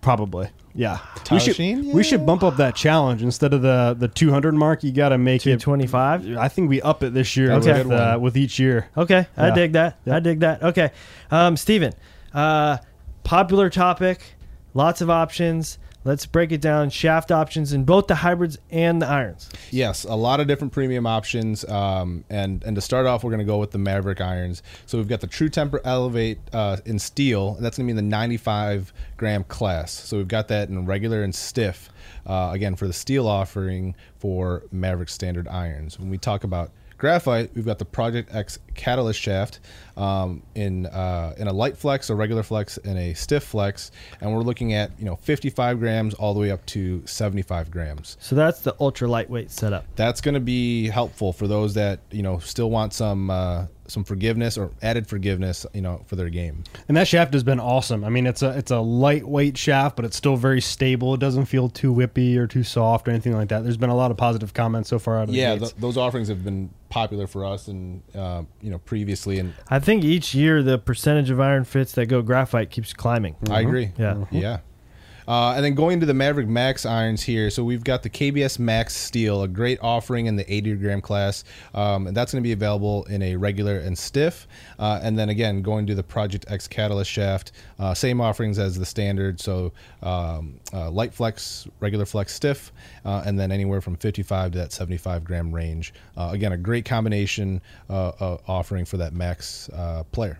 probably. 0.01 0.49
Yeah, 0.77 0.99
we 1.31 1.39
should 1.39 1.55
Tasheen? 1.55 1.93
we 1.93 2.03
should 2.03 2.25
bump 2.27 2.43
up 2.43 2.57
that 2.57 2.75
challenge 2.75 3.23
instead 3.23 3.53
of 3.53 3.61
the 3.61 3.95
the 3.97 4.07
200 4.09 4.53
mark. 4.53 4.83
You 4.83 4.91
got 4.91 5.09
to 5.09 5.17
make 5.17 5.41
Two 5.41 5.51
it. 5.51 5.59
twenty 5.61 5.87
five. 5.87 6.25
I 6.37 6.47
think 6.49 6.69
we 6.69 6.81
up 6.81 7.01
it 7.01 7.13
this 7.13 7.35
year 7.37 7.47
That's 7.47 7.65
a 7.65 7.73
with, 7.73 7.87
good 7.87 7.93
uh, 7.93 8.19
with 8.19 8.35
each 8.37 8.59
year. 8.59 8.89
Okay, 8.97 9.25
I 9.37 9.51
dig 9.51 9.71
that. 9.73 9.97
I 10.05 10.19
dig 10.19 10.41
that. 10.41 10.61
Okay, 10.63 10.91
um, 11.31 11.55
Steven, 11.57 11.93
uh, 12.33 12.77
popular 13.23 13.69
topic, 13.69 14.35
lots 14.73 14.99
of 15.01 15.09
options. 15.09 15.77
Let's 16.05 16.27
break 16.27 16.51
it 16.51 16.61
down. 16.61 16.91
Shaft 16.91 17.31
options 17.31 17.73
in 17.73 17.83
both 17.83 18.05
the 18.05 18.13
hybrids 18.13 18.59
and 18.69 19.01
the 19.01 19.07
irons. 19.07 19.49
Yes, 19.71 20.03
a 20.03 20.13
lot 20.13 20.39
of 20.39 20.45
different 20.45 20.71
premium 20.71 21.07
options. 21.07 21.65
Um, 21.65 22.23
and 22.29 22.63
and 22.63 22.75
to 22.75 22.81
start 22.81 23.07
off, 23.07 23.23
we're 23.23 23.31
going 23.31 23.39
to 23.39 23.45
go 23.45 23.57
with 23.57 23.71
the 23.71 23.79
Mavrik 23.79 24.21
irons. 24.21 24.61
So 24.85 24.99
we've 24.99 25.07
got 25.07 25.21
the 25.21 25.27
True 25.27 25.49
Temper 25.49 25.81
Elevate 25.83 26.37
uh, 26.53 26.77
in 26.85 26.99
steel. 26.99 27.55
And 27.55 27.65
that's 27.65 27.77
going 27.77 27.87
to 27.87 27.93
be 27.93 27.97
in 27.97 28.05
the 28.05 28.09
95 28.09 28.93
gram 29.17 29.43
class. 29.45 29.91
So 29.91 30.17
we've 30.17 30.27
got 30.27 30.47
that 30.49 30.69
in 30.69 30.85
regular 30.85 31.23
and 31.23 31.33
stiff. 31.33 31.89
Uh, 32.27 32.51
again, 32.53 32.75
for 32.75 32.85
the 32.85 32.93
steel 32.93 33.27
offering 33.27 33.95
for 34.19 34.63
Mavrik 34.73 35.09
standard 35.09 35.47
irons. 35.47 35.99
When 35.99 36.11
we 36.11 36.19
talk 36.19 36.43
about 36.43 36.69
graphite, 36.97 37.51
we've 37.55 37.65
got 37.65 37.79
the 37.79 37.85
Project 37.85 38.33
X 38.33 38.59
catalyst 38.73 39.19
shaft 39.19 39.59
um, 39.97 40.43
in 40.55 40.85
uh, 40.87 41.33
in 41.37 41.47
a 41.47 41.53
light 41.53 41.77
flex, 41.77 42.09
a 42.09 42.15
regular 42.15 42.43
flex, 42.43 42.77
and 42.77 42.97
a 42.97 43.13
stiff 43.13 43.43
flex, 43.43 43.91
and 44.21 44.33
we're 44.33 44.41
looking 44.41 44.73
at 44.73 44.91
you 44.99 45.05
know 45.05 45.15
55 45.17 45.79
grams 45.79 46.13
all 46.15 46.33
the 46.33 46.39
way 46.39 46.51
up 46.51 46.65
to 46.67 47.05
75 47.05 47.71
grams 47.71 48.17
So 48.19 48.35
that's 48.35 48.61
the 48.61 48.75
ultra 48.79 49.07
lightweight 49.07 49.51
setup. 49.51 49.85
that's 49.95 50.21
going 50.21 50.35
to 50.35 50.39
be 50.39 50.87
helpful 50.87 51.33
for 51.33 51.47
those 51.47 51.73
that 51.75 51.99
you 52.11 52.23
know 52.23 52.39
still 52.39 52.69
want 52.69 52.93
some 52.93 53.29
uh, 53.29 53.65
some 53.87 54.03
forgiveness 54.03 54.57
or 54.57 54.71
added 54.81 55.07
forgiveness 55.07 55.65
you 55.73 55.81
know 55.81 56.03
for 56.07 56.15
their 56.15 56.29
game 56.29 56.63
And 56.87 56.97
that 56.97 57.07
shaft 57.07 57.33
has 57.33 57.43
been 57.43 57.59
awesome. 57.59 58.03
I 58.03 58.09
mean, 58.09 58.25
it's 58.27 58.41
a 58.41 58.57
it's 58.57 58.71
a 58.71 58.79
lightweight 58.79 59.57
shaft, 59.57 59.95
but 59.95 60.05
it's 60.05 60.17
still 60.17 60.35
very 60.37 60.61
stable. 60.61 61.13
It 61.13 61.19
doesn't 61.19 61.45
feel 61.45 61.69
too 61.69 61.93
whippy 61.93 62.35
or 62.37 62.47
too 62.47 62.63
soft 62.63 63.07
or 63.07 63.11
anything 63.11 63.33
like 63.33 63.49
that. 63.49 63.63
There's 63.63 63.77
been 63.77 63.89
a 63.89 63.95
lot 63.95 64.11
of 64.11 64.17
positive 64.17 64.53
comments 64.53 64.89
so 64.89 64.97
far 64.99 65.17
out 65.17 65.23
of 65.23 65.29
the 65.29 65.35
yeah 65.35 65.55
gates. 65.55 65.71
th- 65.71 65.81
those 65.81 65.97
offerings 65.97 66.27
have 66.29 66.43
been 66.43 66.69
popular 66.89 67.27
for 67.27 67.45
us 67.45 67.67
and 67.67 68.01
uh, 68.15 68.43
you 68.61 68.69
know 68.71 68.77
previously 68.79 69.37
and 69.39 69.53
I 69.69 69.79
think 69.79 70.03
each 70.03 70.33
year 70.33 70.63
the 70.63 70.77
percentage 70.77 71.29
of 71.29 71.39
iron 71.39 71.63
fits 71.65 71.91
that 71.93 72.05
go 72.07 72.21
graphite 72.21 72.69
keeps 72.69 72.93
climbing. 72.93 73.35
i 73.49 73.61
agree 73.61 73.91
Yeah. 73.97 74.25
yeah 74.31 74.59
uh, 75.27 75.53
and 75.55 75.63
then 75.63 75.75
going 75.75 75.99
to 75.99 76.05
the 76.05 76.13
Mavrik 76.13 76.47
Max 76.47 76.85
irons 76.85 77.23
here, 77.23 77.49
so 77.49 77.63
we've 77.63 77.83
got 77.83 78.03
the 78.03 78.09
KBS 78.09 78.59
Max 78.59 78.95
Steel, 78.95 79.43
a 79.43 79.47
great 79.47 79.79
offering 79.81 80.27
in 80.27 80.35
the 80.35 80.51
80 80.51 80.75
gram 80.75 81.01
class, 81.01 81.43
um, 81.73 82.07
and 82.07 82.15
that's 82.15 82.31
going 82.31 82.43
to 82.43 82.47
be 82.47 82.51
available 82.51 83.03
in 83.05 83.21
a 83.21 83.35
regular 83.35 83.77
and 83.79 83.97
stiff. 83.97 84.47
Uh, 84.77 84.99
and 85.01 85.17
then 85.17 85.29
again, 85.29 85.61
going 85.61 85.85
to 85.87 85.95
the 85.95 86.03
Project 86.03 86.45
X 86.47 86.67
Catalyst 86.67 87.09
shaft, 87.09 87.51
uh, 87.79 87.93
same 87.93 88.21
offerings 88.21 88.59
as 88.59 88.77
the 88.77 88.85
standard, 88.85 89.39
so 89.39 89.71
um, 90.03 90.59
uh, 90.73 90.89
light 90.91 91.13
flex, 91.13 91.67
regular 91.79 92.05
flex, 92.05 92.33
stiff, 92.33 92.71
uh, 93.05 93.23
and 93.25 93.39
then 93.39 93.51
anywhere 93.51 93.81
from 93.81 93.95
55 93.95 94.51
to 94.51 94.57
that 94.59 94.71
75 94.71 95.23
gram 95.23 95.53
range. 95.53 95.93
Uh, 96.17 96.29
again, 96.31 96.51
a 96.51 96.57
great 96.57 96.85
combination 96.85 97.61
offering 97.89 98.85
for 98.85 98.97
that 98.97 99.13
Max 99.13 99.69
player. 100.11 100.39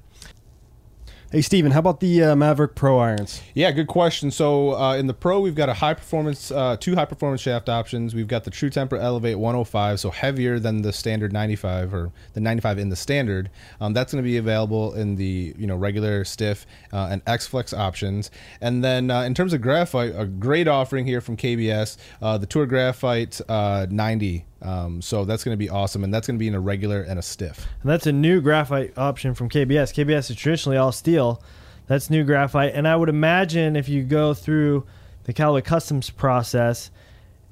Hey, 1.32 1.42
Steven, 1.42 1.72
how 1.72 1.80
about 1.80 2.02
the 2.02 2.22
uh, 2.22 2.36
Mavrik 2.36 2.76
Pro 2.76 3.00
irons? 3.00 3.42
Yeah, 3.56 3.72
good 3.72 3.88
question. 3.88 4.30
So 4.30 4.76
uh, 4.76 4.96
in 4.96 5.08
the 5.08 5.14
Pro, 5.14 5.40
we've 5.40 5.56
got 5.56 5.70
a 5.70 5.74
high 5.74 5.96
performance, 5.96 6.52
uh, 6.52 6.78
two 6.80 6.94
high 6.94 7.06
performance 7.06 7.42
shaft 7.42 7.68
options. 7.68 8.14
We've 8.14 8.28
got 8.28 8.44
the 8.44 8.52
True 8.52 8.70
Temper 8.70 8.98
Elevate 8.98 9.40
105, 9.40 10.00
so 10.00 10.12
heavier 10.12 10.60
than 10.60 10.84
the 10.84 10.94
standard 10.94 11.34
95 11.34 11.96
or 11.96 12.12
the 12.34 12.42
95 12.42 12.78
in 12.78 12.90
the 12.90 12.96
standard. 12.96 13.50
Um, 13.82 13.92
that's 13.92 14.14
going 14.14 14.24
to 14.24 14.28
be 14.28 14.38
available 14.38 14.94
in 14.94 15.16
the 15.16 15.56
you 15.58 15.66
know 15.66 15.76
regular 15.76 16.26
stiff 16.26 16.68
uh, 16.94 17.08
and 17.10 17.24
X 17.26 17.48
Flex 17.48 17.74
options. 17.74 18.30
And 18.62 18.84
then 18.84 19.10
uh, 19.10 19.24
in 19.24 19.34
terms 19.34 19.52
of 19.52 19.62
graphite, 19.62 20.14
a 20.16 20.28
great 20.28 20.68
offering 20.68 21.08
here 21.08 21.22
from 21.22 21.38
KBS, 21.38 21.98
uh, 22.22 22.38
the 22.38 22.46
Tour 22.46 22.68
Graphite 22.68 23.42
uh, 23.50 23.88
90. 23.90 24.46
Um, 24.62 25.02
so 25.02 25.26
that's 25.26 25.44
going 25.44 25.54
to 25.54 25.60
be 25.60 25.70
awesome, 25.70 26.04
and 26.04 26.14
that's 26.14 26.28
going 26.28 26.38
to 26.38 26.40
be 26.40 26.48
in 26.48 26.56
a 26.56 26.60
regular 26.60 27.02
and 27.02 27.20
a 27.20 27.22
stiff. 27.22 27.68
And 27.82 27.92
that's 27.92 28.08
a 28.08 28.12
new 28.12 28.42
graphite 28.42 28.98
option 28.98 29.34
from 29.34 29.50
KBS. 29.50 29.94
KBS 29.94 30.32
is 30.32 30.36
traditionally 30.36 30.78
all 30.78 30.92
steel. 30.92 31.42
That's 31.88 32.10
new 32.10 32.24
graphite. 32.24 32.74
And 32.74 32.88
I 32.88 32.96
would 32.96 33.10
imagine 33.10 33.76
if 33.76 33.88
you 33.88 34.04
go 34.04 34.34
through 34.34 34.86
the 35.26 35.34
Callaway 35.34 35.62
Customs 35.62 36.10
process, 36.10 36.90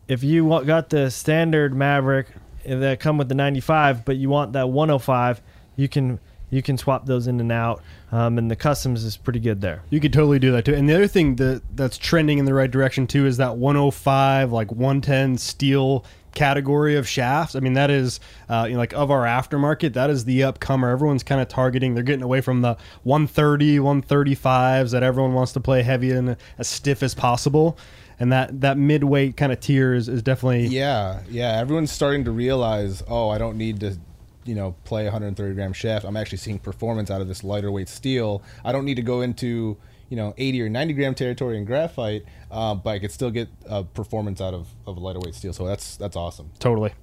if 0.07 0.23
you 0.23 0.45
wa- 0.45 0.61
got 0.61 0.89
the 0.89 1.11
standard 1.11 1.73
Mavrik 1.73 2.25
that 2.65 2.99
come 2.99 3.17
with 3.17 3.29
the 3.29 3.35
95, 3.35 4.05
but 4.05 4.15
you 4.15 4.29
want 4.29 4.53
that 4.53 4.69
105, 4.69 5.41
you 5.75 5.87
can 5.87 6.19
you 6.49 6.61
can 6.61 6.77
swap 6.77 7.07
those 7.07 7.25
in 7.25 7.39
and 7.39 7.51
out. 7.51 7.81
Um, 8.11 8.37
and 8.37 8.49
the 8.49 8.55
customs 8.55 9.03
is 9.03 9.17
pretty 9.17 9.39
good 9.39 9.59
there. 9.59 9.81
You 9.89 9.99
could 9.99 10.13
totally 10.13 10.37
do 10.37 10.51
that 10.51 10.65
too. 10.65 10.75
And 10.75 10.87
the 10.87 10.93
other 10.93 11.07
thing 11.07 11.35
that 11.37 11.63
that's 11.75 11.97
trending 11.97 12.37
in 12.37 12.45
the 12.45 12.53
right 12.53 12.69
direction 12.69 13.07
too 13.07 13.25
is 13.25 13.37
that 13.37 13.57
105, 13.57 14.51
like 14.51 14.71
110 14.71 15.37
steel 15.39 16.05
category 16.33 16.95
of 16.95 17.07
shafts. 17.07 17.55
I 17.55 17.59
mean, 17.59 17.73
that 17.73 17.89
is, 17.89 18.19
uh, 18.49 18.65
you 18.67 18.73
know, 18.73 18.79
like 18.79 18.93
of 18.93 19.11
our 19.11 19.23
aftermarket, 19.23 19.93
that 19.93 20.09
is 20.09 20.25
the 20.25 20.41
upcomer. 20.41 20.91
Everyone's 20.91 21.23
kind 21.23 21.41
of 21.41 21.47
targeting. 21.47 21.93
They're 21.93 22.03
getting 22.03 22.23
away 22.23 22.41
from 22.41 22.61
the 22.61 22.77
130, 23.03 23.77
135s 23.79 24.91
that 24.91 25.03
everyone 25.03 25.33
wants 25.33 25.53
to 25.53 25.59
play 25.59 25.83
heavy 25.83 26.11
and 26.11 26.35
as 26.57 26.67
stiff 26.67 27.03
as 27.03 27.13
possible. 27.13 27.77
And 28.19 28.31
that 28.31 28.61
that 28.61 28.77
midweight 28.77 29.37
kind 29.37 29.51
of 29.51 29.59
tier 29.59 29.93
is, 29.93 30.07
is 30.07 30.21
definitely 30.21 30.67
Yeah, 30.67 31.21
yeah. 31.29 31.59
Everyone's 31.59 31.91
starting 31.91 32.23
to 32.25 32.31
realize, 32.31 33.03
oh, 33.07 33.29
I 33.29 33.37
don't 33.37 33.57
need 33.57 33.79
to, 33.81 33.97
you 34.45 34.55
know, 34.55 34.75
play 34.85 35.03
130 35.03 35.55
gram 35.55 35.73
shaft. 35.73 36.05
I'm 36.05 36.15
actually 36.15 36.37
seeing 36.37 36.59
performance 36.59 37.09
out 37.09 37.21
of 37.21 37.27
this 37.27 37.43
lighter 37.43 37.71
weight 37.71 37.89
steel. 37.89 38.43
I 38.63 38.71
don't 38.71 38.85
need 38.85 38.95
to 38.95 39.01
go 39.01 39.21
into, 39.21 39.77
you 40.13 40.17
know, 40.17 40.32
80 40.38 40.62
or 40.62 40.69
90 40.69 40.93
gram 40.93 41.15
territory 41.15 41.58
in 41.58 41.65
graphite, 41.65 42.23
uh, 42.52 42.76
but 42.76 42.91
I 42.91 42.99
could 42.99 43.12
still 43.12 43.32
get 43.32 43.49
uh, 43.67 43.82
performance 43.82 44.41
out 44.41 44.54
of, 44.54 44.67
of 44.86 44.99
lighter 44.99 45.19
weight 45.19 45.34
steel. 45.34 45.54
So 45.54 45.65
that's 45.65 45.97
that's 45.97 46.15
awesome. 46.15 46.52
totally. 46.60 46.93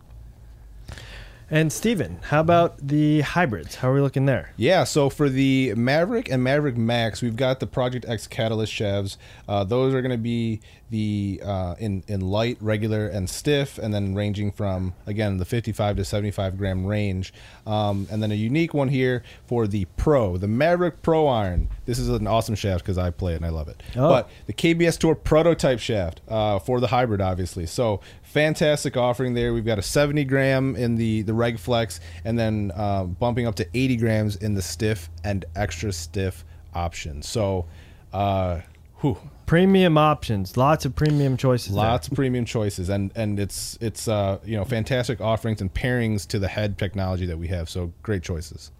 And 1.53 1.73
Steven, 1.73 2.21
how 2.23 2.41
about 2.41 2.79
the 2.79 3.23
hybrids? 3.23 3.75
How 3.75 3.91
are 3.91 3.95
we 3.95 4.01
looking 4.01 4.25
there? 4.25 4.53
Yeah, 4.57 4.85
so 4.85 5.11
for 5.11 5.29
the 5.29 5.75
Mavrik 5.75 6.31
and 6.31 6.47
Mavrik 6.47 6.77
Max, 6.77 7.23
we've 7.23 7.35
got 7.35 7.59
the 7.59 7.67
Project 7.67 8.07
X 8.09 8.29
Catalyst 8.29 8.73
shafts. 8.73 9.19
Uh, 9.49 9.65
those 9.65 9.93
are 9.93 10.01
going 10.01 10.13
to 10.13 10.17
be 10.17 10.61
the 10.91 11.41
uh, 11.45 11.77
in 11.79 12.05
in 12.09 12.21
light, 12.21 12.57
regular, 12.61 13.09
and 13.09 13.31
stiff, 13.31 13.79
and 13.79 13.95
then 13.95 14.15
ranging 14.15 14.53
from 14.53 14.95
again 15.07 15.39
the 15.39 15.45
55 15.45 15.97
to 15.97 16.05
75 16.05 16.59
gram 16.59 16.87
range. 16.87 17.33
Um, 17.67 18.07
and 18.11 18.23
then 18.23 18.31
a 18.31 18.37
unique 18.37 18.75
one 18.75 18.89
here 18.89 19.23
for 19.47 19.67
the 19.67 19.87
Pro, 19.97 20.37
the 20.37 20.49
Mavrik 20.49 21.03
Pro 21.03 21.27
Iron. 21.27 21.69
This 21.85 21.99
is 21.99 22.09
an 22.09 22.27
awesome 22.27 22.55
shaft 22.55 22.85
because 22.85 22.99
I 22.99 23.11
play 23.11 23.33
it 23.33 23.37
and 23.37 23.47
I 23.47 23.51
love 23.51 23.69
it. 23.69 23.83
Oh. 23.97 24.09
But 24.09 24.31
the 24.47 24.53
KBS 24.53 24.99
Tour 24.99 25.15
prototype 25.15 25.79
shaft 25.79 26.21
uh, 26.29 26.59
for 26.59 26.81
the 26.81 26.89
hybrid, 26.89 27.21
obviously. 27.21 27.67
So 27.67 28.01
fantastic 28.31 28.97
offering 28.97 29.35
there. 29.35 29.53
We've 29.53 29.65
got 29.65 29.79
a 29.79 29.83
70 29.83 30.25
gram 30.25 30.77
in 30.77 30.97
the 30.97 31.23
the 31.23 31.35
Reg 31.35 31.59
Flex, 31.59 32.01
and 32.25 32.39
then 32.39 32.73
uh, 32.75 33.05
bumping 33.05 33.47
up 33.47 33.57
to 33.57 33.67
80 33.75 33.97
grams 33.97 34.37
in 34.37 34.55
the 34.55 34.63
stiff 34.63 35.11
and 35.25 35.45
extra 35.57 35.93
stiff 35.93 36.45
option. 36.75 37.23
So, 37.23 37.67
uh, 38.13 38.61
whew, 39.01 39.19
Premium 39.47 39.99
options, 39.99 40.57
lots 40.57 40.85
of 40.85 40.95
premium 40.95 41.37
choices. 41.37 41.75
there. 41.75 41.83
lots 41.83 42.07
of 42.07 42.15
premium 42.15 42.45
choices, 42.45 42.89
and 42.89 43.11
and 43.17 43.41
it's 43.41 43.77
it's 43.81 44.07
uh, 44.07 44.39
you 44.45 44.57
know 44.57 44.65
fantastic 44.65 45.21
offerings 45.21 45.61
and 45.61 45.75
pairings 45.75 46.25
to 46.29 46.39
the 46.39 46.47
head 46.47 46.79
technology 46.79 47.27
that 47.27 47.37
we 47.37 47.49
have. 47.49 47.69
So 47.69 47.93
great 48.03 48.23
choices. 48.23 48.71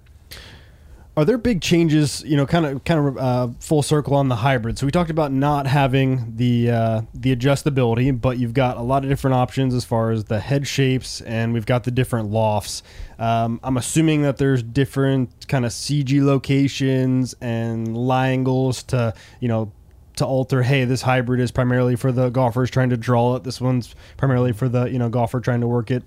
Are 1.21 1.25
there 1.27 1.37
big 1.37 1.61
changes, 1.61 2.25
you 2.25 2.35
know, 2.35 2.47
kind 2.47 2.65
of 2.65 2.83
kind 2.85 3.07
of 3.07 3.19
uh, 3.19 3.49
full 3.61 3.83
circle 3.83 4.15
on 4.15 4.29
the 4.29 4.37
hybrid? 4.37 4.79
So 4.79 4.87
we 4.87 4.91
talked 4.91 5.11
about 5.11 5.31
not 5.31 5.67
having 5.67 6.35
the 6.37 6.71
uh, 6.71 7.03
the 7.13 7.37
adjustability, 7.37 8.19
but 8.19 8.39
you've 8.39 8.55
got 8.55 8.79
a 8.79 8.81
lot 8.81 9.05
of 9.05 9.11
different 9.11 9.35
options 9.35 9.75
as 9.75 9.85
far 9.85 10.13
as 10.13 10.25
the 10.25 10.41
head 10.41 10.67
shapes, 10.67 11.21
and 11.21 11.53
we've 11.53 11.67
got 11.67 11.85
the 11.85 11.91
different 11.91 12.31
lofts. 12.31 12.83
Um, 13.19 13.61
I'm 13.63 13.77
assuming 13.77 14.23
that 14.23 14.39
there's 14.39 14.63
different 14.63 15.47
kind 15.47 15.67
of 15.67 15.73
CG 15.73 16.23
locations 16.23 17.35
and 17.43 17.95
lie 17.95 18.29
angles 18.29 18.83
to, 18.85 19.13
you 19.41 19.49
know, 19.49 19.73
to 20.17 20.25
alter. 20.25 20.63
Hey, 20.63 20.87
this 20.87 21.03
hybrid 21.03 21.41
is 21.41 21.51
primarily 21.51 21.97
for 21.97 22.13
the 22.13 22.31
golfers 22.31 22.71
trying 22.71 22.89
to 22.89 22.97
draw 22.97 23.37
it. 23.37 23.45
This 23.45 23.61
one's 23.61 23.95
primarily 24.17 24.53
for 24.53 24.71
the 24.71 24.87
you 24.87 24.99
know 24.99 25.11
golfer 25.11 25.41
trying 25.41 25.61
to 25.61 25.69
work 25.69 25.91
it 25.91 26.03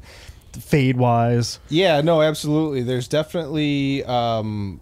fade 0.54 0.98
wise. 0.98 1.60
Yeah, 1.70 2.02
no, 2.02 2.22
absolutely. 2.22 2.84
There's 2.84 3.08
definitely 3.08 4.04
um, 4.06 4.80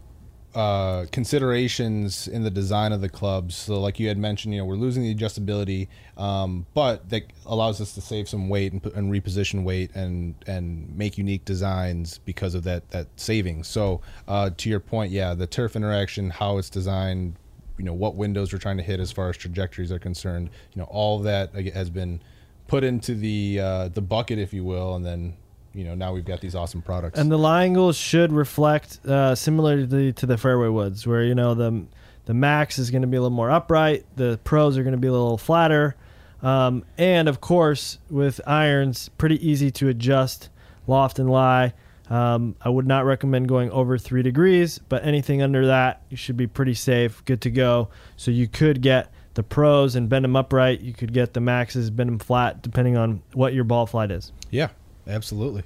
uh, 0.54 1.06
considerations 1.12 2.28
in 2.28 2.44
the 2.44 2.50
design 2.50 2.92
of 2.92 3.02
the 3.02 3.10
clubs. 3.10 3.56
So, 3.56 3.80
like 3.80 4.00
you 4.00 4.08
had 4.08 4.18
mentioned, 4.18 4.54
you 4.54 4.60
know, 4.60 4.66
we're 4.66 4.76
losing 4.76 5.04
the 5.04 5.16
adjustability, 5.16 5.88
um, 6.18 6.66
but 6.74 7.10
that 7.10 7.24
allows 7.46 7.80
us 7.80 7.94
to 7.94 8.02
save 8.02 8.28
some 8.28 8.50
weight 8.50 8.74
and, 8.74 8.86
and 8.88 9.12
reposition 9.12 9.64
weight 9.64 9.96
and 9.96 10.36
and 10.48 10.96
make 10.98 11.18
unique 11.18 11.46
designs 11.46 12.18
because 12.20 12.54
of 12.54 12.64
that 12.64 12.90
that 12.92 13.08
savings. 13.16 13.68
So, 13.68 14.02
uh, 14.28 14.50
to 14.58 14.70
your 14.70 14.82
point, 14.82 15.12
yeah, 15.12 15.34
the 15.34 15.48
turf 15.48 15.76
interaction, 15.76 16.30
how 16.30 16.58
it's 16.58 16.70
designed, 16.70 17.36
you 17.78 17.86
know, 17.86 17.94
what 17.94 18.16
windows 18.16 18.52
we're 18.52 18.60
trying 18.60 18.78
to 18.78 18.84
hit 18.84 19.00
as 19.00 19.12
far 19.12 19.30
as 19.30 19.38
trajectories 19.38 19.92
are 19.92 20.00
concerned, 20.00 20.50
you 20.74 20.82
know, 20.82 20.88
all 20.90 21.20
that 21.20 21.54
has 21.56 21.90
been 21.90 22.22
put 22.68 22.84
into 22.84 23.16
the 23.16 23.60
uh, 23.60 23.88
the 23.90 24.02
bucket, 24.02 24.38
if 24.38 24.54
you 24.54 24.64
will, 24.64 24.96
and 24.96 25.06
then 25.06 25.38
you 25.74 25.84
know 25.84 25.96
now 25.96 26.14
we've 26.14 26.26
got 26.26 26.42
these 26.42 26.56
awesome 26.56 26.82
products. 26.82 27.20
And 27.20 27.32
the 27.32 27.38
lie 27.38 27.64
angles 27.64 27.98
should 27.98 28.32
reflect 28.32 29.00
uh, 29.06 29.36
similarly 29.36 30.14
to 30.14 30.26
the 30.26 30.38
fairway 30.38 30.68
woods, 30.70 31.06
where 31.08 31.24
you 31.24 31.36
know 31.36 31.54
the 31.54 31.86
the 32.26 32.34
max 32.34 32.78
is 32.78 32.92
going 32.92 33.02
to 33.02 33.08
be 33.08 33.18
a 33.18 33.22
little 33.22 33.36
more 33.36 33.50
upright, 33.50 34.06
the 34.16 34.40
pros 34.44 34.78
are 34.78 34.84
going 34.84 34.94
to 34.94 35.00
be 35.00 35.08
a 35.08 35.12
little 35.12 35.38
flatter, 35.38 35.96
um, 36.42 36.84
and 36.98 37.28
of 37.28 37.42
course 37.42 37.98
with 38.10 38.40
irons, 38.46 39.10
pretty 39.18 39.46
easy 39.48 39.72
to 39.72 39.88
adjust 39.88 40.50
loft 40.88 41.20
and 41.20 41.30
lie. 41.30 41.74
Um, 42.10 42.56
I 42.62 42.68
would 42.68 42.86
not 42.86 43.06
recommend 43.06 43.48
going 43.48 43.72
over 43.72 43.98
three 43.98 44.22
degrees, 44.22 44.80
but 44.90 45.06
anything 45.06 45.42
under 45.42 45.68
that, 45.68 46.02
you 46.10 46.18
should 46.18 46.36
be 46.36 46.46
pretty 46.46 46.74
safe, 46.74 47.24
good 47.24 47.40
to 47.42 47.50
go. 47.50 47.88
So 48.18 48.32
you 48.32 48.50
could 48.50 48.82
get 48.82 49.14
the 49.34 49.44
pros 49.44 49.96
and 49.96 50.10
bend 50.10 50.26
them 50.26 50.36
upright. 50.36 50.82
You 50.82 50.92
could 50.94 51.14
get 51.14 51.34
the 51.34 51.40
maxes, 51.40 51.90
bend 51.90 52.10
them 52.10 52.20
flat, 52.20 52.62
depending 52.62 52.98
on 52.98 53.22
what 53.32 53.54
your 53.54 53.64
ball 53.64 53.86
flight 53.86 54.12
is. 54.12 54.34
yeah, 54.50 54.70
absolutely. 55.08 55.64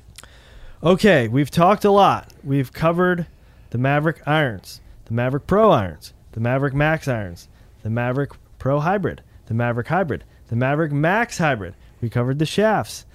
Okay, 0.83 1.27
we've 1.27 1.51
talked 1.51 1.85
a 1.85 1.91
lot. 1.91 2.31
We've 2.43 2.71
covered 2.71 3.27
the 3.71 3.77
Mavrik 3.77 4.21
irons, 4.27 4.81
the 5.05 5.13
Mavrik 5.13 5.47
Pro 5.47 5.71
irons, 5.71 6.13
the 6.33 6.39
Mavrik 6.39 6.73
Max 6.73 7.07
irons, 7.07 7.47
the 7.83 7.89
Mavrik 7.89 8.35
Pro 8.59 8.79
hybrid, 8.79 9.21
the 9.47 9.53
Mavrik 9.53 9.87
hybrid, 9.87 10.23
the 10.47 10.55
Mavrik 10.55 10.91
Max 10.91 11.37
hybrid. 11.37 11.75
We 12.01 12.09
covered 12.09 12.39
the 12.39 12.45
shafts. 12.45 13.05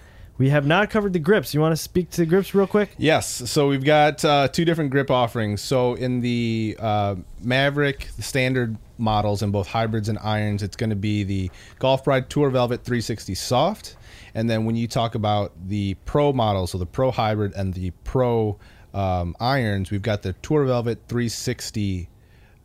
We 0.40 0.48
have 0.48 0.66
not 0.66 0.88
covered 0.88 1.12
the 1.12 1.18
grips. 1.18 1.52
You 1.52 1.60
want 1.60 1.72
to 1.72 1.76
speak 1.76 2.08
to 2.10 2.22
the 2.22 2.26
grips 2.26 2.54
real 2.54 2.66
quick? 2.66 2.94
Yes, 2.96 3.50
so 3.50 3.68
we've 3.68 3.84
got 3.84 4.24
uh, 4.24 4.48
two 4.48 4.64
different 4.64 4.90
grip 4.90 5.10
offerings. 5.10 5.60
So 5.60 5.94
in 5.94 6.22
the 6.22 6.76
uh, 6.80 7.16
Mavrik, 7.44 8.16
the 8.16 8.22
standard 8.22 8.78
models 8.96 9.42
in 9.42 9.50
both 9.50 9.68
hybrids 9.68 10.08
and 10.08 10.18
irons, 10.18 10.62
it's 10.62 10.76
going 10.76 10.90
to 10.90 10.96
be 10.96 11.24
the 11.24 11.50
Golf 11.78 12.04
Pride 12.04 12.30
Tour 12.30 12.48
Velvet 12.48 12.84
360 12.84 13.34
Soft. 13.34 13.96
And 14.34 14.48
then 14.48 14.64
when 14.64 14.76
you 14.76 14.86
talk 14.86 15.14
about 15.14 15.52
the 15.68 15.94
Pro 16.04 16.32
models, 16.32 16.72
so 16.72 16.78
the 16.78 16.86
Pro 16.86 17.10
Hybrid 17.10 17.52
and 17.54 17.74
the 17.74 17.90
Pro 18.04 18.58
um, 18.94 19.36
irons, 19.40 19.90
we've 19.90 20.02
got 20.02 20.22
the 20.22 20.32
Tour 20.34 20.64
Velvet 20.64 20.98
360, 21.08 22.08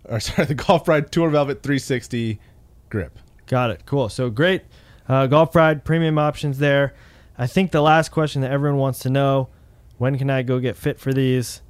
or 0.06 0.19
sorry, 0.19 0.47
the 0.47 0.56
Golf 0.56 0.86
Pride 0.86 1.12
Tour 1.12 1.30
Velvet 1.30 1.63
360 1.63 2.39
grip. 2.89 3.19
Got 3.47 3.71
it. 3.71 3.86
Cool. 3.86 4.10
So 4.10 4.30
great 4.30 4.63
uh, 5.08 5.28
Golf 5.28 5.51
Pride 5.51 5.84
premium 5.84 6.17
options 6.17 6.58
there. 6.58 6.93
I 7.38 7.47
think 7.47 7.71
the 7.71 7.82
last 7.82 8.10
question 8.10 8.41
that 8.41 8.51
everyone 8.51 8.80
wants 8.80 8.99
to 8.99 9.10
know: 9.10 9.49
When 9.97 10.17
can 10.17 10.30
I 10.30 10.41
go 10.41 10.60
get 10.60 10.75
fit 10.75 10.99
for 10.99 11.13
these? 11.13 11.62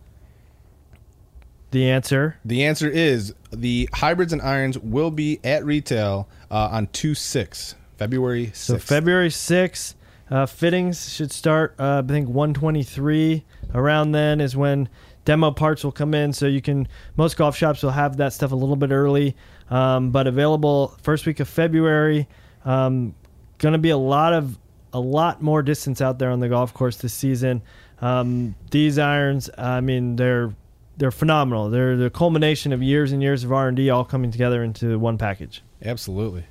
The 1.71 1.89
answer 1.89 2.38
The 2.45 2.63
answer 2.63 2.88
is 2.89 3.34
the 3.51 3.89
hybrids 3.91 4.31
and 4.31 4.41
irons 4.41 4.77
will 4.77 5.12
be 5.12 5.39
at 5.43 5.65
retail 5.65 6.29
uh, 6.49 6.69
on 6.71 6.88
2 6.88 7.13
6, 7.15 7.75
February 7.97 8.47
6th. 8.47 8.55
So 8.55 8.77
February 8.77 9.29
6th, 9.29 9.95
uh, 10.29 10.45
fittings 10.45 11.13
should 11.13 11.31
start. 11.31 11.75
Uh, 11.79 12.01
I 12.03 12.08
think 12.08 12.27
123 12.27 13.43
around 13.73 14.12
then 14.12 14.41
is 14.41 14.55
when 14.55 14.89
demo 15.23 15.51
parts 15.51 15.84
will 15.84 15.91
come 15.91 16.13
in. 16.13 16.34
So 16.34 16.45
you 16.47 16.62
can 16.62 16.88
most 17.15 17.38
golf 17.38 17.55
shops 17.55 17.84
will 17.84 17.91
have 17.91 18.17
that 18.17 18.34
stuff 18.34 18.51
a 18.51 18.55
little 18.55 18.75
bit 18.75 18.91
early, 18.91 19.36
um, 19.69 20.12
but 20.12 20.27
available 20.27 20.97
first 21.01 21.25
week 21.25 21.39
of 21.39 21.49
February. 21.49 22.27
Um, 22.63 23.15
going 23.58 23.73
to 23.73 23.79
be 23.79 23.89
a 23.89 23.97
lot 23.97 24.34
of 24.34 24.58
a 24.93 24.99
lot 24.99 25.41
more 25.41 25.62
distance 25.62 26.01
out 26.01 26.19
there 26.19 26.29
on 26.29 26.39
the 26.39 26.49
golf 26.49 26.73
course 26.73 26.97
this 26.97 27.13
season. 27.13 27.62
Um, 28.01 28.55
these 28.71 28.97
irons, 28.97 29.49
I 29.58 29.81
mean, 29.81 30.15
they're 30.15 30.53
they're 30.97 31.12
phenomenal. 31.12 31.69
They're 31.69 31.97
the 31.97 32.10
culmination 32.10 32.71
of 32.71 32.81
years 32.81 33.12
and 33.12 33.21
years 33.21 33.43
of 33.43 33.51
R 33.51 33.67
and 33.67 33.75
D 33.75 33.89
all 33.89 34.05
coming 34.05 34.31
together 34.31 34.63
into 34.63 34.97
one 34.97 35.17
package. 35.17 35.62
Absolutely. 35.84 36.45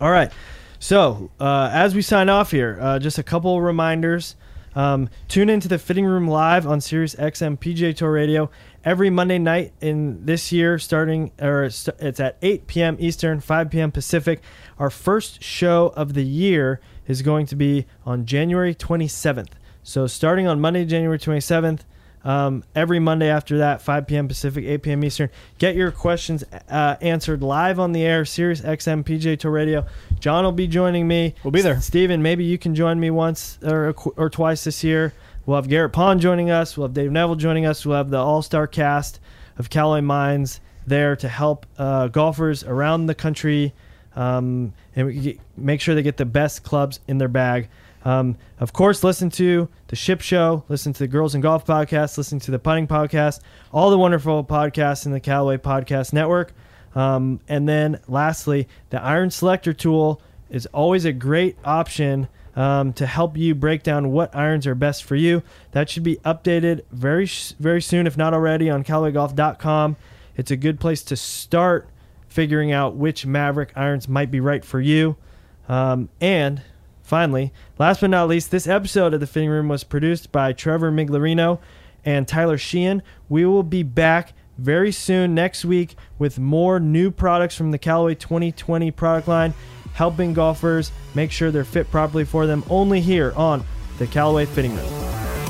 All 0.00 0.10
right. 0.10 0.32
So 0.82 1.30
uh, 1.38 1.70
as 1.72 1.94
we 1.94 2.02
sign 2.02 2.28
off 2.28 2.50
here, 2.50 2.76
uh, 2.80 2.98
just 2.98 3.16
a 3.16 3.22
couple 3.22 3.60
reminders. 3.62 4.34
Um, 4.74 5.10
tune 5.28 5.48
into 5.48 5.68
the 5.68 5.78
Fitting 5.78 6.04
Room 6.04 6.26
live 6.26 6.66
on 6.66 6.80
Sirius 6.80 7.14
XM 7.14 7.96
Tour 7.96 8.10
Radio 8.10 8.50
every 8.84 9.08
Monday 9.08 9.38
night 9.38 9.72
in 9.80 10.26
this 10.26 10.50
year, 10.50 10.80
starting 10.80 11.30
or 11.40 11.62
it's 11.62 11.88
at 11.88 12.36
8 12.42 12.66
p.m. 12.66 12.96
Eastern, 12.98 13.38
5 13.38 13.70
p.m. 13.70 13.92
Pacific. 13.92 14.42
Our 14.76 14.90
first 14.90 15.40
show 15.40 15.92
of 15.94 16.14
the 16.14 16.24
year 16.24 16.80
is 17.06 17.22
going 17.22 17.46
to 17.46 17.54
be 17.54 17.86
on 18.04 18.26
January 18.26 18.74
27th. 18.74 19.52
So 19.84 20.08
starting 20.08 20.48
on 20.48 20.60
Monday, 20.60 20.84
January 20.84 21.18
27th, 21.20 21.82
um, 22.24 22.64
every 22.74 22.98
Monday 22.98 23.28
after 23.28 23.58
that, 23.58 23.82
5 23.82 24.06
p.m. 24.06 24.28
Pacific, 24.28 24.64
8 24.64 24.82
p.m. 24.82 25.04
Eastern. 25.04 25.30
Get 25.58 25.74
your 25.74 25.90
questions 25.90 26.44
uh, 26.68 26.96
answered 27.00 27.42
live 27.42 27.78
on 27.78 27.92
the 27.92 28.02
air, 28.02 28.24
Sirius 28.24 28.60
XM 28.60 29.04
PGA 29.04 29.38
Tour 29.38 29.50
Radio. 29.50 29.86
John 30.20 30.44
will 30.44 30.52
be 30.52 30.66
joining 30.66 31.08
me. 31.08 31.34
We'll 31.42 31.50
be 31.50 31.62
there. 31.62 31.74
S- 31.74 31.86
Steven, 31.86 32.22
maybe 32.22 32.44
you 32.44 32.58
can 32.58 32.74
join 32.74 33.00
me 33.00 33.10
once 33.10 33.58
or, 33.62 33.94
or 34.16 34.30
twice 34.30 34.64
this 34.64 34.84
year. 34.84 35.12
We'll 35.46 35.56
have 35.56 35.68
Garrett 35.68 35.92
Pond 35.92 36.20
joining 36.20 36.50
us. 36.50 36.76
We'll 36.76 36.86
have 36.86 36.94
Dave 36.94 37.10
Neville 37.10 37.34
joining 37.36 37.66
us. 37.66 37.84
We'll 37.84 37.96
have 37.96 38.10
the 38.10 38.18
all 38.18 38.42
star 38.42 38.66
cast 38.66 39.18
of 39.58 39.70
Callaway 39.70 40.00
Mines 40.00 40.60
there 40.86 41.16
to 41.16 41.28
help 41.28 41.66
uh, 41.78 42.08
golfers 42.08 42.62
around 42.64 43.06
the 43.06 43.14
country 43.14 43.72
um, 44.14 44.72
and 44.94 45.06
we 45.06 45.40
make 45.56 45.80
sure 45.80 45.94
they 45.94 46.02
get 46.02 46.16
the 46.16 46.24
best 46.24 46.62
clubs 46.62 47.00
in 47.08 47.18
their 47.18 47.28
bag. 47.28 47.68
Um, 48.04 48.36
of 48.58 48.72
course, 48.72 49.04
listen 49.04 49.30
to 49.30 49.68
the 49.88 49.96
Ship 49.96 50.20
Show, 50.20 50.64
listen 50.68 50.92
to 50.92 50.98
the 50.98 51.08
Girls 51.08 51.34
and 51.34 51.42
Golf 51.42 51.64
podcast, 51.64 52.18
listen 52.18 52.40
to 52.40 52.50
the 52.50 52.58
Putting 52.58 52.86
podcast, 52.86 53.40
all 53.72 53.90
the 53.90 53.98
wonderful 53.98 54.44
podcasts 54.44 55.06
in 55.06 55.12
the 55.12 55.20
Callaway 55.20 55.56
Podcast 55.56 56.12
Network. 56.12 56.52
Um, 56.94 57.40
and 57.48 57.68
then 57.68 58.00
lastly, 58.08 58.68
the 58.90 59.02
Iron 59.02 59.30
Selector 59.30 59.72
tool 59.72 60.20
is 60.50 60.66
always 60.66 61.04
a 61.04 61.12
great 61.12 61.56
option 61.64 62.28
um, 62.54 62.92
to 62.94 63.06
help 63.06 63.36
you 63.36 63.54
break 63.54 63.82
down 63.82 64.12
what 64.12 64.34
irons 64.34 64.66
are 64.66 64.74
best 64.74 65.04
for 65.04 65.16
you. 65.16 65.42
That 65.70 65.88
should 65.88 66.02
be 66.02 66.16
updated 66.16 66.82
very 66.90 67.28
very 67.58 67.80
soon, 67.80 68.06
if 68.06 68.16
not 68.16 68.34
already, 68.34 68.68
on 68.68 68.84
CallawayGolf.com. 68.84 69.96
It's 70.36 70.50
a 70.50 70.56
good 70.56 70.80
place 70.80 71.02
to 71.04 71.16
start 71.16 71.88
figuring 72.28 72.72
out 72.72 72.96
which 72.96 73.26
Mavrik 73.26 73.70
irons 73.76 74.08
might 74.08 74.30
be 74.30 74.40
right 74.40 74.64
for 74.64 74.80
you. 74.80 75.16
Um, 75.68 76.08
and 76.20 76.62
finally, 77.12 77.52
last 77.78 78.00
but 78.00 78.08
not 78.08 78.26
least, 78.26 78.50
this 78.50 78.66
episode 78.66 79.12
of 79.12 79.20
the 79.20 79.26
Fitting 79.26 79.50
Room 79.50 79.68
was 79.68 79.84
produced 79.84 80.32
by 80.32 80.50
Trevor 80.50 80.90
Miglarino 80.90 81.58
and 82.06 82.26
Tyler 82.26 82.56
Sheehan. 82.56 83.02
We 83.28 83.44
will 83.44 83.62
be 83.62 83.82
back 83.82 84.32
very 84.56 84.90
soon 84.92 85.34
next 85.34 85.62
week 85.62 85.94
with 86.18 86.38
more 86.38 86.80
new 86.80 87.10
products 87.10 87.54
from 87.54 87.70
the 87.70 87.76
Callaway 87.76 88.14
2020 88.14 88.90
product 88.92 89.28
line, 89.28 89.52
helping 89.92 90.32
golfers 90.32 90.90
make 91.14 91.30
sure 91.30 91.50
they're 91.50 91.64
fit 91.64 91.90
properly 91.90 92.24
for 92.24 92.46
them 92.46 92.64
only 92.70 93.02
here 93.02 93.34
on 93.36 93.62
the 93.98 94.06
Callaway 94.06 94.46
Fitting 94.46 94.74
Room. 94.74 95.41